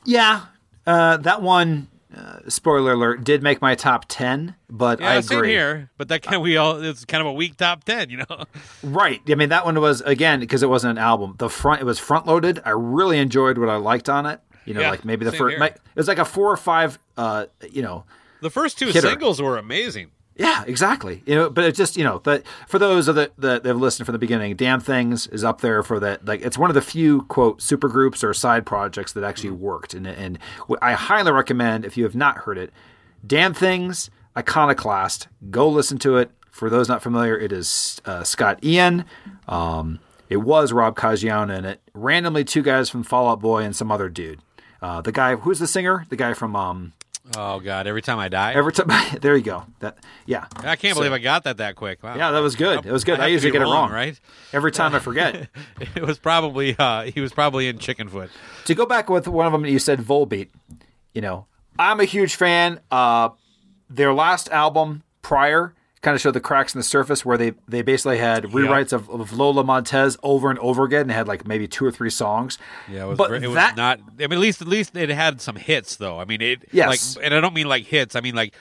Yeah, 0.06 0.46
uh, 0.86 1.18
that 1.18 1.42
one. 1.42 1.88
Uh, 2.16 2.38
spoiler 2.48 2.92
alert: 2.92 3.24
did 3.24 3.42
make 3.42 3.60
my 3.60 3.74
top 3.74 4.04
ten, 4.08 4.54
but 4.70 5.00
Yeah, 5.00 5.10
I 5.10 5.14
agree. 5.16 5.48
here. 5.48 5.90
But 5.96 6.08
that 6.08 6.22
kind 6.22 6.36
of 6.36 6.42
we 6.42 6.56
all 6.56 6.82
it's 6.82 7.04
kind 7.04 7.20
of 7.20 7.26
a 7.26 7.32
weak 7.32 7.56
top 7.56 7.84
ten, 7.84 8.08
you 8.10 8.18
know. 8.18 8.44
Right. 8.82 9.20
I 9.28 9.34
mean, 9.34 9.48
that 9.48 9.64
one 9.64 9.80
was 9.80 10.00
again 10.02 10.38
because 10.40 10.62
it 10.62 10.68
wasn't 10.68 10.98
an 10.98 11.04
album. 11.04 11.34
The 11.38 11.48
front 11.48 11.80
it 11.80 11.84
was 11.84 11.98
front 11.98 12.26
loaded. 12.26 12.60
I 12.64 12.70
really 12.70 13.18
enjoyed 13.18 13.58
what 13.58 13.68
I 13.68 13.76
liked 13.76 14.08
on 14.08 14.26
it. 14.26 14.40
You 14.64 14.74
know, 14.74 14.80
Yeah, 14.80 14.90
like 14.90 15.04
maybe 15.04 15.24
the 15.24 15.32
first. 15.32 15.56
here. 15.56 15.64
It 15.64 15.80
was 15.96 16.08
like 16.08 16.18
a 16.18 16.24
four 16.24 16.50
or 16.50 16.56
five. 16.56 16.98
Uh, 17.16 17.46
you 17.70 17.82
know, 17.82 18.04
The 18.40 18.50
first 18.50 18.78
two 18.78 18.86
Hitter. 18.86 19.00
singles 19.08 19.42
were 19.42 19.56
amazing. 19.58 20.10
Yeah, 20.36 20.64
exactly. 20.66 21.22
You 21.26 21.36
know, 21.36 21.50
but 21.50 21.64
it 21.64 21.74
just 21.76 21.96
you 21.96 22.02
know, 22.02 22.18
but 22.18 22.42
for 22.66 22.78
those 22.78 23.06
of 23.06 23.14
the 23.14 23.30
that 23.38 23.64
have 23.64 23.76
listened 23.76 24.06
from 24.06 24.14
the 24.14 24.18
beginning, 24.18 24.56
"Damn 24.56 24.80
Things" 24.80 25.28
is 25.28 25.44
up 25.44 25.60
there 25.60 25.82
for 25.82 26.00
that. 26.00 26.24
Like, 26.24 26.42
it's 26.42 26.58
one 26.58 26.70
of 26.70 26.74
the 26.74 26.82
few 26.82 27.22
quote 27.22 27.62
super 27.62 27.88
groups 27.88 28.24
or 28.24 28.34
side 28.34 28.66
projects 28.66 29.12
that 29.12 29.22
actually 29.22 29.50
worked, 29.50 29.94
and 29.94 30.06
and 30.06 30.38
I 30.82 30.94
highly 30.94 31.30
recommend 31.30 31.84
if 31.84 31.96
you 31.96 32.02
have 32.04 32.16
not 32.16 32.38
heard 32.38 32.58
it, 32.58 32.72
"Damn 33.24 33.54
Things," 33.54 34.10
Ironiclast. 34.36 35.28
Go 35.50 35.68
listen 35.68 35.98
to 35.98 36.16
it. 36.16 36.32
For 36.50 36.68
those 36.68 36.88
not 36.88 37.02
familiar, 37.02 37.38
it 37.38 37.52
is 37.52 38.00
uh, 38.04 38.24
Scott 38.24 38.58
Ian. 38.64 39.04
Um, 39.48 40.00
it 40.28 40.38
was 40.38 40.72
Rob 40.72 40.96
Caggiano 40.96 41.56
in 41.56 41.64
it. 41.64 41.80
Randomly, 41.94 42.44
two 42.44 42.62
guys 42.62 42.90
from 42.90 43.04
Fall 43.04 43.28
Out 43.28 43.40
Boy 43.40 43.62
and 43.62 43.74
some 43.74 43.92
other 43.92 44.08
dude. 44.08 44.40
Uh, 44.82 45.00
the 45.00 45.12
guy 45.12 45.36
who's 45.36 45.60
the 45.60 45.66
singer? 45.66 46.06
The 46.08 46.16
guy 46.16 46.34
from 46.34 46.54
um, 46.56 46.92
Oh 47.36 47.58
God! 47.58 47.86
Every 47.86 48.02
time 48.02 48.18
I 48.18 48.28
die, 48.28 48.52
every 48.52 48.72
time. 48.72 48.88
there 49.22 49.34
you 49.34 49.42
go. 49.42 49.64
That 49.80 49.96
yeah. 50.26 50.46
I 50.58 50.76
can't 50.76 50.94
So- 50.94 51.00
believe 51.00 51.12
I 51.12 51.18
got 51.18 51.44
that 51.44 51.56
that 51.56 51.74
quick. 51.74 52.02
Wow. 52.02 52.16
Yeah, 52.16 52.30
that 52.32 52.40
was 52.40 52.54
good. 52.54 52.84
It 52.84 52.92
was 52.92 53.02
good. 53.02 53.18
I 53.18 53.24
I, 53.24 53.26
usually 53.28 53.50
get 53.50 53.62
it 53.62 53.64
wrong. 53.64 53.90
right? 53.90 54.18
Every 54.52 54.70
time 54.72 54.94
I 54.94 54.98
forget. 54.98 55.48
It 55.96 56.02
was 56.02 56.18
probably 56.18 56.76
uh, 56.78 57.04
he 57.04 57.20
was 57.20 57.32
probably 57.32 57.66
in 57.68 57.78
Chickenfoot. 57.78 58.28
to 58.66 58.74
go 58.74 58.84
back 58.84 59.08
with 59.08 59.26
one 59.26 59.46
of 59.46 59.52
them, 59.52 59.64
you 59.64 59.78
said 59.78 60.00
Volbeat. 60.00 60.48
You 61.14 61.22
know, 61.22 61.46
I'm 61.78 61.98
a 62.00 62.04
huge 62.04 62.34
fan. 62.34 62.80
Uh, 62.90 63.30
their 63.88 64.12
last 64.12 64.50
album 64.50 65.02
prior 65.22 65.72
kind 66.04 66.14
of 66.14 66.20
showed 66.20 66.34
the 66.34 66.40
cracks 66.40 66.74
in 66.74 66.78
the 66.78 66.84
surface 66.84 67.24
where 67.24 67.36
they 67.36 67.54
they 67.66 67.82
basically 67.82 68.18
had 68.18 68.44
rewrites 68.44 68.92
of, 68.92 69.08
of 69.10 69.32
Lola 69.32 69.64
Montez 69.64 70.16
over 70.22 70.50
and 70.50 70.58
over 70.60 70.84
again. 70.84 71.08
They 71.08 71.14
had 71.14 71.26
like 71.26 71.46
maybe 71.46 71.66
two 71.66 71.84
or 71.84 71.90
three 71.90 72.10
songs. 72.10 72.58
Yeah, 72.88 73.04
it 73.04 73.08
was. 73.08 73.18
but 73.18 73.32
it 73.32 73.46
was 73.48 73.54
that 73.54 73.76
not. 73.76 73.98
I 74.20 74.26
mean, 74.26 74.32
at 74.32 74.38
least 74.38 74.60
at 74.60 74.68
least 74.68 74.96
it 74.96 75.08
had 75.08 75.40
some 75.40 75.56
hits 75.56 75.96
though. 75.96 76.20
I 76.20 76.24
mean, 76.24 76.40
it. 76.40 76.68
Yes. 76.70 77.16
Like, 77.16 77.24
and 77.24 77.34
I 77.34 77.40
don't 77.40 77.54
mean 77.54 77.66
like 77.66 77.84
hits. 77.84 78.14
I 78.14 78.20
mean 78.20 78.34
like 78.34 78.54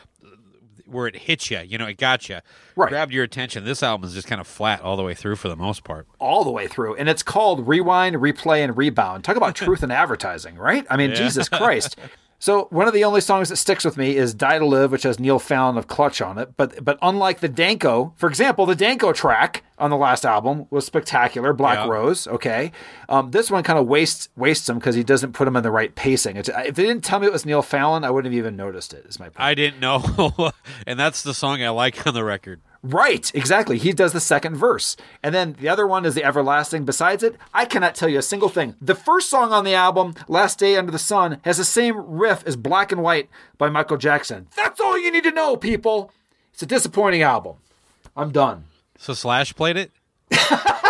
where 0.86 1.08
it 1.08 1.16
hit 1.16 1.50
you. 1.50 1.60
You 1.60 1.78
know, 1.78 1.88
it 1.88 1.98
got 1.98 2.30
you. 2.30 2.40
Right. 2.76 2.90
Grabbed 2.90 3.12
your 3.12 3.24
attention. 3.24 3.66
This 3.66 3.84
album 3.84 4.08
is 4.08 4.14
just 4.14 4.28
kind 4.28 4.40
of 4.40 4.48
flat 4.48 4.82
all 4.82 4.96
the 4.96 5.04
way 5.04 5.14
through 5.14 5.36
for 5.36 5.50
the 5.50 5.56
most 5.56 5.84
part. 5.84 6.08
all 6.20 6.44
the 6.44 6.52
way 6.52 6.68
through, 6.68 6.96
and 6.96 7.10
it's 7.10 7.24
called 7.24 7.68
Rewind, 7.68 8.16
Replay, 8.18 8.64
and 8.64 8.78
Rebound. 8.78 9.24
Talk 9.24 9.36
about 9.36 9.56
truth 9.64 9.84
in 9.84 9.92
advertising, 9.92 10.56
right? 10.56 10.86
I 10.90 10.98
mean, 10.98 11.14
Jesus 11.14 11.50
Christ. 11.50 11.98
So 12.44 12.68
one 12.72 12.90
of 12.90 12.94
the 12.94 13.06
only 13.06 13.22
songs 13.22 13.48
that 13.48 13.56
sticks 13.56 13.86
with 13.86 13.96
me 13.96 14.18
is 14.18 14.34
"Die 14.34 14.60
to 14.60 14.66
Live," 14.66 14.92
which 14.92 15.04
has 15.04 15.18
Neil 15.18 15.40
Fallon 15.40 15.78
of 15.78 15.88
Clutch 15.88 16.22
on 16.22 16.38
it. 16.38 16.58
But 16.58 16.84
but 16.84 17.00
unlike 17.02 17.40
the 17.40 17.48
Danko, 17.48 18.12
for 18.18 18.28
example, 18.28 18.66
the 18.66 18.76
Danko 18.76 19.14
track 19.14 19.64
on 19.80 19.90
the 19.90 19.96
last 19.96 20.26
album 20.26 20.68
was 20.70 20.86
spectacular. 20.86 21.54
Black 21.54 21.78
Yeah. 21.78 21.88
Rose, 21.88 22.28
okay. 22.28 22.74
Um, 23.08 23.32
this 23.32 23.50
one 23.50 23.64
kind 23.64 23.80
of 23.80 23.88
wastes 23.88 24.28
wastes 24.36 24.68
him 24.68 24.78
because 24.78 24.94
he 24.94 25.06
doesn't 25.06 25.32
put 25.32 25.48
him 25.48 25.56
in 25.56 25.64
the 25.64 25.72
right 25.72 25.96
pacing. 25.96 26.36
It's, 26.36 26.50
if 26.50 26.76
they 26.76 26.84
didn't 26.84 27.06
tell 27.06 27.20
me 27.20 27.28
it 27.28 27.32
was 27.32 27.46
Neil 27.46 27.62
Fallon, 27.62 28.04
I 28.04 28.12
wouldn't 28.12 28.34
have 28.34 28.38
even 28.38 28.58
noticed 28.58 28.94
it. 28.94 29.06
Is 29.06 29.22
my 29.22 29.28
point. 29.28 29.40
I 29.40 29.56
didn't 29.56 29.80
know, 29.80 30.52
and 30.86 31.00
that's 31.00 31.24
the 31.24 31.34
song 31.34 31.64
I 31.64 31.70
like 31.70 32.06
on 32.06 32.14
the 32.14 32.26
record. 32.26 32.60
Right, 32.84 33.34
exactly. 33.34 33.78
He 33.78 33.94
does 33.94 34.12
the 34.12 34.20
second 34.20 34.58
verse. 34.58 34.98
And 35.24 35.34
then 35.34 35.56
the 35.60 35.70
other 35.70 35.88
one 35.88 36.06
is 36.06 36.16
the 36.16 36.24
everlasting. 36.24 36.84
Besides 36.84 37.24
it, 37.24 37.38
I 37.54 37.64
cannot 37.64 37.96
tell 37.96 38.10
you 38.10 38.20
a 38.20 38.22
single 38.22 38.50
thing. 38.50 38.76
The 38.82 38.94
first 38.94 39.30
song 39.30 39.54
on 39.54 39.64
the 39.64 39.74
album, 39.74 40.16
Last 40.28 40.60
Day 40.60 40.76
Under 40.76 40.92
the 40.92 41.00
Sun, 41.00 41.40
has 41.46 41.58
the 41.58 41.66
same 41.66 41.96
riff 41.98 42.44
as 42.46 42.58
Black 42.58 42.92
and 42.92 43.02
White 43.02 43.30
by 43.58 43.70
Michael 43.70 43.98
Jackson. 43.98 44.48
That's 44.58 44.82
all 44.82 45.00
you 45.00 45.12
need 45.12 45.24
to 45.24 45.32
know, 45.32 45.56
people. 45.56 46.12
It's 46.52 46.62
a 46.62 46.66
disappointing 46.66 47.22
album. 47.22 47.56
I'm 48.18 48.32
done. 48.32 48.66
So 48.98 49.14
Slash 49.14 49.56
played 49.56 49.78
it. 49.78 49.92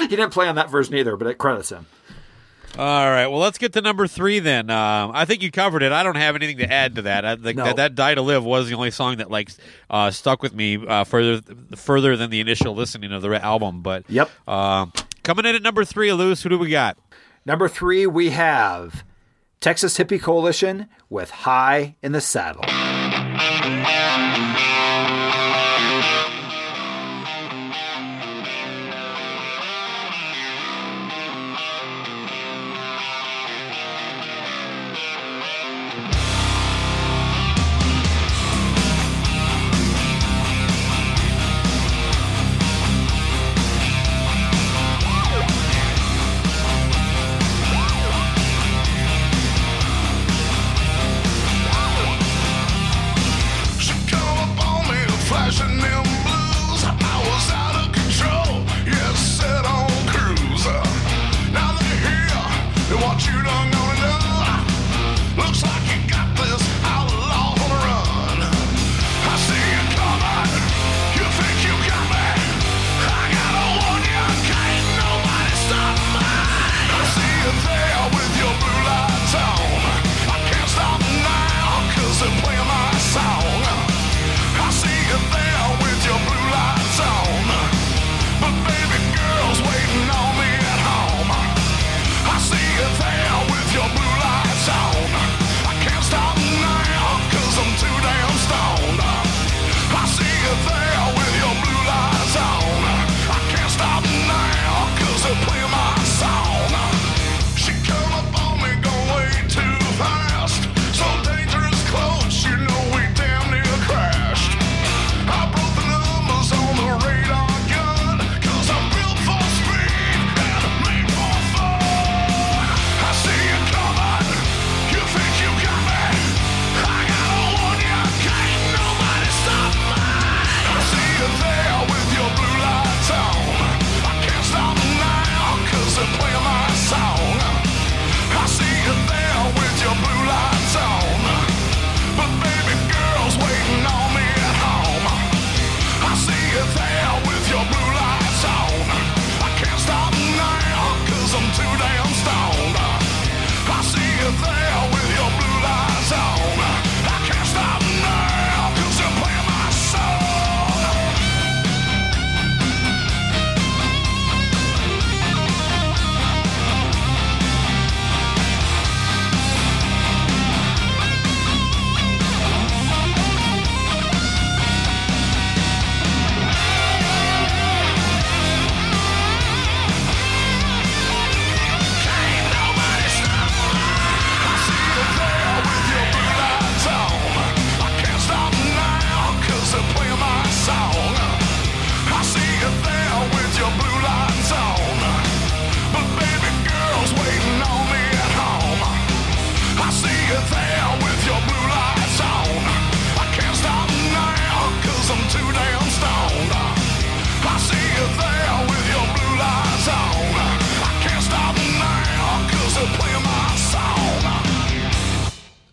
He 0.00 0.16
didn't 0.16 0.30
play 0.30 0.48
on 0.48 0.54
that 0.54 0.70
version 0.70 0.94
either, 0.94 1.16
but 1.16 1.28
it 1.28 1.38
credits 1.38 1.70
him. 1.70 1.86
All 2.78 3.10
right. 3.10 3.26
Well, 3.26 3.40
let's 3.40 3.58
get 3.58 3.72
to 3.74 3.82
number 3.82 4.06
three 4.06 4.38
then. 4.38 4.70
Um, 4.70 5.10
I 5.12 5.24
think 5.24 5.42
you 5.42 5.50
covered 5.50 5.82
it. 5.82 5.92
I 5.92 6.02
don't 6.02 6.16
have 6.16 6.34
anything 6.36 6.58
to 6.58 6.72
add 6.72 6.94
to 6.96 7.02
that. 7.02 7.24
I, 7.26 7.34
No. 7.34 7.52
that, 7.64 7.76
that 7.76 7.94
"Die 7.94 8.14
to 8.14 8.22
Live" 8.22 8.44
was 8.44 8.68
the 8.68 8.74
only 8.74 8.90
song 8.90 9.16
that 9.18 9.30
like 9.30 9.50
uh, 9.90 10.10
stuck 10.10 10.42
with 10.42 10.54
me 10.54 10.76
uh, 10.86 11.04
further 11.04 11.42
further 11.76 12.16
than 12.16 12.30
the 12.30 12.40
initial 12.40 12.74
listening 12.74 13.12
of 13.12 13.22
the 13.22 13.44
album. 13.44 13.82
But 13.82 14.04
Yep. 14.08 14.30
um, 14.48 14.92
coming 15.24 15.44
in 15.46 15.54
at 15.56 15.62
number 15.62 15.84
three, 15.84 16.12
Luce. 16.12 16.42
Who 16.42 16.48
do 16.48 16.58
we 16.58 16.70
got? 16.70 16.96
Number 17.44 17.68
three, 17.68 18.06
we 18.06 18.30
have 18.30 19.04
Texas 19.60 19.98
Hippie 19.98 20.20
Coalition 20.22 20.88
with 21.10 21.30
High 21.30 21.96
in 22.02 22.12
the 22.12 22.20
Saddle. 22.20 22.64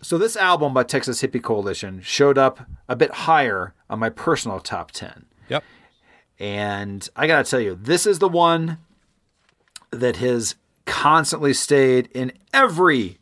So 0.08 0.16
this 0.16 0.38
album 0.38 0.72
by 0.72 0.84
Texas 0.84 1.20
Hippie 1.20 1.42
Coalition 1.42 2.00
showed 2.00 2.38
up 2.38 2.60
a 2.88 2.96
bit 2.96 3.10
higher 3.10 3.74
on 3.90 3.98
my 3.98 4.08
personal 4.08 4.58
top 4.58 4.90
10. 4.90 5.26
Yep. 5.50 5.62
And 6.38 7.06
I 7.14 7.26
got 7.26 7.44
to 7.44 7.50
tell 7.50 7.60
you, 7.60 7.74
this 7.78 8.06
is 8.06 8.18
the 8.18 8.26
one 8.26 8.78
that 9.90 10.16
has 10.16 10.54
constantly 10.86 11.52
stayed 11.52 12.08
in 12.14 12.32
every 12.54 13.18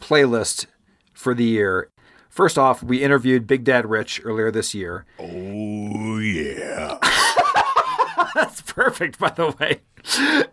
playlist 0.00 0.64
for 1.12 1.34
the 1.34 1.44
year. 1.44 1.90
First 2.30 2.56
off, 2.56 2.82
we 2.82 3.02
interviewed 3.02 3.46
Big 3.46 3.64
Dad 3.64 3.84
Rich 3.84 4.22
earlier 4.24 4.50
this 4.50 4.74
year. 4.74 5.04
Oh 5.18 6.18
yeah. 6.18 6.96
That's 8.34 8.62
perfect, 8.62 9.18
by 9.18 9.28
the 9.28 9.54
way. 9.60 9.82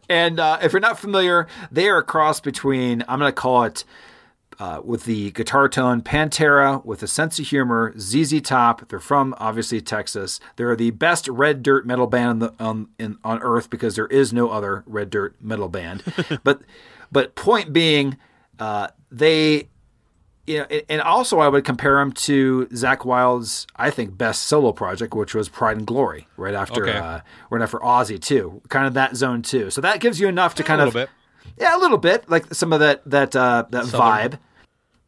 And 0.09 0.41
uh, 0.41 0.59
if 0.61 0.73
you're 0.73 0.81
not 0.81 0.99
familiar, 0.99 1.47
they 1.71 1.87
are 1.87 1.99
a 1.99 2.03
cross 2.03 2.41
between, 2.41 3.05
I'm 3.07 3.19
going 3.19 3.31
to 3.31 3.33
call 3.33 3.63
it, 3.63 3.85
uh, 4.59 4.81
with 4.83 5.05
the 5.05 5.31
guitar 5.31 5.69
tone, 5.69 6.01
Pantera, 6.01 6.83
with 6.83 7.03
a 7.03 7.07
sense 7.07 7.37
of 7.39 7.47
humor, 7.47 7.93
ZZ 7.99 8.41
Top. 8.41 8.87
They're 8.89 8.99
from, 8.99 9.35
obviously, 9.37 9.81
Texas. 9.81 10.39
They're 10.55 10.75
the 10.75 10.91
best 10.91 11.27
red 11.27 11.61
dirt 11.63 11.85
metal 11.85 12.07
band 12.07 12.29
on, 12.29 12.39
the, 12.39 12.53
on, 12.59 12.87
in, 12.97 13.17
on 13.23 13.41
earth 13.41 13.69
because 13.69 13.95
there 13.95 14.07
is 14.07 14.33
no 14.33 14.49
other 14.49 14.83
red 14.87 15.09
dirt 15.09 15.35
metal 15.41 15.69
band. 15.69 16.03
but, 16.43 16.61
but 17.11 17.35
point 17.35 17.71
being, 17.71 18.17
uh, 18.59 18.87
they 19.11 19.69
you 20.47 20.59
know, 20.59 20.65
and 20.87 21.01
also 21.01 21.39
I 21.39 21.49
would 21.49 21.65
compare 21.65 21.99
him 21.99 22.13
to 22.13 22.67
Zakk 22.71 23.03
Wylde's, 23.03 23.67
I 23.75 23.89
think, 23.89 24.17
best 24.17 24.43
solo 24.43 24.71
project, 24.71 25.13
which 25.13 25.35
was 25.35 25.49
Pride 25.49 25.75
and 25.77 25.85
Glory, 25.85 26.25
right 26.37 26.53
after, 26.55 26.87
Okay. 26.87 26.97
uh, 26.97 27.19
right 27.49 27.61
after 27.61 27.77
Ozzy 27.79 28.19
too, 28.19 28.61
kind 28.69 28.87
of 28.87 28.93
that 28.93 29.17
zone 29.17 29.41
too. 29.41 29.69
So 29.69 29.81
that 29.81 29.99
gives 29.99 30.21
you 30.21 30.27
enough 30.29 30.55
to 30.55 30.63
kind 30.63 30.79
of 30.79 30.85
a 30.85 30.87
of, 30.87 30.93
little 30.95 31.07
bit. 31.07 31.61
yeah, 31.61 31.77
a 31.77 31.79
little 31.79 31.97
bit, 31.97 32.29
like 32.29 32.53
some 32.53 32.71
of 32.71 32.79
that 32.79 33.01
that 33.09 33.35
uh, 33.35 33.65
that 33.71 33.87
Southern. 33.87 33.99
vibe. 34.31 34.39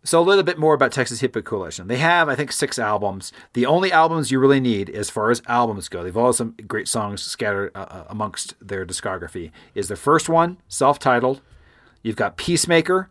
So 0.03 0.21
a 0.21 0.23
little 0.23 0.43
bit 0.43 0.57
more 0.57 0.73
about 0.73 0.93
Texas 0.93 1.21
Hippie 1.21 1.43
Coalition. 1.43 1.87
They 1.87 1.97
have, 1.97 2.29
I 2.29 2.35
think, 2.35 2.53
six 2.53 2.79
albums. 2.79 3.33
The 3.53 3.65
only 3.65 3.91
albums 3.91 4.31
you 4.31 4.39
really 4.39 4.61
need, 4.61 4.89
as 4.89 5.09
far 5.09 5.29
as 5.29 5.41
albums 5.45 5.89
go, 5.89 6.03
they've 6.03 6.15
all 6.15 6.31
some 6.31 6.55
great 6.67 6.87
songs 6.87 7.21
scattered 7.21 7.71
uh, 7.75 7.79
uh, 7.89 8.03
amongst 8.07 8.55
their 8.61 8.85
discography. 8.85 9.51
Is 9.75 9.89
the 9.89 9.97
first 9.97 10.29
one 10.29 10.57
self-titled? 10.69 11.41
You've 12.01 12.15
got 12.15 12.37
Peacemaker, 12.37 13.09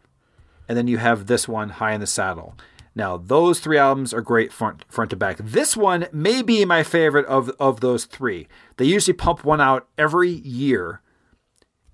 and 0.67 0.79
then 0.79 0.89
you 0.89 0.97
have 0.97 1.27
this 1.27 1.47
one, 1.47 1.69
High 1.69 1.93
in 1.93 2.01
the 2.01 2.07
Saddle. 2.07 2.55
Now, 2.95 3.19
those 3.19 3.61
three 3.61 3.79
albums 3.79 4.15
are 4.15 4.23
great 4.23 4.51
front 4.51 4.85
front 4.89 5.11
to 5.11 5.17
back. 5.17 5.37
This 5.39 5.77
one 5.77 6.07
may 6.11 6.43
be 6.43 6.65
my 6.65 6.83
favorite 6.83 7.27
of 7.27 7.51
of 7.61 7.81
those 7.81 8.07
three. 8.07 8.49
They 8.77 8.87
usually 8.87 9.13
pump 9.15 9.45
one 9.45 9.61
out 9.61 9.87
every 9.97 10.31
year. 10.31 11.01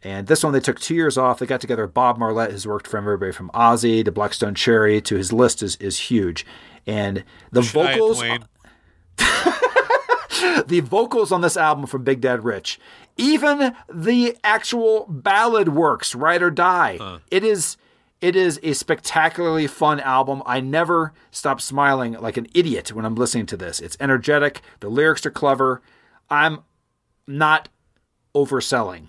And 0.04 0.26
this 0.26 0.44
one, 0.44 0.52
they 0.52 0.60
took 0.60 0.78
two 0.78 0.94
years 0.94 1.16
off. 1.16 1.38
They 1.38 1.46
got 1.46 1.62
together. 1.62 1.86
Bob 1.86 2.18
Marlette 2.18 2.50
has 2.50 2.66
worked 2.66 2.86
for 2.86 2.98
everybody 2.98 3.32
from 3.32 3.50
Ozzy 3.54 4.04
to 4.04 4.12
Black 4.12 4.34
Stone 4.34 4.54
Cherry 4.54 5.00
to 5.00 5.16
his 5.16 5.32
list 5.32 5.62
is, 5.62 5.76
is 5.76 5.98
huge. 5.98 6.44
And 6.86 7.24
the 7.50 7.62
Shania 7.62 7.96
vocals, 7.96 8.20
the 10.66 10.80
vocals 10.80 11.32
on 11.32 11.40
this 11.40 11.56
album 11.56 11.86
from 11.86 12.04
Big 12.04 12.20
Dad 12.20 12.44
Rich, 12.44 12.78
even 13.16 13.74
the 13.92 14.36
actual 14.44 15.06
ballad 15.08 15.70
works, 15.70 16.14
Ride 16.14 16.42
or 16.42 16.50
Die. 16.50 17.18
It 17.30 17.42
is 17.42 17.78
it 18.20 18.36
is 18.36 18.60
a 18.62 18.72
spectacularly 18.74 19.66
fun 19.66 20.00
album. 20.00 20.42
I 20.46 20.60
never 20.60 21.12
stop 21.30 21.60
smiling 21.60 22.12
like 22.14 22.36
an 22.36 22.46
idiot 22.54 22.92
when 22.92 23.04
I'm 23.04 23.14
listening 23.14 23.46
to 23.46 23.56
this. 23.56 23.80
It's 23.80 23.96
energetic, 24.00 24.60
the 24.80 24.88
lyrics 24.88 25.24
are 25.24 25.30
clever. 25.30 25.80
I'm 26.28 26.60
not 27.26 27.68
overselling 28.34 29.08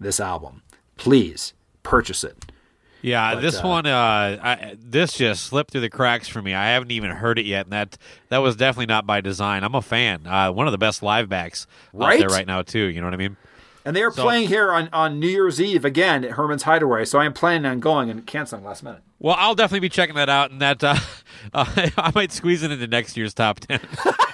this 0.00 0.20
album. 0.20 0.62
Please 0.96 1.54
purchase 1.82 2.24
it. 2.24 2.52
Yeah, 3.00 3.34
But, 3.34 3.42
this 3.42 3.58
uh, 3.58 3.62
one, 3.68 3.86
uh, 3.86 4.38
I, 4.42 4.76
this 4.80 5.12
just 5.14 5.44
slipped 5.44 5.70
through 5.70 5.82
the 5.82 5.90
cracks 5.90 6.26
for 6.26 6.42
me. 6.42 6.52
I 6.52 6.70
haven't 6.70 6.90
even 6.90 7.12
heard 7.12 7.38
it 7.38 7.46
yet, 7.46 7.66
and 7.66 7.72
that 7.72 7.96
that 8.28 8.38
was 8.38 8.56
definitely 8.56 8.86
not 8.86 9.06
by 9.06 9.20
design. 9.20 9.62
I'm 9.62 9.76
a 9.76 9.82
fan. 9.82 10.26
Uh, 10.26 10.50
one 10.50 10.66
of 10.66 10.72
the 10.72 10.78
best 10.78 11.00
live 11.02 11.28
backs 11.28 11.68
out 11.94 12.00
Right? 12.00 12.18
there 12.18 12.28
right 12.28 12.46
now, 12.46 12.62
too. 12.62 12.86
You 12.86 13.00
know 13.00 13.06
what 13.06 13.14
I 13.14 13.18
mean? 13.18 13.36
And 13.84 13.94
they 13.94 14.02
are 14.02 14.10
So- 14.10 14.22
playing 14.24 14.48
here 14.48 14.72
on, 14.72 14.88
on 14.92 15.20
New 15.20 15.28
Year's 15.28 15.60
Eve 15.60 15.84
again 15.84 16.24
at 16.24 16.32
Herman's 16.32 16.64
Hideaway. 16.64 17.04
So 17.04 17.20
I 17.20 17.24
am 17.24 17.32
planning 17.32 17.66
on 17.70 17.78
going 17.78 18.10
and 18.10 18.26
canceling 18.26 18.64
last 18.64 18.82
minute. 18.82 19.02
Well, 19.20 19.36
I'll 19.38 19.54
definitely 19.54 19.80
be 19.80 19.88
checking 19.90 20.16
that 20.16 20.28
out, 20.28 20.50
and 20.50 20.60
that 20.60 20.82
uh, 20.82 20.96
uh, 21.54 21.66
I 21.96 22.10
might 22.16 22.32
squeeze 22.32 22.64
it 22.64 22.72
into 22.72 22.86
next 22.88 23.16
year's 23.16 23.32
top 23.32 23.60
ten. 23.60 23.78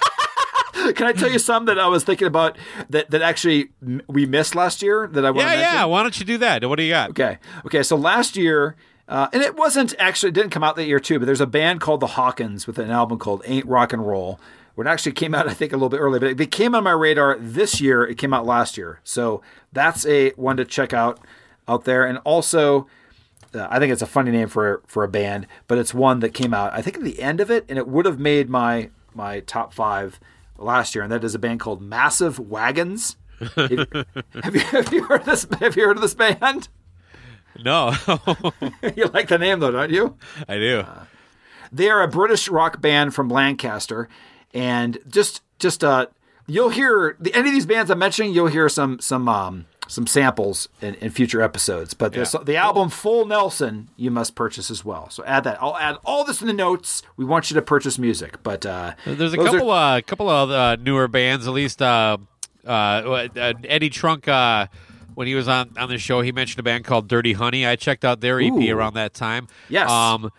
Can 0.95 1.07
I 1.07 1.11
tell 1.13 1.31
you 1.31 1.39
some 1.39 1.65
that 1.65 1.79
I 1.79 1.87
was 1.87 2.03
thinking 2.03 2.27
about 2.27 2.57
that, 2.89 3.11
that 3.11 3.21
actually 3.21 3.69
we 4.07 4.25
missed 4.25 4.55
last 4.55 4.81
year 4.81 5.07
that 5.07 5.25
I 5.25 5.31
want 5.31 5.39
yeah, 5.39 5.51
to 5.51 5.57
mention? 5.57 5.73
yeah. 5.73 5.85
Why 5.85 6.01
don't 6.01 6.19
you 6.19 6.25
do 6.25 6.37
that? 6.39 6.67
What 6.67 6.77
do 6.77 6.83
you 6.83 6.91
got? 6.91 7.11
Okay. 7.11 7.37
Okay. 7.65 7.83
So 7.83 7.95
last 7.95 8.35
year, 8.35 8.75
uh, 9.07 9.27
and 9.33 9.41
it 9.41 9.55
wasn't 9.55 9.93
actually, 9.99 10.29
it 10.29 10.35
didn't 10.35 10.51
come 10.51 10.63
out 10.63 10.75
that 10.75 10.85
year 10.85 10.99
too, 10.99 11.19
but 11.19 11.25
there's 11.25 11.41
a 11.41 11.47
band 11.47 11.81
called 11.81 11.99
the 11.99 12.07
Hawkins 12.07 12.67
with 12.67 12.79
an 12.79 12.89
album 12.89 13.19
called 13.19 13.41
Ain't 13.45 13.65
Rock 13.65 13.93
and 13.93 14.05
Roll. 14.05 14.39
It 14.77 14.87
actually 14.87 15.13
came 15.13 15.33
out, 15.33 15.47
I 15.47 15.53
think, 15.53 15.71
a 15.71 15.77
little 15.77 15.89
bit 15.89 15.99
early, 15.99 16.19
but 16.19 16.29
it 16.29 16.35
became 16.35 16.75
on 16.75 16.83
my 16.83 16.91
radar 16.91 17.37
this 17.39 17.79
year. 17.79 18.03
It 18.03 18.17
came 18.17 18.33
out 18.33 18.45
last 18.45 18.77
year. 18.77 18.99
So 19.03 19.41
that's 19.71 20.05
a 20.05 20.31
one 20.31 20.57
to 20.57 20.65
check 20.65 20.91
out 20.91 21.19
out 21.67 21.85
there. 21.85 22.05
And 22.05 22.17
also, 22.19 22.87
uh, 23.53 23.67
I 23.69 23.79
think 23.79 23.93
it's 23.93 24.01
a 24.01 24.07
funny 24.07 24.31
name 24.31 24.49
for 24.49 24.81
for 24.85 25.03
a 25.03 25.07
band, 25.07 25.47
but 25.67 25.77
it's 25.77 25.93
one 25.93 26.19
that 26.19 26.33
came 26.33 26.53
out 26.53 26.73
I 26.73 26.81
think 26.81 26.97
at 26.97 27.03
the 27.03 27.21
end 27.21 27.39
of 27.39 27.49
it, 27.49 27.65
and 27.69 27.77
it 27.77 27.87
would 27.87 28.05
have 28.05 28.19
made 28.19 28.49
my 28.49 28.89
my 29.13 29.39
top 29.41 29.73
five 29.73 30.19
last 30.57 30.95
year, 30.95 31.03
and 31.03 31.11
that 31.11 31.23
is 31.23 31.35
a 31.35 31.39
band 31.39 31.59
called 31.59 31.81
Massive 31.81 32.39
Wagons. 32.39 33.17
have, 33.55 33.71
you, 33.71 33.85
have 34.59 34.93
you 34.93 35.03
heard 35.03 35.25
this? 35.25 35.45
Have 35.59 35.75
you 35.75 35.85
heard 35.85 35.97
of 35.97 36.01
this 36.01 36.13
band? 36.13 36.69
No, 37.63 37.93
you 38.95 39.05
like 39.07 39.27
the 39.27 39.37
name 39.39 39.59
though, 39.59 39.71
don't 39.71 39.91
you? 39.91 40.17
I 40.47 40.55
do. 40.55 40.85
They 41.71 41.89
are 41.89 42.01
a 42.01 42.07
British 42.07 42.47
rock 42.47 42.81
band 42.81 43.13
from 43.13 43.29
Lancaster, 43.29 44.07
and 44.53 44.97
just 45.07 45.41
just 45.59 45.83
uh, 45.83 46.07
you'll 46.47 46.69
hear 46.69 47.17
the, 47.19 47.33
any 47.33 47.49
of 47.49 47.53
these 47.53 47.65
bands 47.65 47.91
I'm 47.91 47.99
mentioning. 47.99 48.33
You'll 48.33 48.47
hear 48.47 48.69
some 48.69 48.99
some 48.99 49.27
um, 49.27 49.65
some 49.87 50.07
samples 50.07 50.67
in, 50.81 50.95
in 50.95 51.11
future 51.11 51.41
episodes. 51.41 51.93
But 51.93 52.15
Yeah. 52.15 52.25
the 52.43 52.55
album 52.57 52.89
Full 52.89 53.25
Nelson 53.25 53.89
you 53.97 54.11
must 54.11 54.35
purchase 54.35 54.69
as 54.71 54.83
well. 54.83 55.09
So 55.09 55.23
add 55.25 55.43
that. 55.43 55.57
I'll 55.61 55.77
add 55.77 55.97
all 56.05 56.23
this 56.23 56.41
in 56.41 56.47
the 56.47 56.53
notes. 56.53 57.03
We 57.17 57.25
want 57.25 57.49
you 57.49 57.55
to 57.55 57.61
purchase 57.61 57.97
music, 57.99 58.41
but 58.43 58.65
uh, 58.65 58.93
There's 59.05 59.33
a 59.33 59.37
those 59.37 59.47
are- 59.47 59.51
couple, 59.51 59.71
uh, 59.71 60.01
couple 60.01 60.29
of 60.29 60.49
uh, 60.51 60.75
newer 60.77 61.07
bands. 61.07 61.47
At 61.47 61.53
least 61.53 61.81
uh, 61.81 62.17
uh, 62.65 62.69
uh, 62.69 63.53
Eddie 63.63 63.89
Trunk, 63.89 64.27
uh, 64.27 64.67
when 65.13 65.27
he 65.27 65.35
was 65.35 65.47
on 65.47 65.71
on 65.77 65.87
the 65.89 65.97
show, 65.97 66.21
he 66.21 66.31
mentioned 66.31 66.59
a 66.59 66.63
band 66.63 66.83
called 66.83 67.07
Dirty 67.07 67.33
Honey. 67.33 67.65
I 67.65 67.75
checked 67.77 68.03
out 68.03 68.19
their 68.21 68.41
EP 68.41 68.51
Ooh. 68.51 68.69
around 68.75 68.95
that 68.95 69.13
time. 69.13 69.47
Yes. 69.69 69.89
Um, 69.89 70.25
uh, 70.25 70.29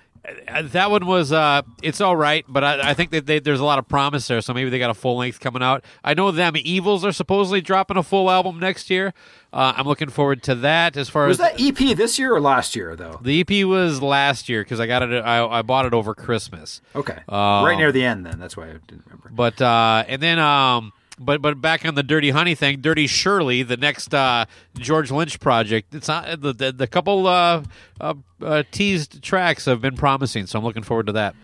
that 0.62 0.90
one 0.90 1.06
was 1.06 1.32
uh, 1.32 1.62
it's 1.82 2.00
all 2.00 2.16
right, 2.16 2.44
but 2.48 2.64
I, 2.64 2.90
I 2.90 2.94
think 2.94 3.10
that 3.10 3.26
they, 3.26 3.38
there's 3.38 3.60
a 3.60 3.64
lot 3.64 3.78
of 3.78 3.88
promise 3.88 4.26
there. 4.26 4.40
So 4.40 4.52
maybe 4.54 4.70
they 4.70 4.78
got 4.78 4.90
a 4.90 4.94
full 4.94 5.16
length 5.16 5.40
coming 5.40 5.62
out. 5.62 5.84
I 6.02 6.14
know 6.14 6.30
them 6.30 6.54
Evils 6.56 7.04
are 7.04 7.12
supposedly 7.12 7.60
dropping 7.60 7.96
a 7.96 8.02
full 8.02 8.30
album 8.30 8.58
next 8.58 8.90
year. 8.90 9.14
Uh, 9.52 9.72
I'm 9.76 9.86
looking 9.86 10.08
forward 10.10 10.42
to 10.44 10.54
that. 10.56 10.96
As 10.96 11.08
far 11.08 11.26
was 11.26 11.40
as 11.40 11.52
that 11.56 11.60
EP 11.60 11.96
this 11.96 12.18
year 12.18 12.34
or 12.34 12.40
last 12.40 12.76
year 12.76 12.96
though? 12.96 13.18
the 13.22 13.40
EP 13.40 13.66
was 13.66 14.02
last 14.02 14.48
year 14.48 14.62
because 14.62 14.80
I 14.80 14.86
got 14.86 15.02
it. 15.02 15.24
I, 15.24 15.46
I 15.46 15.62
bought 15.62 15.86
it 15.86 15.94
over 15.94 16.14
Christmas. 16.14 16.80
Okay, 16.94 17.18
Um, 17.28 17.64
right 17.64 17.76
near 17.76 17.92
the 17.92 18.04
end. 18.04 18.26
Then 18.26 18.38
that's 18.38 18.56
why 18.56 18.64
I 18.64 18.72
didn't 18.86 19.04
remember. 19.06 19.30
But 19.32 19.60
uh, 19.62 20.04
and 20.08 20.20
then 20.22 20.38
um, 20.38 20.92
but 21.18 21.42
but 21.42 21.60
back 21.60 21.84
on 21.84 21.94
the 21.94 22.02
Dirty 22.02 22.30
Honey 22.30 22.54
thing, 22.54 22.80
Dirty 22.80 23.06
Shirley, 23.06 23.62
the 23.62 23.76
next 23.76 24.14
uh, 24.14 24.46
George 24.78 25.10
Lynch 25.10 25.40
project. 25.40 25.94
It's 25.94 26.08
not 26.08 26.40
the 26.40 26.52
the, 26.52 26.72
the 26.72 26.86
couple 26.86 27.26
uh, 27.26 27.62
uh, 28.00 28.14
uh, 28.42 28.62
teased 28.70 29.22
tracks 29.22 29.64
have 29.64 29.80
been 29.80 29.96
promising, 29.96 30.46
so 30.46 30.58
I'm 30.58 30.64
looking 30.64 30.82
forward 30.82 31.06
to 31.06 31.12
that. 31.12 31.34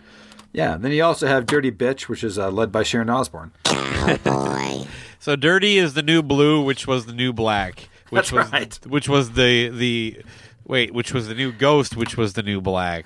Yeah. 0.51 0.75
And 0.75 0.83
then 0.83 0.91
you 0.91 1.03
also 1.03 1.27
have 1.27 1.45
Dirty 1.45 1.71
Bitch, 1.71 2.07
which 2.07 2.23
is 2.23 2.37
uh, 2.37 2.51
led 2.51 2.71
by 2.71 2.83
Sharon 2.83 3.09
Osbourne. 3.09 3.51
So 5.19 5.35
Dirty 5.37 5.77
is 5.77 5.93
the 5.93 6.03
new 6.03 6.21
blue, 6.21 6.61
which 6.61 6.85
was 6.85 7.05
the 7.05 7.13
new 7.13 7.31
black, 7.31 7.87
which 8.09 8.29
That's 8.29 8.31
was 8.33 8.51
right. 8.51 8.79
which 8.85 9.07
was 9.07 9.31
the 9.31 9.69
the 9.69 10.21
wait, 10.67 10.93
which 10.93 11.13
was 11.13 11.29
the 11.29 11.33
new 11.33 11.51
ghost, 11.53 11.95
which 11.95 12.17
was 12.17 12.33
the 12.33 12.43
new 12.43 12.59
black. 12.59 13.05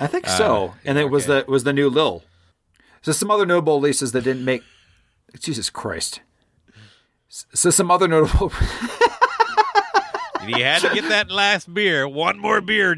I 0.00 0.06
think 0.06 0.26
so. 0.26 0.74
And 0.86 0.96
it 0.96 1.10
was 1.10 1.26
the 1.26 1.44
was 1.46 1.64
the 1.64 1.74
new 1.74 1.90
Lil. 1.90 2.22
So 3.02 3.12
some 3.12 3.30
other 3.30 3.44
notable 3.44 3.76
releases 3.76 4.12
that 4.12 4.24
didn't 4.24 4.44
make. 4.44 4.62
Jesus 5.38 5.70
Christ. 5.70 6.20
So 7.28 7.70
some 7.70 7.90
other 7.90 8.08
notable. 8.08 8.52
You 10.46 10.64
had 10.64 10.80
to 10.82 10.94
get 10.94 11.08
that 11.10 11.30
last 11.30 11.72
beer. 11.72 12.08
One 12.08 12.38
more 12.38 12.60
beer. 12.60 12.96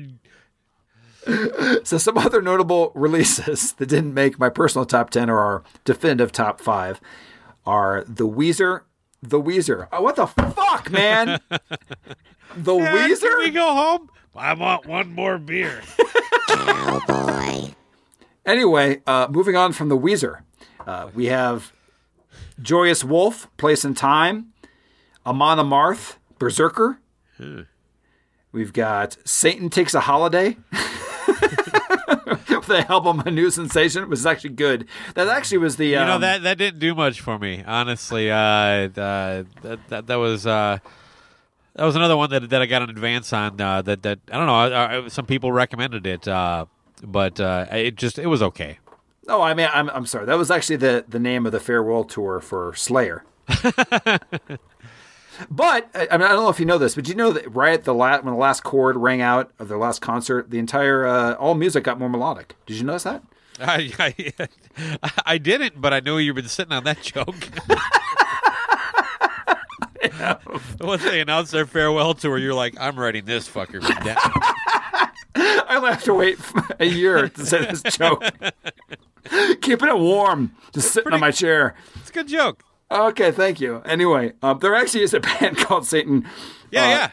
so 1.85 1.99
some 1.99 2.17
other 2.19 2.41
notable 2.41 2.93
releases 2.95 3.73
that 3.75 3.87
didn't 3.87 4.15
make 4.15 4.39
my 4.39 4.49
personal 4.49 4.87
top 4.87 5.11
ten 5.11 5.29
or 5.29 5.39
our 5.39 5.63
definitive 5.85 6.33
top 6.33 6.61
five 6.61 7.01
are 7.67 8.05
the 8.07 8.27
Weezer. 8.27 8.83
The 9.23 9.41
Weezer. 9.41 9.89
Oh, 9.93 10.03
what 10.03 10.17
the 10.17 10.27
fuck, 10.27 10.91
man? 10.91 11.41
the 11.49 12.79
Dad, 12.79 13.11
Weezer. 13.11 13.21
Can 13.21 13.39
we 13.39 13.51
go 13.51 13.75
home? 13.75 14.11
I 14.35 14.55
want 14.55 14.87
one 14.87 15.13
more 15.13 15.39
beer. 15.39 15.83
Anyway, 18.45 19.01
uh, 19.07 19.29
moving 19.31 19.55
on 19.55 19.73
from 19.73 19.89
the 19.89 19.97
Weezer, 19.97 20.41
uh, 20.85 21.09
we 21.15 21.27
have 21.27 21.73
Joyous 22.61 23.05
Wolf, 23.05 23.49
Place 23.57 23.85
and 23.85 23.97
Time, 23.97 24.53
Amon 25.27 25.59
Amarth, 25.59 26.17
Berserker. 26.39 26.99
We've 28.53 28.73
got 28.73 29.17
Satan 29.25 29.71
Takes 29.71 29.95
a 29.95 30.01
Holiday. 30.01 30.57
the 32.67 32.87
album 32.89 33.21
a 33.21 33.31
new 33.31 33.51
sensation 33.51 34.09
was 34.09 34.27
actually 34.27 34.51
good. 34.51 34.87
That 35.15 35.29
actually 35.29 35.59
was 35.59 35.77
the 35.77 35.87
You 35.87 35.97
know 35.97 36.17
um, 36.17 36.21
that 36.21 36.43
that 36.43 36.59
didn't 36.59 36.81
do 36.81 36.95
much 36.95 37.21
for 37.21 37.39
me, 37.39 37.63
honestly. 37.67 38.31
Uh, 38.31 38.37
uh, 38.37 38.89
that, 39.63 39.79
that 39.89 40.07
that 40.07 40.17
was 40.17 40.47
uh, 40.47 40.79
that 41.75 41.85
was 41.85 41.97
another 41.97 42.17
one 42.17 42.31
that 42.31 42.51
that 42.51 42.63
I 42.63 42.67
got 42.67 42.83
an 42.83 42.91
advance 42.91 43.33
on. 43.33 43.61
Uh, 43.61 43.83
that 43.83 44.03
that 44.03 44.21
I 44.31 44.37
don't 44.37 44.47
know. 44.47 44.55
Uh, 44.55 44.69
uh, 44.69 45.09
some 45.09 45.27
people 45.27 45.53
recommended 45.53 46.07
it, 46.07 46.29
uh, 46.29 46.67
but 47.03 47.41
uh, 47.41 47.67
it 47.71 47.97
just 47.97 48.19
it 48.19 48.27
was 48.27 48.43
okay. 48.43 48.79
Oh, 49.29 49.41
I 49.41 49.55
mean, 49.55 49.69
I'm 49.73 49.89
I'm 49.91 50.07
sorry. 50.07 50.27
That 50.27 50.39
was 50.39 50.51
actually 50.51 50.77
the 50.77 51.05
the 51.09 51.19
name 51.19 51.47
of 51.47 51.53
the 51.53 51.61
farewell 51.61 52.05
tour 52.05 52.41
for 52.41 52.75
Slayer. 52.75 53.25
but 53.47 54.23
I, 55.95 56.09
I 56.11 56.17
mean, 56.17 56.27
I 56.27 56.29
don't 56.29 56.45
know 56.45 56.49
if 56.49 56.61
you 56.61 56.67
know 56.67 56.79
this, 56.79 56.95
but 56.95 57.09
you 57.09 57.15
know 57.15 57.33
that 57.33 57.55
right 57.55 57.75
at 57.75 57.85
the 57.85 57.95
last 57.95 58.25
when 58.25 58.35
the 58.35 58.41
last 58.41 58.65
chord 58.65 58.97
rang 58.97 59.21
out 59.21 59.53
of 59.59 59.69
their 59.69 59.79
last 59.79 60.01
concert, 60.01 60.51
the 60.51 60.59
entire 60.59 61.07
uh, 61.07 61.35
all 61.35 61.55
music 61.55 61.85
got 61.85 61.99
more 61.99 62.09
melodic. 62.09 62.57
Did 62.67 62.79
you 62.79 62.85
notice 62.85 63.05
that? 63.05 63.23
I, 63.61 63.93
I, 63.99 64.49
I 65.27 65.39
didn't, 65.39 65.81
but 65.81 65.93
I 65.93 66.01
know 66.01 66.17
you've 66.17 66.37
been 66.37 66.49
sitting 66.49 66.73
on 66.73 66.85
that 66.85 67.03
joke. 67.03 67.49
Once 70.81 71.05
they 71.05 71.21
announced 71.21 71.53
their 71.53 71.67
farewell 71.67 72.15
tour, 72.15 72.39
you're 72.39 72.55
like, 72.55 72.75
I'm 72.79 72.99
writing 72.99 73.25
this 73.25 73.49
fucker 73.49 73.81
down. 74.05 74.17
I 75.35 75.77
only 75.77 75.91
have 75.91 76.03
to 76.05 76.15
wait 76.15 76.39
a 76.81 76.87
year 76.87 77.29
to 77.29 77.47
say 77.47 77.65
this 77.65 77.83
joke. 77.97 78.23
Keeping 79.61 79.89
it 79.89 79.99
warm, 79.99 80.53
just 80.73 80.93
sitting 80.93 81.13
on 81.13 81.21
my 81.21 81.31
chair. 81.31 81.75
It's 81.97 82.11
a 82.11 82.13
good 82.13 82.29
joke. 82.29 82.63
Okay, 82.91 83.31
thank 83.31 83.61
you. 83.61 83.81
Anyway, 83.85 84.33
um, 84.43 84.59
there 84.59 84.75
actually 84.75 85.03
is 85.03 85.15
a 85.15 85.21
band 85.41 85.57
called 85.57 85.87
Satan. 85.87 86.27
Yeah, 86.71 86.85
Uh, 86.85 86.89
yeah. 86.89 87.11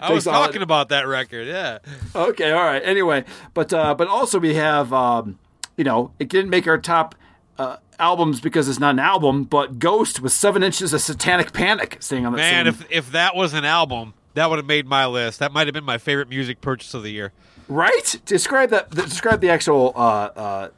I 0.00 0.12
was 0.12 0.24
talking 0.24 0.62
about 0.62 0.90
that 0.90 1.06
record. 1.06 1.46
Yeah. 1.48 1.78
Okay, 2.14 2.52
all 2.52 2.62
right. 2.64 2.82
Anyway, 2.84 3.24
but 3.54 3.72
uh, 3.72 3.94
but 3.94 4.06
also 4.08 4.38
we 4.38 4.54
have 4.54 4.92
um, 4.92 5.38
you 5.76 5.84
know 5.84 6.12
it 6.18 6.28
didn't 6.28 6.50
make 6.50 6.66
our 6.66 6.78
top 6.78 7.14
uh, 7.58 7.76
albums 7.98 8.40
because 8.40 8.68
it's 8.68 8.78
not 8.78 8.90
an 8.90 8.98
album, 8.98 9.44
but 9.44 9.78
Ghost 9.78 10.20
with 10.20 10.32
seven 10.32 10.62
inches 10.62 10.92
of 10.92 11.00
Satanic 11.00 11.52
Panic 11.54 11.96
staying 12.00 12.26
on 12.26 12.32
the 12.32 12.38
Man, 12.38 12.66
same. 12.66 12.74
if 12.74 12.86
if 12.90 13.12
that 13.12 13.34
was 13.34 13.54
an 13.54 13.64
album, 13.64 14.12
that 14.34 14.48
would 14.50 14.58
have 14.58 14.66
made 14.66 14.86
my 14.86 15.06
list. 15.06 15.38
That 15.40 15.52
might 15.52 15.66
have 15.66 15.74
been 15.74 15.84
my 15.84 15.96
favorite 15.98 16.28
music 16.28 16.60
purchase 16.60 16.92
of 16.92 17.02
the 17.02 17.10
year. 17.10 17.32
right? 17.66 18.20
Describe 18.26 18.68
that. 18.70 18.90
Describe 18.90 19.40
the 19.40 19.48
actual 19.48 19.92
uh, 19.96 19.98
uh, 20.00 20.68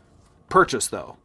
purchase 0.50 0.88
though. 0.88 1.16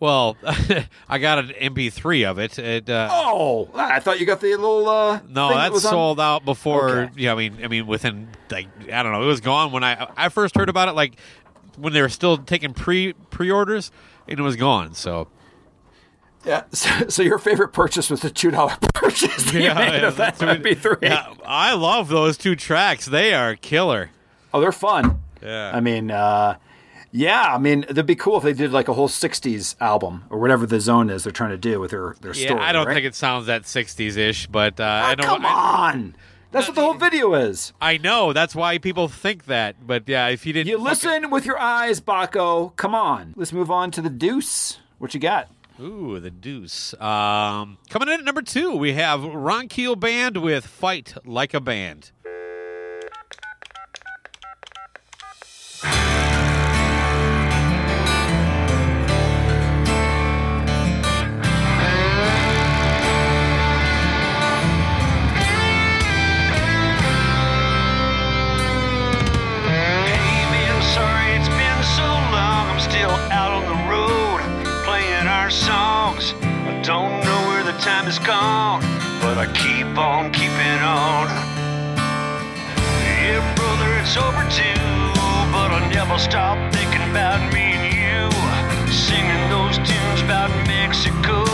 Well, 0.00 0.36
I 1.08 1.18
got 1.18 1.38
an 1.38 1.48
MP3 1.50 2.28
of 2.28 2.40
it. 2.40 2.58
It 2.58 2.90
uh, 2.90 3.08
Oh, 3.12 3.70
I 3.72 4.00
thought 4.00 4.18
you 4.18 4.26
got 4.26 4.40
the 4.40 4.48
little. 4.48 4.88
Uh, 4.88 5.20
no, 5.28 5.50
thing 5.50 5.58
that 5.58 5.70
was 5.72 5.84
on- 5.84 5.92
sold 5.92 6.18
out 6.20 6.44
before. 6.44 6.88
Okay. 6.90 7.12
Yeah, 7.16 7.32
I 7.32 7.36
mean, 7.36 7.58
I 7.62 7.68
mean, 7.68 7.86
within 7.86 8.26
like 8.50 8.66
I 8.92 9.04
don't 9.04 9.12
know, 9.12 9.22
it 9.22 9.26
was 9.26 9.40
gone 9.40 9.70
when 9.70 9.84
I 9.84 10.08
I 10.16 10.28
first 10.28 10.56
heard 10.56 10.68
about 10.68 10.88
it. 10.88 10.92
Like 10.96 11.14
when 11.76 11.92
they 11.92 12.02
were 12.02 12.08
still 12.08 12.36
taking 12.36 12.74
pre 12.74 13.12
pre 13.30 13.48
orders, 13.52 13.92
and 14.26 14.40
it 14.40 14.42
was 14.42 14.56
gone. 14.56 14.94
So 14.94 15.28
Yeah. 16.44 16.64
So, 16.72 17.08
so 17.08 17.22
your 17.22 17.38
favorite 17.38 17.68
purchase 17.72 18.10
was 18.10 18.22
the 18.22 18.30
two 18.30 18.50
dollar 18.50 18.76
purchase 18.94 19.52
made 19.52 19.68
of 20.02 20.16
that 20.16 20.36
that's 20.38 20.40
what- 20.42 20.62
MP3. 20.62 20.98
yeah, 21.02 21.32
I 21.46 21.74
love 21.74 22.08
those 22.08 22.36
two 22.36 22.56
tracks. 22.56 23.06
They 23.06 23.34
are 23.34 23.54
killer. 23.54 24.10
Oh, 24.52 24.60
they're 24.60 24.72
fun. 24.72 25.22
Yeah. 25.40 25.70
I 25.72 25.78
mean, 25.80 26.10
uh, 26.10 26.56
yeah. 27.12 27.54
I 27.54 27.58
mean, 27.58 27.84
it'd 27.88 28.06
be 28.06 28.16
cool 28.16 28.38
if 28.38 28.42
they 28.42 28.52
did 28.52 28.72
like 28.72 28.88
a 28.88 28.94
whole 28.94 29.08
'60s 29.08 29.76
album 29.80 30.24
or 30.30 30.38
whatever 30.38 30.66
the 30.66 30.80
zone 30.80 31.10
is 31.10 31.22
they're 31.24 31.32
trying 31.32 31.50
to 31.50 31.58
do 31.58 31.78
with 31.78 31.90
their 31.92 32.16
their 32.20 32.32
Yeah, 32.34 32.46
story. 32.48 32.60
I 32.60 32.72
don't 32.72 32.86
right? 32.86 32.94
think 32.94 33.06
it 33.06 33.14
sounds 33.14 33.46
that 33.46 33.62
'60s 33.62 34.16
ish, 34.16 34.46
but 34.48 34.80
uh, 34.80 34.84
Ah, 34.84 35.08
I 35.10 35.14
know. 35.14 35.24
come 35.24 35.46
I, 35.46 35.90
on. 35.92 36.16
That's 36.50 36.66
what 36.68 36.74
the 36.74 36.82
whole 36.82 36.94
video 36.94 37.32
is. 37.32 37.72
I 37.80 37.96
know 37.96 38.34
that's 38.34 38.54
why 38.54 38.76
people 38.76 39.08
think 39.08 39.46
that. 39.46 39.86
But 39.86 40.06
yeah, 40.06 40.28
if 40.28 40.44
you 40.44 40.52
didn't, 40.52 40.68
You 40.68 40.76
listen 40.78 41.30
with 41.30 41.46
your 41.46 41.58
eyes, 41.58 41.98
Baco. 42.00 42.76
Come 42.76 42.94
on. 42.94 43.32
Let's 43.36 43.54
move 43.54 43.70
on 43.70 43.90
to 43.92 44.02
the 44.02 44.10
deuce. 44.10 44.78
What 44.98 45.14
you 45.14 45.20
got? 45.20 45.48
Ooh, 45.80 46.20
the 46.20 46.30
deuce. 46.30 46.92
Um, 47.00 47.78
coming 47.88 48.08
in 48.08 48.20
at 48.20 48.24
number 48.24 48.42
two, 48.42 48.76
we 48.76 48.92
have 48.92 49.24
Ron 49.24 49.66
Keel 49.68 49.96
Band 49.96 50.36
with 50.36 50.66
"Fight 50.66 51.14
Like 51.24 51.54
a 51.54 51.60
Band." 51.60 52.10
Has 78.12 78.26
gone, 78.26 78.82
but 79.22 79.38
I 79.38 79.46
keep 79.56 79.88
on 79.96 80.32
keeping 80.32 80.80
on. 80.84 81.28
Yeah, 83.24 83.40
brother, 83.56 83.88
it's 84.00 84.16
over 84.16 84.44
too, 84.52 84.84
but 85.48 85.72
I 85.72 85.80
never 85.88 86.18
stop 86.18 86.58
thinking 86.74 87.00
about 87.10 87.40
me 87.54 87.72
and 87.72 87.88
you. 87.88 88.20
Singing 88.92 89.44
those 89.48 89.76
tunes 89.78 90.20
about 90.28 90.50
Mexico. 90.68 91.44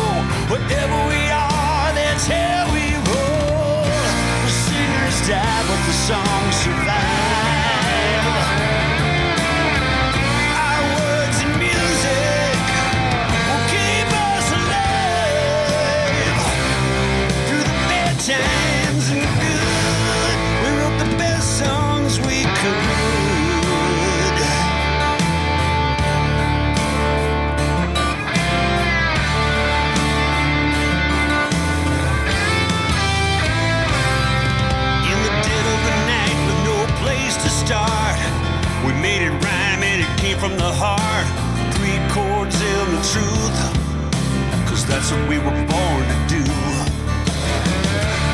Wherever 0.51 0.99
we 1.07 1.23
are, 1.31 1.95
that's 1.95 2.27
how 2.27 2.67
we 2.75 2.91
roll. 3.07 3.87
The 4.43 4.51
singers 4.51 5.19
die, 5.31 5.63
but 5.69 5.81
the 5.87 5.97
songs 6.11 6.55
survive. 6.57 7.18
From 40.41 40.57
the 40.57 40.73
heart. 40.83 41.27
Three 41.75 41.99
chords 42.15 42.55
in 42.55 42.87
the 42.95 43.03
truth. 43.11 43.59
Cause 44.69 44.87
that's 44.87 45.11
what 45.11 45.29
we 45.29 45.39
were 45.39 45.61
born 45.67 46.03
to 46.13 46.19
do. 46.31 46.45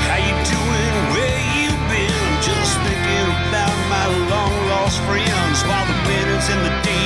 How 0.08 0.18
you 0.20 0.34
doing? 0.52 0.94
Where 1.12 1.40
you 1.56 1.70
been? 1.88 2.28
Just 2.44 2.76
thinking 2.84 3.28
about 3.48 3.76
my 3.88 4.06
long 4.30 4.54
lost 4.68 5.00
friends. 5.08 5.56
While 5.64 5.86
the 5.88 5.98
minutes 6.08 6.50
and 6.52 6.60
the 6.68 6.74
days 6.84 7.03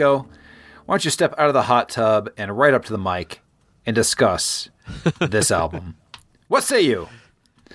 on. 0.00 0.06
All 0.06 0.16
right, 0.16 0.26
Baco, 0.26 0.26
why 0.86 0.94
don't 0.94 1.04
you 1.04 1.10
step 1.10 1.34
out 1.38 1.48
of 1.48 1.54
the 1.54 1.62
hot 1.62 1.88
tub 1.88 2.30
and 2.36 2.56
right 2.56 2.74
up 2.74 2.84
to 2.86 2.92
the 2.92 2.98
mic 2.98 3.40
and 3.86 3.94
discuss 3.94 4.70
this 5.20 5.50
album? 5.52 5.96
What 6.48 6.64
say 6.64 6.82
you? 6.82 7.08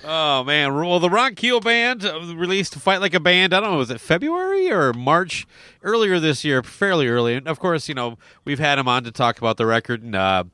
Oh 0.04 0.44
man, 0.44 0.76
well 0.76 1.00
the 1.00 1.10
Ron 1.10 1.34
Keel 1.34 1.60
band 1.60 2.04
uh, 2.04 2.20
released 2.36 2.76
"Fight 2.76 3.00
Like 3.00 3.14
a 3.14 3.20
Band." 3.20 3.52
I 3.52 3.58
don't 3.58 3.72
know, 3.72 3.78
was 3.78 3.90
it 3.90 4.00
February 4.00 4.70
or 4.70 4.92
March 4.92 5.44
earlier 5.82 6.20
this 6.20 6.44
year? 6.44 6.62
Fairly 6.62 7.08
early, 7.08 7.34
and 7.34 7.48
of 7.48 7.58
course, 7.58 7.88
you 7.88 7.96
know 7.96 8.16
we've 8.44 8.60
had 8.60 8.78
him 8.78 8.86
on 8.86 9.02
to 9.04 9.10
talk 9.10 9.38
about 9.38 9.56
the 9.56 9.66
record, 9.66 10.04
and 10.04 10.14
uh, 10.14 10.44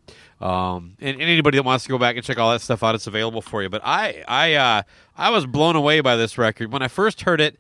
um, 0.41 0.97
and, 1.01 1.21
and 1.21 1.23
anybody 1.23 1.57
that 1.59 1.62
wants 1.65 1.85
to 1.85 1.91
go 1.91 1.99
back 1.99 2.17
and 2.17 2.25
check 2.25 2.39
all 2.39 2.53
that 2.53 2.61
stuff 2.61 2.83
out, 2.83 2.95
it's 2.95 3.07
available 3.07 3.43
for 3.43 3.62
you. 3.62 3.69
But 3.69 3.83
I, 3.85 4.25
I, 4.27 4.55
uh, 4.55 4.83
I 5.17 5.31
was 5.31 5.47
blown 5.47 5.77
away 5.77 6.01
by 6.01 6.17
this 6.17 6.37
record 6.37 6.73
when 6.73 6.83
I 6.83 6.89
first 6.89 7.23
heard 7.23 7.41
it. 7.41 7.57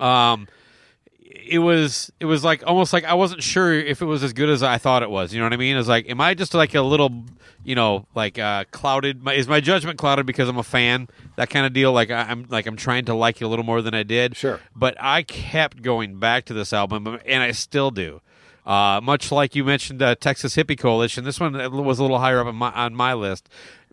Um, 0.00 0.48
it 1.34 1.58
was 1.58 2.12
it 2.20 2.26
was 2.26 2.44
like 2.44 2.62
almost 2.66 2.92
like 2.92 3.04
I 3.04 3.14
wasn't 3.14 3.42
sure 3.42 3.72
if 3.72 4.02
it 4.02 4.04
was 4.04 4.22
as 4.22 4.32
good 4.32 4.48
as 4.48 4.62
I 4.62 4.78
thought 4.78 5.02
it 5.02 5.10
was. 5.10 5.32
You 5.32 5.40
know 5.40 5.46
what 5.46 5.52
I 5.52 5.56
mean? 5.56 5.76
It's 5.76 5.88
like, 5.88 6.08
am 6.08 6.20
I 6.20 6.34
just 6.34 6.54
like 6.54 6.74
a 6.74 6.82
little, 6.82 7.24
you 7.64 7.74
know, 7.74 8.06
like 8.14 8.38
uh, 8.38 8.64
clouded? 8.70 9.22
My, 9.22 9.34
is 9.34 9.48
my 9.48 9.60
judgment 9.60 9.98
clouded 9.98 10.26
because 10.26 10.48
I'm 10.48 10.58
a 10.58 10.62
fan? 10.62 11.08
That 11.36 11.50
kind 11.50 11.64
of 11.64 11.72
deal. 11.72 11.92
Like 11.92 12.10
I, 12.10 12.22
I'm 12.22 12.46
like 12.48 12.66
I'm 12.66 12.76
trying 12.76 13.06
to 13.06 13.14
like 13.14 13.40
it 13.40 13.44
a 13.44 13.48
little 13.48 13.64
more 13.64 13.82
than 13.82 13.94
I 13.94 14.02
did. 14.02 14.36
Sure. 14.36 14.60
But 14.76 14.96
I 15.00 15.22
kept 15.22 15.82
going 15.82 16.18
back 16.18 16.44
to 16.46 16.54
this 16.54 16.72
album, 16.72 17.18
and 17.24 17.42
I 17.42 17.52
still 17.52 17.90
do. 17.90 18.20
Uh, 18.64 19.00
much 19.02 19.32
like 19.32 19.54
you 19.56 19.64
mentioned, 19.64 20.02
uh, 20.02 20.14
Texas 20.14 20.54
Hippie 20.54 20.78
Coalition. 20.78 21.24
This 21.24 21.40
one 21.40 21.54
was 21.84 21.98
a 21.98 22.02
little 22.02 22.18
higher 22.18 22.40
up 22.40 22.46
on 22.46 22.56
my, 22.56 22.70
on 22.72 22.94
my 22.94 23.14
list. 23.14 23.48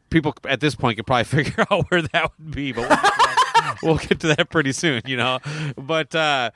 People 0.09 0.35
at 0.45 0.59
this 0.59 0.75
point 0.75 0.97
could 0.97 1.07
probably 1.07 1.23
figure 1.43 1.65
out 1.71 1.89
where 1.89 2.01
that 2.01 2.31
would 2.37 2.51
be, 2.51 2.71
but 2.71 2.87
we'll 2.89 2.97
get 2.97 2.99
to 2.99 3.61
that, 3.61 3.77
we'll 3.83 3.97
get 3.97 4.19
to 4.19 4.27
that 4.27 4.49
pretty 4.49 4.71
soon, 4.71 5.01
you 5.05 5.17
know. 5.17 5.39
But 5.75 6.13
uh, 6.13 6.51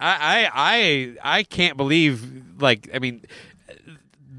I, 0.00 0.46
I, 0.46 0.50
I, 0.54 1.38
I 1.38 1.42
can't 1.42 1.76
believe, 1.76 2.60
like, 2.60 2.88
I 2.94 2.98
mean, 2.98 3.24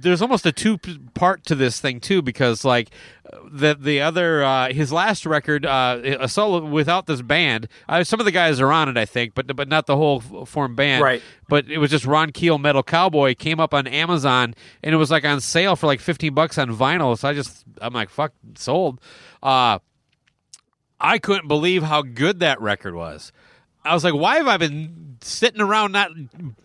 there's 0.02 0.22
almost 0.22 0.46
a 0.46 0.52
two 0.52 0.78
part 1.14 1.46
to 1.46 1.56
this 1.56 1.80
thing 1.80 2.00
too, 2.00 2.22
because 2.22 2.66
like 2.66 2.90
the 3.52 3.76
the 3.80 4.02
other 4.02 4.44
uh, 4.44 4.74
his 4.74 4.92
last 4.92 5.26
record, 5.26 5.66
uh, 5.66 6.00
a 6.04 6.28
solo 6.28 6.66
without 6.66 7.06
this 7.06 7.22
band. 7.22 7.68
Uh, 7.88 8.04
some 8.04 8.20
of 8.20 8.26
the 8.26 8.32
guys 8.32 8.60
are 8.60 8.72
on 8.72 8.90
it, 8.90 8.98
I 8.98 9.06
think, 9.06 9.36
but 9.36 9.56
but 9.56 9.68
not 9.68 9.86
the 9.86 9.96
whole 9.96 10.20
form 10.20 10.76
band. 10.76 11.04
Right. 11.04 11.22
But 11.48 11.70
it 11.70 11.78
was 11.78 11.92
just 11.92 12.06
Ron 12.06 12.32
Keel 12.32 12.58
Metal 12.58 12.84
Cowboy 12.84 13.36
came 13.36 13.60
up 13.60 13.74
on 13.74 13.88
Amazon 13.88 14.56
and 14.84 14.94
it 14.94 14.98
was 14.98 15.12
like 15.12 15.26
on 15.26 15.40
sale 15.40 15.76
for 15.76 15.86
like 15.86 16.00
fifteen 16.00 16.34
bucks 16.34 16.58
on 16.58 16.76
vinyl. 16.76 17.18
So 17.18 17.30
I 17.30 17.34
just 17.34 17.64
I'm 17.80 17.94
like 17.94 18.10
fuck 18.10 18.34
sold. 18.56 19.00
Uh, 19.44 19.80
I 21.00 21.20
couldn't 21.20 21.48
believe 21.48 21.84
how 21.84 22.02
good 22.02 22.40
that 22.40 22.60
record 22.62 22.96
was. 22.96 23.32
I 23.84 23.94
was 23.94 24.04
like, 24.04 24.14
why 24.14 24.38
have 24.38 24.48
I 24.48 24.58
been 24.58 25.11
sitting 25.24 25.62
around 25.62 25.92
not, 25.92 26.12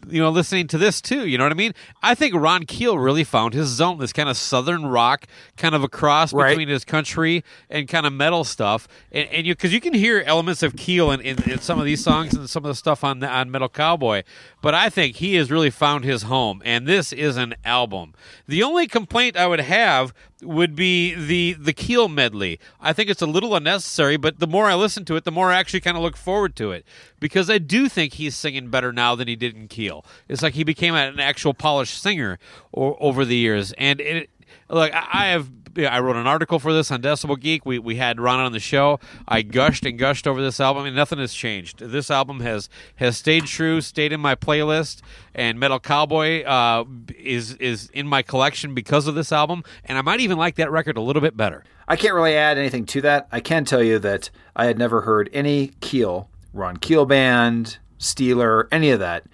you 0.08 0.20
know, 0.20 0.30
listening 0.30 0.66
to 0.68 0.78
this 0.78 1.00
too? 1.00 1.26
You 1.26 1.38
know 1.38 1.44
what 1.44 1.52
I 1.52 1.56
mean? 1.56 1.72
I 2.02 2.14
think 2.14 2.34
Ron 2.34 2.64
Keel 2.64 2.98
really 2.98 3.24
found 3.24 3.54
his 3.54 3.68
zone, 3.68 3.98
this 3.98 4.12
kind 4.12 4.28
of 4.28 4.36
southern 4.36 4.86
rock, 4.86 5.26
kind 5.56 5.74
of 5.74 5.82
a 5.84 5.88
cross 5.88 6.32
Right. 6.32 6.50
between 6.50 6.68
his 6.68 6.84
country 6.84 7.44
and 7.70 7.88
kind 7.88 8.06
of 8.06 8.12
metal 8.12 8.44
stuff. 8.44 8.88
And, 9.12 9.28
and 9.30 9.46
you, 9.46 9.54
because 9.54 9.72
you 9.72 9.80
can 9.80 9.94
hear 9.94 10.22
elements 10.26 10.62
of 10.62 10.76
Keel 10.76 11.10
in, 11.10 11.20
in, 11.20 11.42
in 11.50 11.58
some 11.60 11.78
of 11.78 11.84
these 11.84 12.02
songs 12.02 12.34
and 12.34 12.48
some 12.48 12.64
of 12.64 12.68
the 12.68 12.74
stuff 12.74 13.04
on 13.04 13.22
on 13.22 13.50
Metal 13.50 13.68
Cowboy. 13.68 14.22
But 14.62 14.74
I 14.74 14.88
think 14.90 15.16
he 15.16 15.34
has 15.36 15.50
really 15.50 15.70
found 15.70 16.04
his 16.04 16.22
home, 16.24 16.62
and 16.64 16.86
this 16.86 17.12
is 17.12 17.36
an 17.36 17.54
album. 17.64 18.14
The 18.46 18.62
only 18.62 18.86
complaint 18.86 19.36
I 19.36 19.46
would 19.46 19.60
have 19.60 20.12
would 20.42 20.74
be 20.76 21.14
the 21.14 21.54
the 21.54 21.72
Keel 21.72 22.08
medley. 22.08 22.58
I 22.80 22.92
think 22.92 23.08
it's 23.10 23.22
a 23.22 23.26
little 23.26 23.54
unnecessary, 23.54 24.16
but 24.16 24.38
the 24.38 24.46
more 24.46 24.66
I 24.66 24.74
listen 24.74 25.04
to 25.06 25.16
it, 25.16 25.24
the 25.24 25.30
more 25.32 25.50
I 25.50 25.58
actually 25.58 25.80
kind 25.80 25.96
of 25.96 26.02
look 26.02 26.16
forward 26.16 26.56
to 26.56 26.72
it 26.72 26.84
because 27.20 27.48
I 27.48 27.58
do 27.58 27.88
think 27.88 28.14
he's 28.14 28.34
singing 28.46 28.70
better 28.70 28.92
now 28.92 29.16
than 29.16 29.26
he 29.26 29.34
did 29.34 29.56
in 29.56 29.66
Keel. 29.66 30.04
It's 30.28 30.40
like 30.42 30.54
he 30.54 30.62
became 30.62 30.94
an 30.94 31.18
actual 31.18 31.52
polished 31.52 32.00
singer 32.00 32.38
o- 32.72 32.96
over 33.00 33.24
the 33.24 33.36
years, 33.36 33.72
and 33.72 34.00
it. 34.00 34.30
Look, 34.68 34.92
I 34.94 35.06
I 35.12 35.26
have. 35.26 35.50
I 35.76 35.98
wrote 36.00 36.16
an 36.16 36.26
article 36.26 36.58
for 36.58 36.72
this 36.72 36.90
on 36.90 37.02
Decibel 37.02 37.38
Geek. 37.38 37.66
We 37.66 37.78
we 37.78 37.96
had 37.96 38.20
Ron 38.20 38.40
on 38.40 38.52
the 38.52 38.60
show. 38.60 38.98
I 39.28 39.42
gushed 39.42 39.84
and 39.84 39.98
gushed 39.98 40.26
over 40.26 40.40
this 40.40 40.60
album, 40.60 40.86
and 40.86 40.94
nothing 40.96 41.18
has 41.18 41.34
changed. 41.34 41.80
This 41.80 42.10
album 42.10 42.40
has 42.40 42.68
has 42.96 43.16
stayed 43.16 43.44
true, 43.46 43.80
stayed 43.80 44.12
in 44.12 44.20
my 44.20 44.34
playlist, 44.36 45.02
and 45.34 45.58
Metal 45.58 45.80
Cowboy 45.80 46.44
uh, 46.44 46.84
is 47.18 47.54
is 47.56 47.90
in 47.90 48.06
my 48.06 48.22
collection 48.22 48.74
because 48.74 49.06
of 49.06 49.14
this 49.16 49.32
album. 49.32 49.64
And 49.84 49.98
I 49.98 50.02
might 50.02 50.20
even 50.20 50.38
like 50.38 50.54
that 50.54 50.70
record 50.70 50.96
a 50.96 51.02
little 51.02 51.22
bit 51.22 51.36
better. 51.36 51.64
I 51.88 51.96
can't 51.96 52.14
really 52.14 52.34
add 52.34 52.58
anything 52.58 52.86
to 52.86 53.00
that. 53.02 53.28
I 53.30 53.40
can 53.40 53.64
tell 53.64 53.82
you 53.82 53.98
that 53.98 54.30
I 54.54 54.66
had 54.66 54.78
never 54.78 55.02
heard 55.02 55.28
any 55.32 55.72
Keel, 55.80 56.28
Ron 56.54 56.78
Keel 56.78 57.06
Band, 57.06 57.78
Steeler, 57.98 58.68
any 58.70 58.90
of 58.90 59.00
that. 59.00 59.24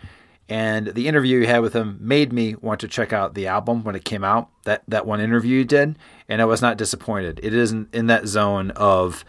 And 0.49 0.89
the 0.89 1.09
interview 1.09 1.41
you 1.41 1.47
had 1.47 1.61
with 1.63 1.73
him 1.73 1.97
made 2.01 2.33
me 2.33 2.57
want 2.57 2.81
to 2.81 2.89
check 2.89 3.13
out 3.13 3.35
the 3.35 3.47
album 3.47 3.85
when 3.85 3.95
it 3.95 4.05
came 4.05 4.23
out. 4.25 4.49
That 4.65 4.83
that 4.89 5.07
one 5.07 5.21
interview 5.21 5.59
you 5.59 5.65
did, 5.65 5.97
and 6.29 6.43
I 6.43 6.45
was 6.45 6.61
not 6.61 6.77
disappointed. 6.77 7.41
It 7.43 7.55
isn't 7.55 7.95
in 7.95 8.07
that 8.09 8.27
zone 8.27 8.71
of, 8.73 9.25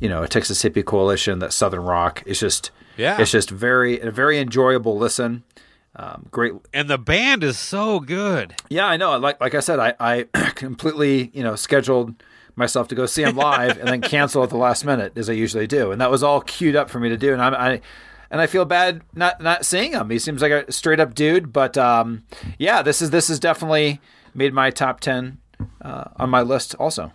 you 0.00 0.08
know, 0.08 0.22
a 0.22 0.28
Texas 0.28 0.62
hippie 0.62 0.84
coalition, 0.84 1.40
that 1.40 1.52
southern 1.52 1.82
rock. 1.82 2.22
It's 2.26 2.38
just, 2.38 2.70
Yeah. 2.96 3.20
it's 3.20 3.30
just 3.32 3.50
very 3.50 3.98
a 4.00 4.10
very 4.12 4.38
enjoyable 4.38 4.96
listen. 4.96 5.42
Um, 5.96 6.26
great 6.30 6.52
And 6.72 6.88
the 6.88 6.96
band 6.98 7.42
is 7.44 7.58
so 7.58 7.98
good. 8.00 8.54
yeah, 8.70 8.86
I 8.86 8.96
know. 8.96 9.18
Like 9.18 9.40
like 9.40 9.54
I 9.54 9.60
said, 9.60 9.78
I, 9.80 9.94
I 9.98 10.22
completely 10.54 11.30
you 11.34 11.42
know 11.42 11.56
scheduled 11.56 12.14
myself 12.54 12.86
to 12.88 12.94
go 12.94 13.06
see 13.06 13.22
him 13.22 13.36
live 13.36 13.78
and 13.78 13.88
then 13.88 14.00
cancel 14.02 14.42
at 14.44 14.50
the 14.50 14.56
last 14.58 14.84
minute 14.84 15.16
as 15.16 15.28
I 15.28 15.32
usually 15.32 15.66
do, 15.66 15.90
and 15.90 16.00
that 16.00 16.10
was 16.10 16.22
all 16.22 16.40
queued 16.42 16.76
up 16.76 16.88
for 16.88 17.00
me 17.00 17.08
to 17.08 17.16
do. 17.16 17.32
And 17.32 17.42
I'm 17.42 17.54
I 17.54 17.80
and 18.32 18.40
I 18.40 18.46
feel 18.46 18.64
bad 18.64 19.02
not 19.14 19.40
not 19.40 19.64
seeing 19.64 19.92
him. 19.92 20.08
He 20.10 20.18
seems 20.18 20.40
like 20.42 20.50
a 20.50 20.72
straight 20.72 20.98
up 20.98 21.14
dude, 21.14 21.52
but 21.52 21.76
um, 21.76 22.24
yeah, 22.58 22.82
this 22.82 23.02
is 23.02 23.10
this 23.10 23.28
is 23.30 23.38
definitely 23.38 24.00
made 24.34 24.54
my 24.54 24.70
top 24.70 25.00
ten 25.00 25.38
uh, 25.82 26.04
on 26.16 26.30
my 26.30 26.40
list 26.40 26.74
also. 26.76 27.12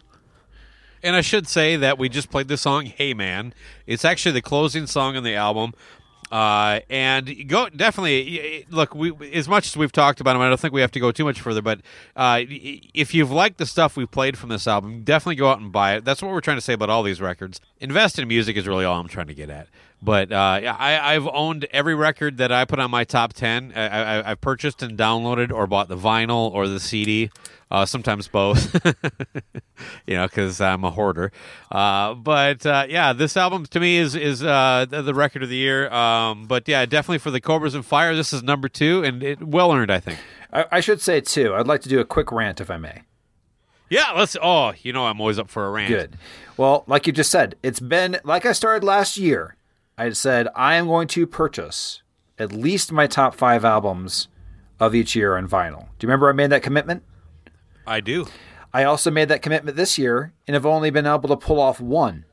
And 1.03 1.15
I 1.15 1.21
should 1.21 1.47
say 1.47 1.75
that 1.75 1.97
we 1.97 2.07
just 2.07 2.29
played 2.29 2.47
the 2.47 2.57
song 2.57 2.85
"Hey 2.85 3.15
Man." 3.15 3.53
It's 3.87 4.05
actually 4.05 4.33
the 4.33 4.41
closing 4.43 4.85
song 4.85 5.17
on 5.17 5.23
the 5.23 5.35
album. 5.35 5.73
Uh, 6.31 6.81
and 6.89 7.47
go 7.47 7.69
definitely 7.69 8.65
look. 8.69 8.93
We 8.93 9.13
as 9.33 9.47
much 9.47 9.67
as 9.67 9.77
we've 9.77 9.91
talked 9.91 10.21
about 10.21 10.35
him, 10.35 10.41
I 10.43 10.49
don't 10.49 10.59
think 10.59 10.73
we 10.73 10.81
have 10.81 10.91
to 10.91 10.99
go 10.99 11.11
too 11.11 11.23
much 11.23 11.41
further. 11.41 11.63
But 11.63 11.79
uh, 12.15 12.41
if 12.47 13.15
you've 13.15 13.31
liked 13.31 13.57
the 13.57 13.65
stuff 13.65 13.97
we've 13.97 14.11
played 14.11 14.37
from 14.37 14.49
this 14.49 14.67
album, 14.67 15.03
definitely 15.03 15.37
go 15.37 15.49
out 15.49 15.59
and 15.59 15.71
buy 15.71 15.95
it. 15.95 16.05
That's 16.05 16.21
what 16.21 16.31
we're 16.31 16.41
trying 16.41 16.57
to 16.57 16.61
say 16.61 16.73
about 16.73 16.89
all 16.89 17.01
these 17.01 17.21
records. 17.21 17.59
Invest 17.79 18.19
in 18.19 18.27
music 18.27 18.55
is 18.57 18.67
really 18.67 18.85
all 18.85 18.99
I'm 18.99 19.07
trying 19.07 19.27
to 19.27 19.33
get 19.33 19.49
at. 19.49 19.67
But 20.01 20.31
uh, 20.31 20.59
yeah, 20.61 20.75
I, 20.77 21.15
I've 21.15 21.27
owned 21.27 21.65
every 21.71 21.95
record 21.95 22.37
that 22.37 22.51
I 22.51 22.65
put 22.65 22.79
on 22.79 22.91
my 22.91 23.03
top 23.03 23.33
ten. 23.33 23.73
I, 23.75 23.87
I, 23.87 24.31
I've 24.31 24.41
purchased 24.41 24.83
and 24.83 24.97
downloaded 24.97 25.51
or 25.51 25.65
bought 25.65 25.87
the 25.87 25.97
vinyl 25.97 26.51
or 26.51 26.67
the 26.67 26.79
CD. 26.79 27.31
Uh, 27.69 27.85
sometimes 27.85 28.29
both, 28.29 28.73
you 30.07 30.15
know, 30.15 30.25
because 30.25 30.61
I'm 30.61 30.85
a 30.85 30.91
hoarder. 30.91 31.33
Uh, 31.69 32.13
but 32.13 32.65
uh, 32.65 32.85
yeah, 32.87 33.11
this 33.11 33.35
album 33.35 33.65
to 33.65 33.79
me 33.81 33.97
is 33.97 34.15
is 34.15 34.41
uh, 34.41 34.85
the, 34.89 35.01
the 35.01 35.13
record 35.13 35.43
of 35.43 35.49
the 35.49 35.57
year. 35.57 35.91
Um, 35.91 36.45
but 36.45 36.65
yeah, 36.67 36.85
definitely 36.85 37.17
for 37.17 37.31
the 37.31 37.41
Cobras 37.41 37.75
and 37.75 37.85
Fire, 37.85 38.15
this 38.15 38.31
is 38.31 38.41
number 38.41 38.69
two, 38.69 39.03
and 39.03 39.21
it 39.21 39.45
well 39.45 39.73
earned, 39.73 39.91
I 39.91 39.99
think. 39.99 40.19
I, 40.53 40.65
I 40.71 40.79
should 40.79 41.01
say 41.01 41.19
too. 41.19 41.53
I'd 41.55 41.67
like 41.67 41.81
to 41.81 41.89
do 41.89 41.99
a 41.99 42.05
quick 42.05 42.31
rant 42.31 42.61
if 42.61 42.71
I 42.71 42.77
may. 42.77 43.01
Yeah, 43.89 44.11
let's. 44.15 44.37
Oh, 44.41 44.71
you 44.81 44.93
know, 44.93 45.05
I'm 45.05 45.19
always 45.19 45.37
up 45.37 45.49
for 45.49 45.65
a 45.65 45.71
rant. 45.71 45.89
Good. 45.89 46.17
Well, 46.55 46.85
like 46.87 47.05
you 47.05 47.11
just 47.11 47.31
said, 47.31 47.55
it's 47.63 47.81
been 47.81 48.19
like 48.23 48.45
I 48.45 48.53
started 48.53 48.85
last 48.85 49.17
year. 49.17 49.56
I 49.97 50.11
said 50.11 50.47
I 50.55 50.75
am 50.75 50.87
going 50.87 51.07
to 51.09 51.25
purchase 51.25 52.03
at 52.37 52.51
least 52.51 52.91
my 52.91 53.07
top 53.07 53.33
five 53.33 53.65
albums 53.65 54.27
of 54.79 54.93
each 54.93 55.15
year 55.15 55.35
on 55.35 55.47
vinyl. 55.47 55.87
Do 55.97 56.05
you 56.05 56.09
remember 56.09 56.29
I 56.29 56.33
made 56.33 56.51
that 56.51 56.61
commitment? 56.61 57.03
I 57.87 57.99
do. 57.99 58.27
I 58.73 58.83
also 58.83 59.09
made 59.09 59.29
that 59.29 59.41
commitment 59.41 59.75
this 59.75 59.97
year 59.97 60.33
and 60.45 60.53
have 60.53 60.65
only 60.65 60.91
been 60.91 61.07
able 61.07 61.29
to 61.29 61.37
pull 61.37 61.59
off 61.59 61.81
one 61.81 62.25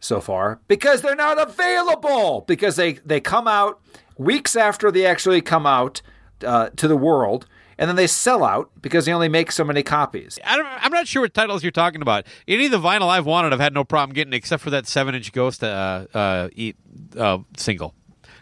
so 0.00 0.20
far 0.20 0.60
because 0.68 1.02
they're 1.02 1.14
not 1.14 1.40
available 1.40 2.44
because 2.46 2.76
they 2.76 2.94
they 3.04 3.20
come 3.20 3.46
out 3.46 3.80
weeks 4.16 4.56
after 4.56 4.90
they 4.90 5.04
actually 5.04 5.42
come 5.42 5.66
out 5.66 6.00
uh, 6.44 6.70
to 6.70 6.88
the 6.88 6.96
world 6.96 7.46
and 7.78 7.88
then 7.88 7.96
they 7.96 8.06
sell 8.06 8.44
out 8.44 8.70
because 8.80 9.06
they 9.06 9.12
only 9.12 9.28
make 9.28 9.50
so 9.52 9.64
many 9.64 9.82
copies. 9.82 10.38
I 10.44 10.56
don't, 10.56 10.66
I'm 10.66 10.92
not 10.92 11.06
sure 11.08 11.22
what 11.22 11.34
titles 11.34 11.62
you're 11.62 11.70
talking 11.72 12.02
about. 12.02 12.26
Any 12.48 12.66
of 12.66 12.72
the 12.72 12.78
vinyl 12.80 13.08
I've 13.08 13.26
wanted, 13.26 13.52
I've 13.52 13.60
had 13.60 13.74
no 13.74 13.84
problem 13.84 14.14
getting, 14.14 14.32
except 14.32 14.62
for 14.62 14.70
that 14.70 14.86
seven 14.86 15.14
inch 15.14 15.32
Ghost 15.32 15.62
uh, 15.64 16.06
uh, 16.14 16.48
eat, 16.54 16.76
uh, 17.16 17.38
single. 17.56 17.94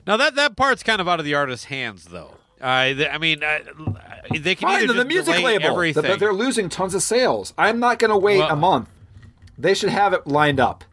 Now 0.07 0.17
that 0.17 0.35
that 0.37 0.57
part's 0.57 0.83
kind 0.83 1.01
of 1.01 1.09
out 1.09 1.19
of 1.21 1.25
the 1.25 1.35
artist's 1.35 1.67
hands, 1.67 2.05
though. 2.07 2.35
Uh, 2.61 2.85
th- 2.93 3.09
I 3.11 3.19
mean, 3.19 3.43
uh, 3.43 3.59
they 4.31 4.55
can 4.55 4.69
Fine, 4.69 4.83
either 4.85 4.93
the 4.93 5.05
music 5.05 5.43
label, 5.43 5.65
everything. 5.67 6.03
but 6.03 6.19
they're 6.21 6.33
losing 6.35 6.69
tons 6.69 6.95
of 6.95 7.03
sales. 7.03 7.55
I'm 7.57 7.81
not 7.81 7.99
going 7.99 8.11
to 8.11 8.19
wait 8.19 8.39
Well- 8.39 8.51
a 8.51 8.57
month. 8.57 8.89
They 9.57 9.75
should 9.75 9.91
have 9.91 10.13
it 10.15 10.27
lined 10.27 10.59
up. 10.61 10.85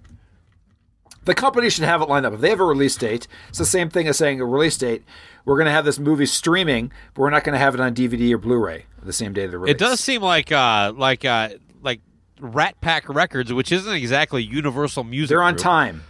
The 1.28 1.36
company 1.36 1.70
should 1.70 1.84
have 1.84 2.02
it 2.02 2.08
lined 2.08 2.26
up. 2.26 2.32
If 2.32 2.40
they 2.40 2.50
have 2.50 2.62
a 2.62 2.64
release 2.64 2.96
date, 2.96 3.28
it's 3.50 3.58
the 3.58 3.66
same 3.66 3.90
thing 3.90 4.08
as 4.08 4.16
saying 4.16 4.40
a 4.40 4.46
release 4.46 4.78
date. 4.78 5.04
We're 5.44 5.58
going 5.58 5.66
to 5.66 5.72
have 5.72 5.84
this 5.84 6.00
movie 6.00 6.26
streaming, 6.26 6.90
but 7.14 7.22
we're 7.22 7.30
not 7.30 7.44
going 7.44 7.52
to 7.52 7.60
have 7.60 7.74
it 7.74 7.82
on 7.82 7.94
DVD 7.94 8.34
or 8.34 8.38
Blu-ray 8.38 8.86
the 9.04 9.12
same 9.12 9.34
day 9.34 9.44
of 9.44 9.52
the 9.52 9.60
release. 9.60 9.76
It 9.76 9.78
does 9.78 10.00
seem 10.00 10.22
like 10.22 10.54
uh, 10.54 10.94
like 10.96 11.26
uh, 11.26 11.50
like 11.82 12.00
Rat 12.40 12.80
Pak 12.80 13.10
Records, 13.10 13.52
which 13.52 13.74
isn't 13.74 13.94
exactly 13.94 14.42
Universal 14.42 15.04
Music. 15.04 15.28
They're 15.28 15.44
on 15.44 15.56
Group. 15.56 15.64
time. 15.64 16.04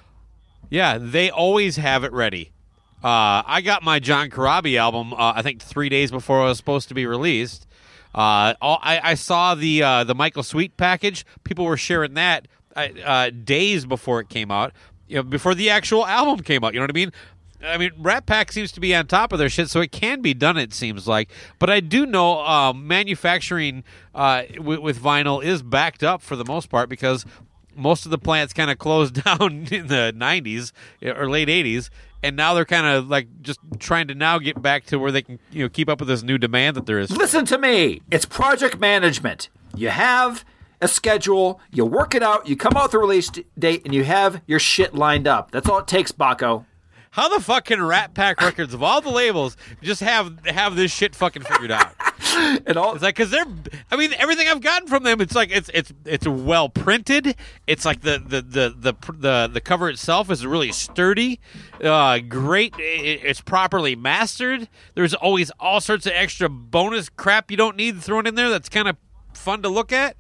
Yeah, 0.70 1.00
they 1.00 1.32
always 1.32 1.78
have 1.78 2.04
it 2.04 2.14
ready. 2.14 2.52
Uh, 3.04 3.42
I 3.46 3.62
got 3.66 3.82
my 3.82 3.98
John 3.98 4.30
Corabi 4.30 4.78
album. 4.78 5.14
Uh, 5.14 5.34
I 5.36 5.42
think 5.42 5.64
three 5.64 5.90
days 5.90 6.12
before 6.12 6.42
it 6.42 6.46
was 6.46 6.58
supposed 6.58 6.90
to 6.90 6.94
be 6.94 7.08
released. 7.08 7.66
Uh, 8.14 8.54
all, 8.62 8.80
I, 8.84 9.00
I 9.12 9.14
saw 9.16 9.56
the 9.56 9.82
uh, 9.82 10.04
the 10.04 10.14
Michael 10.14 10.44
Sweet 10.44 10.78
package. 10.78 11.26
People 11.44 11.66
were 11.66 11.76
sharing 11.76 12.14
that 12.14 12.48
uh, 12.76 12.88
uh, 13.04 13.30
days 13.32 13.86
before 13.88 14.20
it 14.20 14.30
came 14.30 14.52
out. 14.52 14.74
You 15.08 15.18
know, 15.18 15.24
before 15.24 15.56
the 15.56 15.70
actual 15.70 16.06
album 16.06 16.44
came 16.44 16.64
out. 16.64 16.74
You 16.74 16.80
know 16.80 16.84
what 16.84 16.92
I 16.92 16.94
mean? 16.94 17.12
I 17.66 17.78
mean, 17.78 17.92
Rat 17.98 18.28
Pak 18.28 18.52
seems 18.52 18.72
to 18.74 18.80
be 18.80 18.94
on 18.94 19.08
top 19.08 19.34
of 19.34 19.40
their 19.40 19.50
shit, 19.50 19.70
so 19.70 19.82
it 19.82 19.92
can 19.92 20.22
be 20.22 20.34
done. 20.36 20.58
It 20.58 20.74
seems 20.74 21.08
like, 21.08 21.30
but 21.58 21.70
I 21.72 21.80
do 21.80 22.06
know 22.06 22.40
uh, 22.42 22.72
manufacturing 22.74 23.84
uh, 24.14 24.44
with, 24.60 24.80
with 24.80 25.00
vinyl 25.00 25.44
is 25.44 25.64
backed 25.64 26.04
up 26.04 26.22
for 26.22 26.36
the 26.36 26.46
most 26.46 26.70
part 26.70 26.88
because 26.88 27.26
most 27.76 28.06
of 28.06 28.12
the 28.12 28.18
plants 28.18 28.54
kind 28.54 28.70
of 28.70 28.78
closed 28.78 29.24
down 29.24 29.68
in 29.72 29.88
the 29.88 30.14
90s 30.16 30.72
or 31.16 31.30
late 31.30 31.48
80s 31.48 31.90
and 32.24 32.36
now 32.36 32.54
they're 32.54 32.66
kind 32.66 32.88
of 32.88 33.08
like 33.08 33.28
just 33.42 33.60
trying 33.80 34.08
to 34.08 34.16
now 34.16 34.40
get 34.40 34.62
back 34.62 34.86
to 34.86 34.98
where 34.98 35.12
they 35.12 35.22
can 35.22 35.40
you 35.52 35.64
know 35.64 35.70
keep 35.70 35.90
up 35.90 36.00
with 36.00 36.08
this 36.08 36.24
new 36.24 36.38
demand 36.38 36.76
that 36.76 36.86
there 36.86 37.00
is 37.00 37.12
Listen 37.12 37.46
to 37.46 37.58
me. 37.58 38.02
It's 38.12 38.26
project 38.26 38.80
management. 38.80 39.50
You 39.76 39.90
have 39.90 40.44
a 40.82 40.88
schedule, 40.88 41.60
you 41.72 41.86
work 41.86 42.16
it 42.16 42.24
out, 42.24 42.48
you 42.48 42.56
come 42.56 42.74
out 42.76 42.84
with 42.84 42.92
the 42.92 43.00
release 43.00 43.32
date, 43.58 43.84
and 43.86 43.94
you 43.94 44.04
have 44.04 44.42
your 44.48 44.60
shit 44.60 44.94
lined 44.94 45.28
up. 45.28 45.52
That's 45.52 45.68
all 45.70 45.80
it 45.80 45.88
takes, 45.88 46.12
Baco. 46.12 46.66
how 47.12 47.30
the 47.30 47.42
fuck 47.42 47.66
can 47.66 47.82
rat 47.82 48.14
pak 48.14 48.42
records 48.42 48.74
of 48.74 48.84
all 48.84 49.02
the 49.02 49.10
labels 49.10 49.58
just 49.82 50.02
have 50.02 50.46
have 50.46 50.76
this 50.76 50.92
shit 50.92 51.16
fucking 51.16 51.42
figured 51.42 51.72
out 51.72 51.94
And 52.66 52.78
all 52.78 52.94
It's 52.94 53.04
like 53.04 53.16
because 53.16 53.32
they're. 53.32 53.46
I 53.90 53.96
mean, 53.96 54.14
everything 54.18 54.48
I've 54.48 54.62
gotten 54.62 54.88
from 54.88 55.04
them, 55.04 55.22
it's 55.22 55.34
like 55.34 55.50
it's 55.52 55.70
it's 55.74 55.94
it's 56.06 56.28
well 56.28 56.70
printed. 56.70 57.36
It's 57.66 57.86
like 57.86 58.02
the 58.02 58.20
the 58.20 58.42
the 58.42 58.76
the 58.78 59.14
the, 59.14 59.50
the 59.54 59.62
cover 59.62 59.90
itself 59.90 60.30
is 60.30 60.46
really 60.46 60.72
sturdy, 60.72 61.40
uh, 61.84 62.20
great. 62.20 62.76
It, 62.78 63.22
it's 63.24 63.42
properly 63.42 63.96
mastered. 63.96 64.68
There's 64.94 65.14
always 65.14 65.52
all 65.60 65.82
sorts 65.82 66.06
of 66.06 66.12
extra 66.14 66.50
bonus 66.50 67.10
crap 67.10 67.50
you 67.50 67.58
don't 67.58 67.76
need 67.76 68.02
thrown 68.02 68.28
in 68.28 68.36
there. 68.36 68.50
That's 68.50 68.70
kind 68.70 68.88
of 68.88 68.98
fun 69.34 69.62
to 69.64 69.70
look 69.70 69.92
at. 69.92 70.18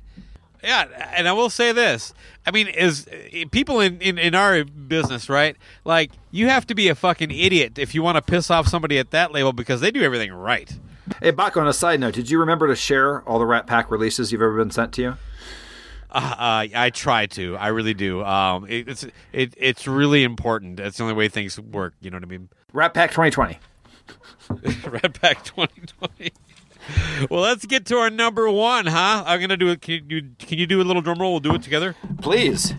Yeah, 0.64 0.86
and 1.16 1.28
I 1.28 1.34
will 1.34 1.50
say 1.50 1.72
this. 1.72 2.14
I 2.46 2.52
mean, 2.52 2.68
is 2.68 3.08
people 3.52 3.80
in, 3.80 4.02
in, 4.02 4.18
in 4.18 4.36
our 4.36 4.64
business, 4.64 5.30
right? 5.30 5.56
Like, 5.86 6.12
you 6.32 6.48
have 6.48 6.66
to 6.68 6.76
be 6.76 6.88
a 6.88 6.96
fucking 6.96 7.32
idiot 7.32 7.78
if 7.78 7.94
you 7.94 8.02
want 8.02 8.16
to 8.16 8.22
piss 8.22 8.50
off 8.50 8.68
somebody 8.68 8.98
at 8.98 9.12
that 9.12 9.32
label 9.32 9.54
because 9.54 9.82
they 9.82 9.92
do 9.92 10.02
everything 10.02 10.34
right. 10.34 10.78
Hey, 11.22 11.32
Baco, 11.32 11.62
on 11.62 11.68
a 11.68 11.74
side 11.74 12.00
note, 12.00 12.16
did 12.16 12.30
you 12.30 12.40
remember 12.40 12.68
to 12.68 12.76
share 12.76 13.22
all 13.22 13.40
the 13.40 13.46
Rat 13.46 13.68
Pak 13.68 13.92
releases 13.92 14.32
you've 14.32 14.42
ever 14.42 14.58
been 14.58 14.72
sent 14.72 14.94
to 14.94 15.02
you? 15.02 15.18
Uh, 16.10 16.68
I 16.74 16.90
try 16.94 17.26
to. 17.28 17.58
I 17.58 17.68
really 17.68 17.94
do. 17.94 18.24
Um, 18.24 18.66
it, 18.68 18.88
it's 18.88 19.06
it, 19.34 19.54
it's 19.58 19.88
really 19.88 20.24
important. 20.24 20.78
That's 20.78 20.98
the 20.98 21.04
only 21.04 21.16
way 21.16 21.28
things 21.28 21.60
work. 21.60 21.94
You 22.02 22.10
know 22.10 22.18
what 22.18 22.24
I 22.24 22.28
mean? 22.28 22.50
Rat 22.72 22.94
Pak 22.94 23.12
2020. 23.12 23.60
Rat 24.90 25.22
Pak 25.22 25.44
2020. 25.44 26.32
Well, 27.30 27.42
let's 27.42 27.66
get 27.66 27.86
to 27.88 27.98
our 27.98 28.10
number 28.10 28.50
one, 28.50 28.86
huh? 28.86 29.24
I'm 29.26 29.40
gonna 29.42 29.58
do 29.58 29.70
it. 29.70 29.82
Can 29.82 30.10
you 30.10 30.30
can 30.40 30.58
you 30.58 30.68
do 30.68 30.82
a 30.82 30.84
little 30.84 31.02
drum 31.02 31.20
roll? 31.20 31.32
We'll 31.32 31.40
do 31.40 31.56
it 31.56 31.62
together. 31.64 31.96
Please. 32.22 32.74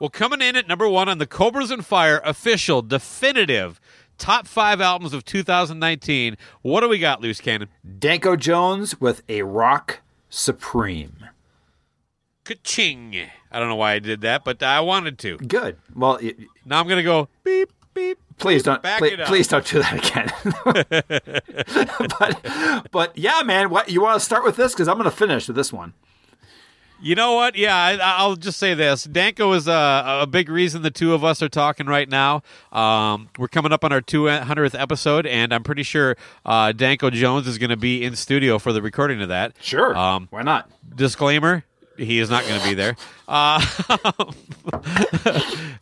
Well, 0.00 0.10
coming 0.10 0.42
in 0.42 0.54
at 0.56 0.68
number 0.68 0.88
one 0.88 1.08
on 1.08 1.18
the 1.18 1.26
Cobras 1.26 1.70
and 1.70 1.84
Fire 1.86 2.20
official 2.24 2.82
definitive 2.82 3.80
top 4.18 4.46
five 4.46 4.80
albums 4.80 5.14
of 5.14 5.24
2019. 5.24 6.36
What 6.62 6.80
do 6.82 6.88
we 6.88 6.98
got, 6.98 7.22
Loose 7.22 7.40
Cannon? 7.40 7.68
Danko 7.98 8.36
Jones 8.36 9.00
with 9.00 9.22
A 9.30 9.42
Rock 9.42 10.00
Supreme. 10.28 11.16
Ka-ching. 12.44 13.16
I 13.50 13.58
don't 13.58 13.68
know 13.68 13.76
why 13.76 13.92
I 13.94 13.98
did 13.98 14.20
that, 14.20 14.44
but 14.44 14.62
I 14.62 14.80
wanted 14.80 15.18
to. 15.20 15.38
Good. 15.38 15.78
Well, 15.94 16.18
y- 16.22 16.34
Now 16.66 16.80
I'm 16.80 16.88
gonna 16.88 17.02
go 17.02 17.28
beep 17.42 17.70
beep. 17.94 18.18
Please 18.38 18.62
don't 18.62 18.82
Back 18.82 18.98
please, 18.98 19.18
please 19.26 19.48
don't 19.48 19.66
do 19.66 19.82
that 19.82 19.94
again. 19.94 20.30
but 22.18 22.90
but 22.90 23.16
yeah, 23.18 23.42
man, 23.44 23.70
what 23.70 23.88
you 23.88 24.00
want 24.00 24.18
to 24.18 24.24
start 24.24 24.44
with 24.44 24.56
this 24.56 24.72
because 24.72 24.88
I'm 24.88 24.96
going 24.96 25.10
to 25.10 25.16
finish 25.16 25.46
with 25.46 25.56
this 25.56 25.72
one. 25.72 25.94
You 27.00 27.14
know 27.14 27.34
what? 27.34 27.54
Yeah, 27.54 27.76
I, 27.76 27.98
I'll 28.00 28.36
just 28.36 28.58
say 28.58 28.72
this. 28.72 29.04
Danko 29.04 29.52
is 29.52 29.68
a, 29.68 30.20
a 30.22 30.26
big 30.26 30.48
reason 30.48 30.80
the 30.80 30.90
two 30.90 31.12
of 31.12 31.22
us 31.22 31.42
are 31.42 31.50
talking 31.50 31.86
right 31.86 32.08
now. 32.08 32.42
Um, 32.72 33.28
we're 33.36 33.48
coming 33.48 33.72
up 33.72 33.84
on 33.84 33.92
our 33.92 34.00
200th 34.00 34.80
episode, 34.80 35.26
and 35.26 35.52
I'm 35.52 35.62
pretty 35.64 35.82
sure 35.82 36.16
uh, 36.46 36.72
Danko 36.72 37.10
Jones 37.10 37.46
is 37.46 37.58
going 37.58 37.68
to 37.68 37.76
be 37.76 38.02
in 38.02 38.16
studio 38.16 38.58
for 38.58 38.72
the 38.72 38.80
recording 38.80 39.20
of 39.20 39.28
that. 39.28 39.54
Sure. 39.60 39.94
Um, 39.94 40.28
Why 40.30 40.42
not? 40.42 40.70
disclaimer 40.94 41.64
he 41.96 42.18
is 42.18 42.30
not 42.30 42.46
going 42.46 42.60
to 42.60 42.66
be 42.66 42.74
there. 42.74 42.96
Uh, 43.26 43.64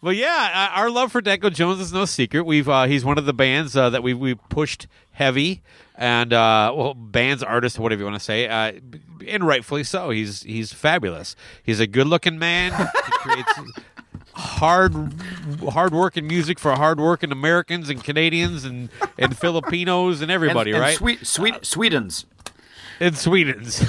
but 0.03 0.17
yeah 0.17 0.71
uh, 0.75 0.79
our 0.79 0.91
love 0.91 1.11
for 1.11 1.21
Danko 1.21 1.51
Jones 1.51 1.81
is 1.81 1.93
no 1.93 2.05
secret. 2.05 2.45
We've 2.45 2.69
uh, 2.69 2.85
he's 2.85 3.05
one 3.05 3.19
of 3.19 3.27
the 3.27 3.35
bands 3.35 3.77
uh, 3.77 3.91
that 3.91 4.03
we 4.03 4.15
we 4.15 4.35
pushed 4.35 4.87
heavy 5.13 5.63
and 5.95 6.33
uh, 6.33 6.73
well 6.75 6.95
bands 6.95 7.43
artist 7.43 7.79
whatever 7.79 8.01
you 8.01 8.07
want 8.07 8.19
to 8.19 8.25
say 8.25 8.49
uh, 8.49 8.73
and 9.27 9.47
rightfully 9.47 9.85
so. 9.85 10.11
He's 10.11 10.43
he's 10.43 10.73
fabulous. 10.73 11.37
He's 11.63 11.81
a 11.81 11.87
good 11.87 12.07
looking 12.07 12.39
man. 12.39 12.73
He 12.73 13.13
creates 13.13 13.53
hard 14.35 15.15
hard 15.69 15.93
working 15.93 16.27
music 16.27 16.59
for 16.59 16.73
hard 16.73 16.99
working 16.99 17.33
Americans 17.33 17.91
and 17.91 18.03
Canadians 18.03 18.65
and 18.65 18.89
and 19.19 19.37
Filipinos 19.37 20.23
and 20.23 20.31
everybody 20.31 20.71
and, 20.71 20.77
and 20.77 20.83
right? 20.83 20.97
Sweet, 20.97 21.27
sweet, 21.27 21.65
Sweden's. 21.65 22.27
In 23.03 23.15
Sweden's. 23.15 23.85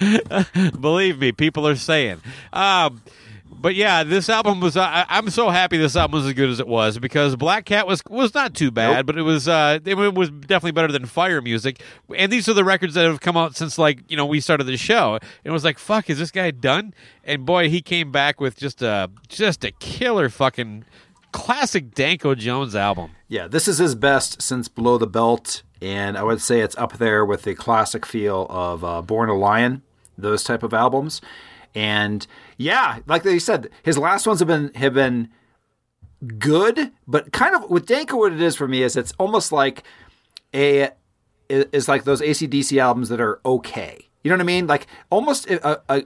Believe 0.80 1.18
me, 1.18 1.32
people 1.32 1.66
are 1.66 1.76
saying. 1.76 2.20
Um, 2.52 3.02
but 3.50 3.74
yeah, 3.74 4.04
this 4.04 4.28
album 4.28 4.60
was. 4.60 4.76
I, 4.76 5.04
I'm 5.08 5.28
so 5.30 5.50
happy 5.50 5.76
this 5.76 5.96
album 5.96 6.18
was 6.20 6.26
as 6.26 6.32
good 6.34 6.48
as 6.48 6.60
it 6.60 6.68
was 6.68 6.98
because 6.98 7.36
Black 7.36 7.64
Cat 7.64 7.86
was 7.86 8.02
was 8.08 8.34
not 8.34 8.54
too 8.54 8.70
bad, 8.70 8.96
Nope. 8.96 9.06
but 9.06 9.18
it 9.18 9.22
was 9.22 9.48
uh, 9.48 9.78
it 9.84 9.94
was 9.96 10.30
definitely 10.30 10.72
better 10.72 10.92
than 10.92 11.04
Fire 11.06 11.42
Music. 11.42 11.82
And 12.16 12.30
these 12.32 12.48
are 12.48 12.54
the 12.54 12.64
records 12.64 12.94
that 12.94 13.04
have 13.04 13.20
come 13.20 13.36
out 13.36 13.56
since 13.56 13.76
like 13.78 14.00
you 14.08 14.16
know 14.16 14.24
we 14.24 14.40
started 14.40 14.64
the 14.64 14.76
show. 14.76 15.14
And 15.14 15.22
it 15.44 15.50
was 15.50 15.64
like, 15.64 15.78
fuck, 15.78 16.08
is 16.08 16.18
this 16.18 16.30
guy 16.30 16.50
done? 16.52 16.94
And 17.24 17.44
boy, 17.44 17.68
he 17.68 17.82
came 17.82 18.12
back 18.12 18.40
with 18.40 18.56
just 18.56 18.82
a 18.82 19.10
just 19.28 19.64
a 19.64 19.72
killer 19.72 20.28
fucking 20.28 20.84
classic 21.32 21.94
Danko 21.94 22.34
Jones 22.34 22.74
album. 22.74 23.12
Yeah, 23.28 23.48
this 23.48 23.68
is 23.68 23.78
his 23.78 23.94
best 23.94 24.42
since 24.42 24.68
Below 24.68 24.98
the 24.98 25.06
Belt, 25.06 25.62
and 25.80 26.16
I 26.16 26.22
would 26.22 26.40
say 26.40 26.60
it's 26.60 26.76
up 26.76 26.98
there 26.98 27.24
with 27.24 27.42
the 27.42 27.54
classic 27.54 28.04
feel 28.04 28.46
of 28.50 28.84
uh, 28.84 29.02
Born 29.02 29.28
a 29.28 29.36
Lion, 29.36 29.82
those 30.18 30.44
type 30.44 30.62
of 30.62 30.74
albums. 30.74 31.20
And 31.74 32.26
yeah, 32.56 32.98
like 33.06 33.22
they 33.22 33.38
said, 33.38 33.70
his 33.82 33.96
last 33.96 34.26
ones 34.26 34.40
have 34.40 34.48
been 34.48 34.72
have 34.74 34.94
been 34.94 35.28
good, 36.38 36.90
but 37.06 37.32
kind 37.32 37.54
of 37.54 37.70
with 37.70 37.86
Danko, 37.86 38.16
what 38.16 38.32
it 38.32 38.40
is 38.40 38.56
for 38.56 38.68
me 38.68 38.82
is 38.82 38.96
it's 38.96 39.12
almost 39.18 39.52
like 39.52 39.84
a 40.54 40.90
is 41.48 41.88
like 41.88 42.04
those 42.04 42.20
ACDC 42.20 42.80
albums 42.80 43.08
that 43.08 43.20
are 43.20 43.40
okay. 43.44 43.98
You 44.22 44.30
know 44.30 44.36
what 44.36 44.42
I 44.42 44.44
mean? 44.44 44.66
Like 44.66 44.86
almost 45.08 45.48
a, 45.48 45.80
a, 45.92 46.04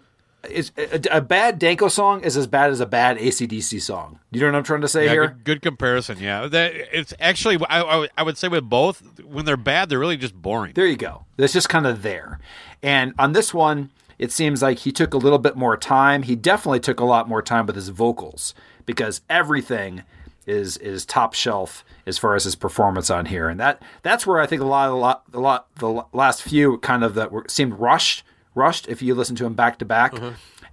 is 0.50 0.72
a, 0.76 1.18
a 1.18 1.20
bad 1.20 1.58
Danko 1.58 1.88
song 1.88 2.22
is 2.22 2.36
as 2.36 2.46
bad 2.46 2.70
as 2.70 2.80
a 2.80 2.86
bad 2.86 3.18
ACDC 3.18 3.80
song. 3.80 4.18
You 4.30 4.40
know 4.40 4.46
what 4.48 4.54
I'm 4.56 4.64
trying 4.64 4.80
to 4.82 4.88
say 4.88 5.04
Yeah, 5.06 5.10
here? 5.12 5.26
good, 5.28 5.44
good 5.44 5.62
comparison. 5.62 6.18
Yeah, 6.20 6.46
that, 6.46 6.72
it's 6.92 7.14
actually 7.20 7.58
I, 7.68 7.82
I, 7.82 8.08
I 8.18 8.22
would 8.22 8.36
say 8.38 8.48
with 8.48 8.64
both 8.68 9.02
when 9.24 9.44
they're 9.44 9.56
bad, 9.56 9.88
they're 9.88 9.98
really 9.98 10.16
just 10.16 10.34
boring. 10.34 10.72
There 10.74 10.86
you 10.86 10.96
go. 10.96 11.24
That's 11.36 11.52
just 11.52 11.68
kind 11.68 11.86
of 11.86 12.02
there. 12.02 12.38
And 12.82 13.14
on 13.18 13.32
this 13.32 13.54
one, 13.54 13.90
it 14.18 14.30
seems 14.30 14.62
like 14.62 14.78
he 14.78 14.92
took 14.92 15.14
a 15.14 15.18
little 15.18 15.38
bit 15.38 15.56
more 15.56 15.76
time. 15.76 16.22
He 16.22 16.36
definitely 16.36 16.80
took 16.80 17.00
a 17.00 17.04
lot 17.04 17.28
more 17.28 17.42
time 17.42 17.66
with 17.66 17.76
his 17.76 17.88
vocals 17.88 18.54
because 18.86 19.20
everything 19.28 20.02
is 20.46 20.76
is 20.76 21.06
top 21.06 21.32
shelf 21.32 21.84
as 22.06 22.18
far 22.18 22.34
as 22.34 22.44
his 22.44 22.54
performance 22.54 23.08
on 23.08 23.26
here, 23.26 23.48
and 23.48 23.58
that 23.58 23.80
that's 24.02 24.26
where 24.26 24.38
I 24.40 24.46
think 24.46 24.60
a 24.60 24.66
lot 24.66 24.92
lot 24.94 25.22
a 25.32 25.40
lot 25.40 25.66
the 25.76 26.04
last 26.12 26.42
few 26.42 26.76
kind 26.78 27.02
of 27.02 27.14
that 27.14 27.32
were, 27.32 27.46
seemed 27.48 27.74
rushed 27.74 28.22
rushed 28.54 28.88
if 28.88 29.02
you 29.02 29.14
listen 29.14 29.36
to 29.36 29.46
him 29.46 29.54
back 29.54 29.78
to 29.78 29.84
back, 29.84 30.14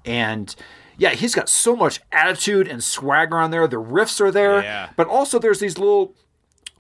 and 0.06 0.56
yeah, 0.98 1.10
he's 1.12 1.34
got 1.34 1.50
so 1.50 1.76
much 1.76 2.00
attitude 2.12 2.68
and 2.68 2.84
swagger 2.84 3.38
on 3.38 3.52
there. 3.52 3.68
The 3.68 3.78
riffs 3.82 4.20
are 4.22 4.32
there, 4.32 4.62
Yeah. 4.64 4.90
but 4.96 5.08
also 5.08 5.40
there's 5.40 5.60
these 5.60 5.78
little 5.78 6.14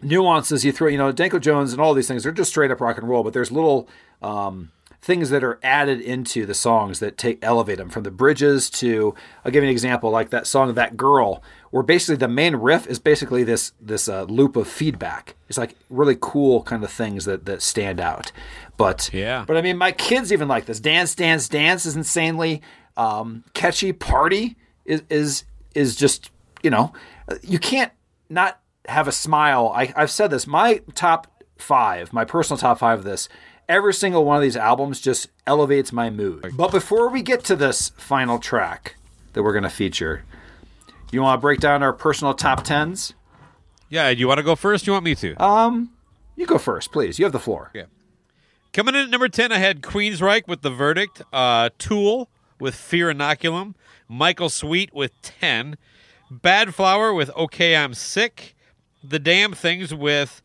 nuances 0.02 0.64
you 0.66 0.72
throw. 0.72 0.88
You 0.88 0.97
know, 0.97 1.12
Danko 1.12 1.39
Jones 1.39 1.72
and 1.74 1.82
all 1.82 1.93
these 1.93 2.08
things 2.08 2.24
they're 2.24 2.32
just 2.32 2.49
straight 2.52 2.72
up 2.72 2.82
rock 2.82 2.97
and 2.97 3.08
roll, 3.08 3.24
but 3.24 3.34
there's 3.34 3.52
little 3.52 3.88
um, 4.22 4.72
things 5.02 5.32
that 5.32 5.43
are 5.43 5.60
added 5.64 5.99
into 5.99 6.45
the 6.45 6.54
songs 6.54 6.99
that 6.99 7.18
take 7.18 7.39
elevate 7.41 7.78
them 7.80 7.89
from 7.89 8.04
the 8.04 8.12
bridges 8.12 8.70
to. 8.70 9.16
I'll 9.43 9.52
give 9.52 9.64
you 9.64 9.70
an 9.70 9.72
example, 9.72 10.12
like 10.12 10.30
that 10.30 10.45
song 10.47 10.70
of 10.70 10.76
"That 10.76 10.95
Girl," 10.97 11.41
where 11.72 11.84
basically 11.84 12.18
the 12.18 12.28
main 12.28 12.56
riff 12.56 12.86
is 12.88 12.99
basically 12.99 13.43
this 13.43 13.74
this 13.82 14.08
uh, 14.08 14.24
loop 14.24 14.56
of 14.56 14.68
feedback. 14.68 15.36
It's 15.49 15.58
like 15.58 15.76
really 15.89 16.18
cool 16.20 16.64
kind 16.64 16.84
of 16.84 16.91
things 16.91 17.26
that 17.26 17.45
that 17.45 17.62
stand 17.62 17.99
out. 17.99 18.32
But 18.78 19.10
Yeah. 19.14 19.43
but 19.47 19.58
I 19.58 19.62
mean, 19.62 19.78
my 19.78 19.91
kids 19.91 20.32
even 20.32 20.47
like 20.47 20.66
this. 20.66 20.80
Dance, 20.80 21.16
dance, 21.16 21.47
dance 21.49 21.86
is 21.86 21.95
insanely 21.95 22.62
um, 22.97 23.43
catchy. 23.54 23.93
Party 23.93 24.56
is 24.86 25.04
is 25.10 25.43
is 25.76 25.95
just 25.95 26.30
you 26.64 26.70
know 26.70 26.93
you 27.41 27.60
can't 27.60 27.91
not 28.30 28.60
have 28.88 29.08
a 29.08 29.12
smile. 29.12 29.72
I, 29.76 29.93
I've 29.95 30.12
said 30.12 30.32
this. 30.32 30.45
My 30.47 30.82
top 30.95 31.28
five, 31.58 32.12
my 32.12 32.26
personal 32.26 32.58
top 32.58 32.80
five 32.80 32.99
of 32.99 33.06
this. 33.06 33.30
Every 33.72 33.93
single 33.93 34.26
one 34.26 34.36
of 34.36 34.41
these 34.41 34.57
albums 34.57 34.99
just 34.99 35.30
elevates 35.47 35.93
my 35.93 36.09
mood. 36.09 36.51
But 36.57 36.72
before 36.72 37.09
we 37.09 37.22
get 37.22 37.45
to 37.45 37.55
this 37.55 37.93
final 37.95 38.38
track 38.38 38.97
that 39.32 39.43
we're 39.43 39.53
going 39.53 39.63
to 39.63 39.69
feature, 39.69 40.26
you 41.09 41.22
want 41.22 41.38
to 41.38 41.41
break 41.41 41.61
down 41.61 41.82
our 41.82 41.93
personal 41.93 42.34
top 42.34 42.65
tens? 42.65 43.13
Yeah, 43.88 44.09
you 44.09 44.28
want 44.28 44.39
to 44.39 44.43
go 44.43 44.57
first? 44.57 44.88
You 44.88 44.91
want 44.91 45.05
me 45.05 45.15
to? 45.15 45.41
Um, 45.41 45.91
You 46.36 46.45
go 46.45 46.57
first, 46.57 46.91
please. 46.91 47.17
You 47.17 47.24
have 47.24 47.32
the 47.32 47.39
floor. 47.39 47.72
Yeah. 47.74 47.86
Coming 48.74 48.93
in 48.93 49.05
at 49.05 49.09
number 49.09 49.30
10, 49.30 49.53
I 49.53 49.59
had 49.59 49.82
Queensryche 49.82 50.49
with 50.49 50.63
The 50.63 50.69
Verdict, 50.69 51.22
uh, 51.32 51.69
Tool 51.78 52.30
with 52.59 52.76
Fear 52.76 53.13
Inoculum, 53.13 53.76
Michael 54.09 54.49
Sweet 54.49 54.93
with 54.93 55.13
10, 55.22 55.78
Bad 56.30 56.76
Flower 56.76 57.13
with 57.13 57.30
Okay, 57.38 57.78
I'm 57.78 57.93
Sick, 57.93 58.53
The 59.01 59.17
Damn 59.17 59.53
Things 59.53 59.93
with 59.95 60.41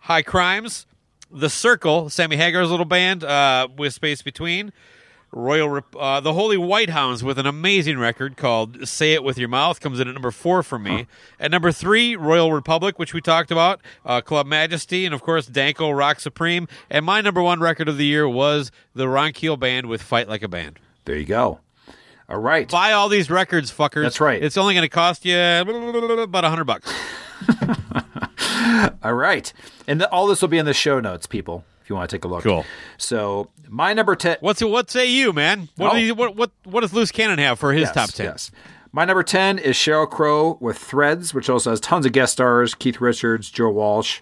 High 0.00 0.20
Crimes, 0.22 0.86
The 1.30 1.50
Circle, 1.50 2.10
Sammy 2.10 2.36
Hagar's 2.36 2.70
little 2.70 2.86
band 2.86 3.24
uh, 3.24 3.68
with 3.76 3.92
Space 3.94 4.22
Between, 4.22 4.72
Royal 5.32 5.68
Rep- 5.68 5.96
uh, 5.96 6.20
The 6.20 6.32
Holy 6.32 6.56
White 6.56 6.88
Hounds 6.90 7.22
with 7.24 7.38
an 7.38 7.46
amazing 7.46 7.98
record 7.98 8.36
called 8.36 8.88
Say 8.88 9.12
It 9.12 9.22
With 9.24 9.36
Your 9.36 9.48
Mouth 9.48 9.80
comes 9.80 10.00
in 10.00 10.08
at 10.08 10.14
number 10.14 10.30
four 10.30 10.62
for 10.62 10.78
me. 10.78 11.06
At 11.38 11.50
number 11.50 11.72
three, 11.72 12.16
Royal 12.16 12.52
Republic, 12.52 12.98
which 12.98 13.12
we 13.12 13.20
talked 13.20 13.50
about, 13.50 13.80
uh, 14.04 14.20
Club 14.20 14.46
Majesty, 14.46 15.04
and 15.04 15.14
of 15.14 15.22
course 15.22 15.46
Danko 15.46 15.90
Rock 15.90 16.20
Supreme. 16.20 16.68
And 16.88 17.04
my 17.04 17.20
number 17.20 17.42
one 17.42 17.60
record 17.60 17.88
of 17.88 17.98
the 17.98 18.06
year 18.06 18.28
was 18.28 18.70
the 18.94 19.08
Ron 19.08 19.32
Keel 19.32 19.56
Band 19.56 19.86
with 19.86 20.00
Fight 20.02 20.28
Like 20.28 20.42
a 20.42 20.48
Band. 20.48 20.78
There 21.04 21.16
you 21.16 21.26
go. 21.26 21.60
All 22.28 22.38
right. 22.38 22.68
Buy 22.68 22.92
all 22.92 23.08
these 23.08 23.30
records, 23.30 23.70
fuckers. 23.70 24.02
That's 24.02 24.20
right. 24.20 24.42
It's 24.42 24.56
only 24.56 24.74
going 24.74 24.82
to 24.82 24.88
cost 24.88 25.24
you 25.24 25.36
about 25.36 26.44
a 26.44 26.48
hundred 26.48 26.64
bucks. 26.64 26.92
All 29.02 29.14
right. 29.14 29.52
And 29.86 30.00
the, 30.00 30.10
all 30.10 30.26
this 30.26 30.40
will 30.42 30.48
be 30.48 30.58
in 30.58 30.66
the 30.66 30.74
show 30.74 31.00
notes, 31.00 31.26
people, 31.26 31.64
if 31.82 31.90
you 31.90 31.96
want 31.96 32.08
to 32.10 32.16
take 32.16 32.24
a 32.24 32.28
look. 32.28 32.42
Cool. 32.42 32.64
So, 32.98 33.50
my 33.68 33.92
number 33.92 34.14
10. 34.16 34.38
What's 34.40 34.62
what 34.62 34.90
say 34.90 35.06
you, 35.10 35.32
man? 35.32 35.68
What, 35.76 35.92
Oh. 35.92 35.94
do 35.96 36.00
you, 36.00 36.14
what 36.14 36.36
what 36.36 36.50
what 36.64 36.80
does 36.80 36.92
Loose 36.92 37.10
Cannon 37.12 37.38
have 37.38 37.58
for 37.58 37.72
his 37.72 37.82
Yes, 37.82 37.94
top 37.94 38.10
ten? 38.10 38.26
Yes. 38.26 38.50
My 38.92 39.04
number 39.04 39.22
10 39.22 39.58
is 39.58 39.76
Sheryl 39.76 40.08
Crow 40.08 40.56
with 40.60 40.78
Threads, 40.78 41.34
which 41.34 41.50
also 41.50 41.68
has 41.70 41.80
tons 41.80 42.06
of 42.06 42.12
guest 42.12 42.32
stars 42.32 42.74
Keith 42.74 43.00
Richards, 43.00 43.50
Joe 43.50 43.68
Walsh. 43.70 44.20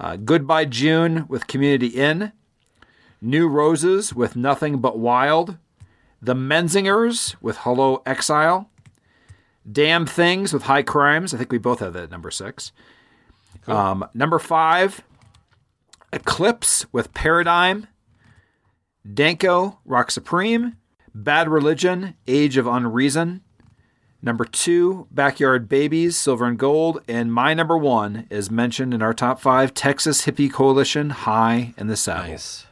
Uh, 0.00 0.16
Goodbye 0.16 0.64
June 0.64 1.24
with 1.28 1.46
Community 1.46 1.88
Inn. 1.88 2.32
New 3.20 3.48
Roses 3.48 4.14
with 4.14 4.34
Nothing 4.36 4.78
But 4.78 4.98
Wild. 4.98 5.56
The 6.20 6.34
Menzingers 6.34 7.36
with 7.40 7.58
Hello 7.58 8.02
Exile. 8.06 8.68
Damn 9.70 10.06
Things 10.06 10.52
with 10.52 10.62
High 10.64 10.82
Crimes. 10.82 11.32
I 11.34 11.36
think 11.38 11.52
we 11.52 11.58
both 11.58 11.80
have 11.80 11.92
that 11.92 12.04
at 12.04 12.10
number 12.10 12.30
six. 12.30 12.72
Um, 13.68 14.08
number 14.14 14.38
five, 14.38 15.02
Eclipse 16.12 16.86
with 16.92 17.12
Paradigm. 17.14 17.86
Danko, 19.12 19.78
Rock 19.84 20.10
Supreme. 20.10 20.76
Bad 21.14 21.48
Religion, 21.48 22.14
Age 22.26 22.56
of 22.56 22.66
Unreason. 22.66 23.40
Number 24.22 24.44
two, 24.44 25.06
Backyard 25.10 25.68
Babies, 25.68 26.16
Sliver 26.18 26.46
and 26.46 26.58
Gold. 26.58 27.02
And 27.08 27.32
my 27.32 27.54
number 27.54 27.76
one 27.76 28.26
is 28.30 28.50
mentioned 28.50 28.92
in 28.94 29.02
our 29.02 29.14
top 29.14 29.40
five 29.40 29.74
Texas 29.74 30.26
Hippie 30.26 30.52
Coalition, 30.52 31.10
High 31.10 31.74
in 31.76 31.86
the 31.88 31.96
Saddle. 31.96 32.30
Nice. 32.32 32.66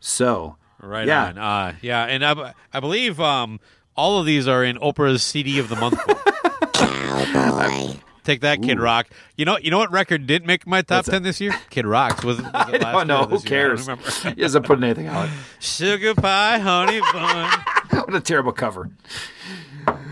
So, 0.00 0.56
Right 0.80 1.06
Yeah. 1.08 1.28
on. 1.28 1.38
Uh, 1.38 1.72
yeah, 1.82 2.04
and 2.04 2.24
I, 2.24 2.54
I 2.72 2.80
believe 2.80 3.20
um, 3.20 3.58
all 3.96 4.20
of 4.20 4.26
these 4.26 4.46
are 4.46 4.62
in 4.64 4.76
Oprah's 4.78 5.22
CD 5.22 5.58
of 5.58 5.68
the 5.68 5.76
month. 5.76 5.98
book. 6.06 6.24
Take 8.28 8.42
that, 8.42 8.62
Kid 8.62 8.78
Rock. 8.78 9.06
You 9.36 9.46
know, 9.46 9.56
you 9.56 9.70
know 9.70 9.78
what 9.78 9.90
record 9.90 10.26
didn't 10.26 10.46
make 10.46 10.66
my 10.66 10.82
top 10.82 10.98
What's 10.98 11.08
ten 11.08 11.22
this 11.22 11.40
year? 11.40 11.54
Kid 11.70 11.86
Rock's 11.86 12.22
was. 12.22 12.36
was 12.36 12.46
it 12.46 12.50
I 12.54 12.92
last 12.92 12.92
don't 12.92 13.06
know. 13.06 13.18
year 13.20 13.26
Who 13.26 13.38
this 13.38 13.44
year? 13.50 13.72
I 13.72 13.76
cares? 14.02 14.34
He 14.36 14.42
hasn't 14.42 14.66
put 14.66 14.82
anything 14.82 15.06
out. 15.06 15.30
Sugar 15.60 16.14
pie, 16.14 16.58
honey 16.58 17.00
bun. 17.00 17.50
what 18.04 18.14
a 18.14 18.20
terrible 18.20 18.52
cover. 18.52 18.90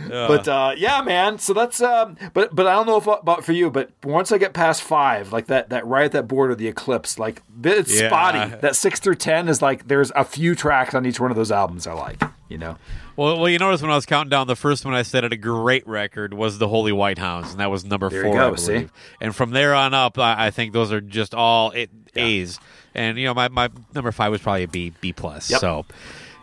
But 0.08 0.48
uh, 0.48 0.72
yeah, 0.78 1.02
man. 1.02 1.38
So 1.38 1.52
that's 1.52 1.82
um, 1.82 2.16
but 2.32 2.54
but 2.54 2.66
I 2.66 2.72
don't 2.72 2.86
know 2.86 2.96
if, 2.96 3.06
about 3.06 3.44
for 3.44 3.52
you, 3.52 3.70
but 3.70 3.90
once 4.02 4.32
I 4.32 4.38
get 4.38 4.54
past 4.54 4.80
five, 4.80 5.30
like 5.30 5.48
that 5.48 5.68
that 5.68 5.86
right 5.86 6.06
at 6.06 6.12
that 6.12 6.26
border, 6.26 6.54
the 6.54 6.68
eclipse, 6.68 7.18
like 7.18 7.42
it's 7.62 8.00
Yeah. 8.00 8.08
spotty. 8.08 8.56
That 8.62 8.76
six 8.76 8.98
through 8.98 9.16
ten 9.16 9.46
is 9.46 9.60
like 9.60 9.88
there's 9.88 10.10
a 10.16 10.24
few 10.24 10.54
tracks 10.54 10.94
on 10.94 11.04
each 11.04 11.20
one 11.20 11.30
of 11.30 11.36
those 11.36 11.52
albums 11.52 11.86
I 11.86 11.92
like. 11.92 12.22
You 12.48 12.56
know, 12.56 12.78
Well, 13.16 13.38
well, 13.40 13.48
you 13.48 13.58
notice 13.58 13.80
when 13.80 13.90
I 13.90 13.94
was 13.94 14.04
counting 14.06 14.28
down, 14.28 14.46
the 14.46 14.56
first 14.56 14.84
one 14.84 14.92
I 14.94 15.02
said 15.02 15.24
at 15.24 15.32
a 15.32 15.36
great 15.36 15.86
record 15.88 16.34
was 16.34 16.58
the 16.58 16.68
Holy 16.68 16.92
White 16.92 17.16
Hounds, 17.18 17.50
and 17.50 17.60
that 17.60 17.70
was 17.70 17.84
number 17.84 18.10
There 18.10 18.18
you 18.18 18.24
four. 18.30 18.34
go, 18.34 18.46
I 18.48 18.50
believe. 18.54 18.90
see? 18.90 18.94
And 19.20 19.34
from 19.34 19.50
there 19.50 19.74
on 19.74 19.94
up, 19.94 20.18
I, 20.18 20.46
I 20.46 20.50
think 20.50 20.72
those 20.74 20.92
are 20.92 21.00
just 21.00 21.34
all 21.34 21.70
it, 21.70 21.90
A's. 22.14 22.60
And 22.94 23.18
you 23.18 23.24
know, 23.26 23.34
my, 23.34 23.48
my 23.48 23.70
number 23.94 24.12
five 24.12 24.30
was 24.30 24.40
probably 24.42 24.64
a 24.64 24.68
B 24.68 24.92
B 25.00 25.12
plus. 25.12 25.50
Yep. 25.50 25.60
So, 25.60 25.86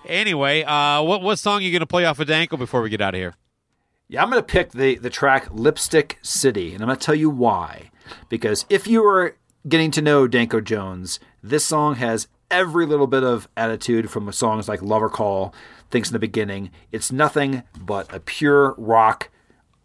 anyway, 0.06 0.64
uh, 0.64 1.02
what 1.03 1.22
what 1.22 1.38
song 1.39 1.60
are 1.60 1.64
you 1.64 1.72
gonna 1.72 1.85
play 1.85 2.06
off 2.06 2.19
of 2.19 2.27
Danko 2.27 2.57
before 2.57 2.81
we 2.81 2.89
get 2.89 3.02
out 3.02 3.14
of 3.14 3.19
here? 3.19 3.35
Yeah, 4.10 4.22
I'm 4.22 4.30
going 4.30 4.41
to 4.41 4.45
pick 4.45 4.72
the 4.73 4.95
the 4.95 5.10
track 5.10 5.48
Lipstick 5.52 6.19
City, 6.22 6.73
and 6.73 6.84
I'm 6.84 6.88
going 6.88 6.99
to 6.99 7.03
tell 7.03 7.15
you 7.15 7.31
why. 7.31 7.89
Because 8.30 8.65
if 8.69 8.85
you 8.85 9.02
were 9.02 9.38
getting 9.68 9.89
to 9.91 10.02
know 10.03 10.27
Danko 10.27 10.60
Jones, 10.61 11.19
this 11.41 11.65
song 11.65 11.95
has 11.95 12.27
every 12.53 12.85
little 12.85 13.07
bit 13.07 13.23
of 13.23 13.49
attitude 13.57 14.11
from 14.11 14.31
songs 14.31 14.69
like 14.69 14.81
Lover 14.81 15.09
Call, 15.09 15.53
Things 15.89 16.09
in 16.09 16.13
the 16.13 16.19
Beginning. 16.19 16.69
It's 16.91 17.11
nothing 17.11 17.63
but 17.77 18.13
a 18.13 18.19
pure 18.19 18.75
rock. 18.77 19.30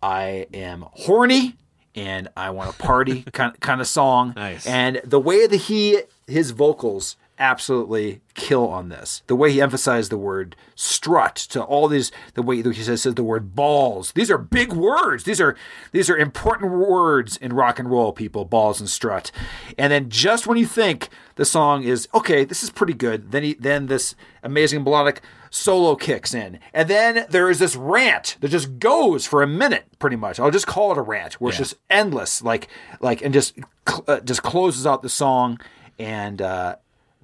I 0.02 0.46
am 0.52 0.84
horny 0.92 1.56
and 1.94 2.28
I 2.36 2.50
want 2.50 2.70
to 2.70 2.76
party 2.78 3.22
kind 3.32 3.58
kind 3.60 3.80
of 3.80 3.86
song. 3.86 4.34
Nice. 4.36 4.66
And 4.66 5.00
the 5.02 5.18
way 5.18 5.46
that 5.46 5.56
he 5.56 6.02
his 6.26 6.50
vocals 6.50 7.16
absolutely 7.39 8.20
kill 8.35 8.66
on 8.69 8.89
this. 8.89 9.23
The 9.27 9.36
way 9.36 9.52
he 9.52 9.60
emphasized 9.60 10.10
the 10.10 10.19
word 10.19 10.56
strut 10.74 11.36
to 11.36 11.62
all 11.62 11.89
these 11.89 12.10
the 12.35 12.43
way 12.43 12.62
he 12.62 12.73
says, 12.82 13.02
says 13.02 13.15
the 13.15 13.24
word 13.24 13.55
balls. 13.55 14.12
These 14.12 14.31
are 14.31 14.39
big 14.39 14.73
words. 14.73 15.24
These 15.24 15.40
are 15.40 15.56
these 15.93 16.10
are 16.10 16.16
important 16.16 16.73
words 16.73 17.36
in 17.36 17.52
rock 17.52 17.78
and 17.78 17.90
roll, 17.90 18.12
people, 18.12 18.44
balls 18.44 18.81
and 18.81 18.89
strut. 18.89 19.31
And 19.77 19.93
then 19.93 20.09
just 20.09 20.47
when 20.47 20.59
you 20.59 20.66
think 20.66 21.09
the 21.36 21.44
song 21.44 21.82
is 21.82 22.09
okay, 22.15 22.44
this 22.44 22.62
is 22.62 22.70
pretty 22.70 22.94
good, 22.94 23.32
then 23.32 23.43
he 23.43 23.55
then 23.55 23.86
this 23.86 24.15
amazing 24.43 24.82
melodic 24.85 25.20
solo 25.51 25.97
kicks 25.97 26.35
in. 26.35 26.59
And 26.73 26.89
then 26.89 27.27
there 27.31 27.51
is 27.51 27.59
this 27.59 27.74
rant 27.77 28.36
that 28.40 28.48
just 28.48 28.78
goes 28.78 29.27
for 29.27 29.43
a 29.43 29.47
minute 29.47 29.86
pretty 29.98 30.16
much. 30.16 30.39
I'll 30.39 30.51
just 30.51 30.66
call 30.66 30.93
it 30.93 30.98
a 30.98 31.02
rant 31.02 31.35
where 31.35 31.51
it's 31.51 31.59
just 31.59 31.77
endless 31.90 32.43
like 32.43 32.69
like 33.01 33.23
and 33.23 33.32
just 33.32 33.59
uh, 34.06 34.20
just 34.20 34.43
closes 34.43 34.86
out 34.86 35.02
the 35.02 35.09
song 35.09 35.59
and 35.98 36.40
uh 36.40 36.77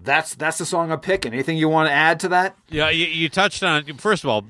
that's 0.05 0.35
that's 0.35 0.59
the 0.59 0.67
song 0.67 0.93
I'm 0.93 1.01
picking. 1.01 1.33
Anything 1.33 1.57
you 1.57 1.69
want 1.69 1.89
to 1.89 1.93
add 1.93 2.21
to 2.21 2.29
that? 2.29 2.57
Yeah, 2.69 2.91
you, 2.91 3.07
you 3.07 3.29
touched 3.29 3.63
on 3.63 3.85
it. 3.89 4.01
First 4.01 4.23
of 4.25 4.31
all, 4.31 4.45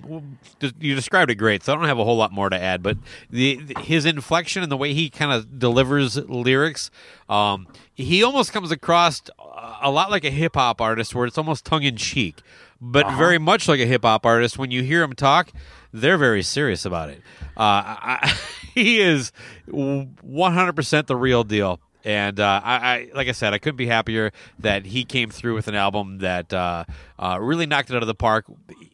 you 0.80 0.94
described 0.94 1.30
it 1.30 1.36
great, 1.36 1.62
so 1.62 1.72
I 1.72 1.76
don't 1.76 1.84
have 1.86 1.98
a 1.98 2.04
whole 2.04 2.16
lot 2.16 2.32
more 2.32 2.50
to 2.50 2.60
add. 2.60 2.82
But 2.82 2.98
the, 3.30 3.56
the- 3.56 3.80
his 3.80 4.04
inflection 4.04 4.62
and 4.62 4.70
the 4.70 4.76
way 4.76 4.92
he 4.94 5.08
kind 5.10 5.32
of 5.32 5.58
delivers 5.58 6.16
lyrics, 6.16 6.90
um, 7.28 7.66
he 7.94 8.22
almost 8.22 8.52
comes 8.52 8.70
across 8.70 9.22
a 9.82 9.90
lot 9.90 10.10
like 10.10 10.24
a 10.24 10.30
hip 10.30 10.54
hop 10.54 10.80
artist, 10.80 11.14
where 11.14 11.26
it's 11.26 11.38
almost 11.38 11.64
tongue 11.64 11.82
in 11.84 11.96
cheek, 11.96 12.40
but 12.80 13.10
very 13.16 13.38
much 13.38 13.68
like 13.68 13.80
a 13.80 13.86
hip 13.86 14.02
hop 14.02 14.26
artist. 14.26 14.58
When 14.58 14.70
you 14.70 14.82
hear 14.82 15.02
him 15.02 15.12
talk, 15.14 15.50
they're 15.92 16.18
very 16.18 16.42
serious 16.42 16.84
about 16.84 17.10
it. 17.10 17.20
Uh, 17.56 17.60
I, 18.20 18.38
he 18.74 19.00
is 19.00 19.30
100% 19.68 21.06
the 21.06 21.16
real 21.16 21.44
deal. 21.44 21.80
And 22.04 22.38
uh, 22.38 22.60
I, 22.62 22.74
I, 22.74 23.08
like 23.14 23.28
I 23.28 23.32
said, 23.32 23.54
I 23.54 23.58
couldn't 23.58 23.76
be 23.76 23.86
happier 23.86 24.30
that 24.58 24.84
he 24.84 25.04
came 25.04 25.30
through 25.30 25.54
with 25.54 25.68
an 25.68 25.74
album 25.74 26.18
that 26.18 26.52
uh, 26.52 26.84
uh, 27.18 27.38
really 27.40 27.64
knocked 27.64 27.90
it 27.90 27.96
out 27.96 28.02
of 28.02 28.06
the 28.06 28.14
park 28.14 28.44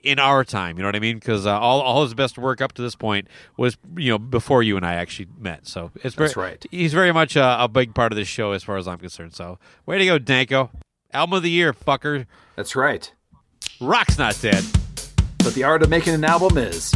in 0.02 0.18
our 0.20 0.44
time. 0.44 0.76
You 0.76 0.82
know 0.82 0.88
what 0.88 0.96
I 0.96 1.00
mean? 1.00 1.18
Because 1.18 1.44
uh, 1.44 1.58
all, 1.58 1.80
all 1.80 2.04
his 2.04 2.14
best 2.14 2.38
work 2.38 2.60
up 2.60 2.72
to 2.74 2.82
this 2.82 2.94
point 2.94 3.26
was, 3.56 3.76
you 3.96 4.10
know, 4.10 4.18
before 4.18 4.62
you 4.62 4.76
and 4.76 4.86
I 4.86 4.94
actually 4.94 5.28
met. 5.38 5.66
So 5.66 5.90
it's 6.04 6.14
very, 6.14 6.32
right. 6.36 6.64
He's 6.70 6.92
very 6.92 7.12
much 7.12 7.34
a, 7.34 7.64
a, 7.64 7.68
big 7.68 7.94
part 7.94 8.12
of 8.12 8.16
this 8.16 8.28
show, 8.28 8.52
as 8.52 8.62
far 8.62 8.76
as 8.76 8.86
I'm 8.86 8.98
concerned. 8.98 9.34
So 9.34 9.58
way 9.86 9.98
to 9.98 10.06
go, 10.06 10.18
Danko! 10.18 10.70
Album 11.12 11.38
of 11.38 11.42
the 11.42 11.50
year, 11.50 11.72
fucker. 11.72 12.26
That's 12.54 12.76
right. 12.76 13.12
Rock's 13.80 14.18
not 14.18 14.38
dead. 14.40 14.64
But 15.38 15.54
the 15.54 15.64
art 15.64 15.82
of 15.82 15.88
making 15.88 16.14
an 16.14 16.24
album 16.24 16.58
is. 16.58 16.94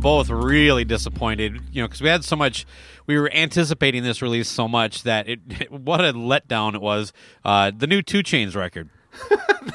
both 0.00 0.30
really 0.30 0.84
disappointed, 0.84 1.60
you 1.72 1.82
know, 1.82 1.88
because 1.88 2.00
we 2.00 2.08
had 2.08 2.24
so 2.24 2.36
much, 2.36 2.66
we 3.06 3.18
were 3.18 3.30
anticipating 3.32 4.02
this 4.02 4.22
release 4.22 4.48
so 4.48 4.68
much 4.68 5.02
that 5.02 5.28
it, 5.28 5.40
it 5.48 5.70
what 5.88 6.00
a 6.00 6.12
letdown 6.12 6.74
it 6.74 6.80
was. 6.80 7.12
Uh, 7.44 7.70
the 7.76 7.86
new 7.86 8.02
2 8.02 8.20
Chainz 8.20 8.54
record. 8.56 8.88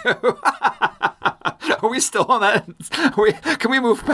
Are 1.84 1.90
we 1.90 2.00
still 2.00 2.26
on 2.30 2.42
that? 2.42 2.66
We, 3.18 3.34
can 3.34 3.70
we 3.72 3.80
move 3.80 4.04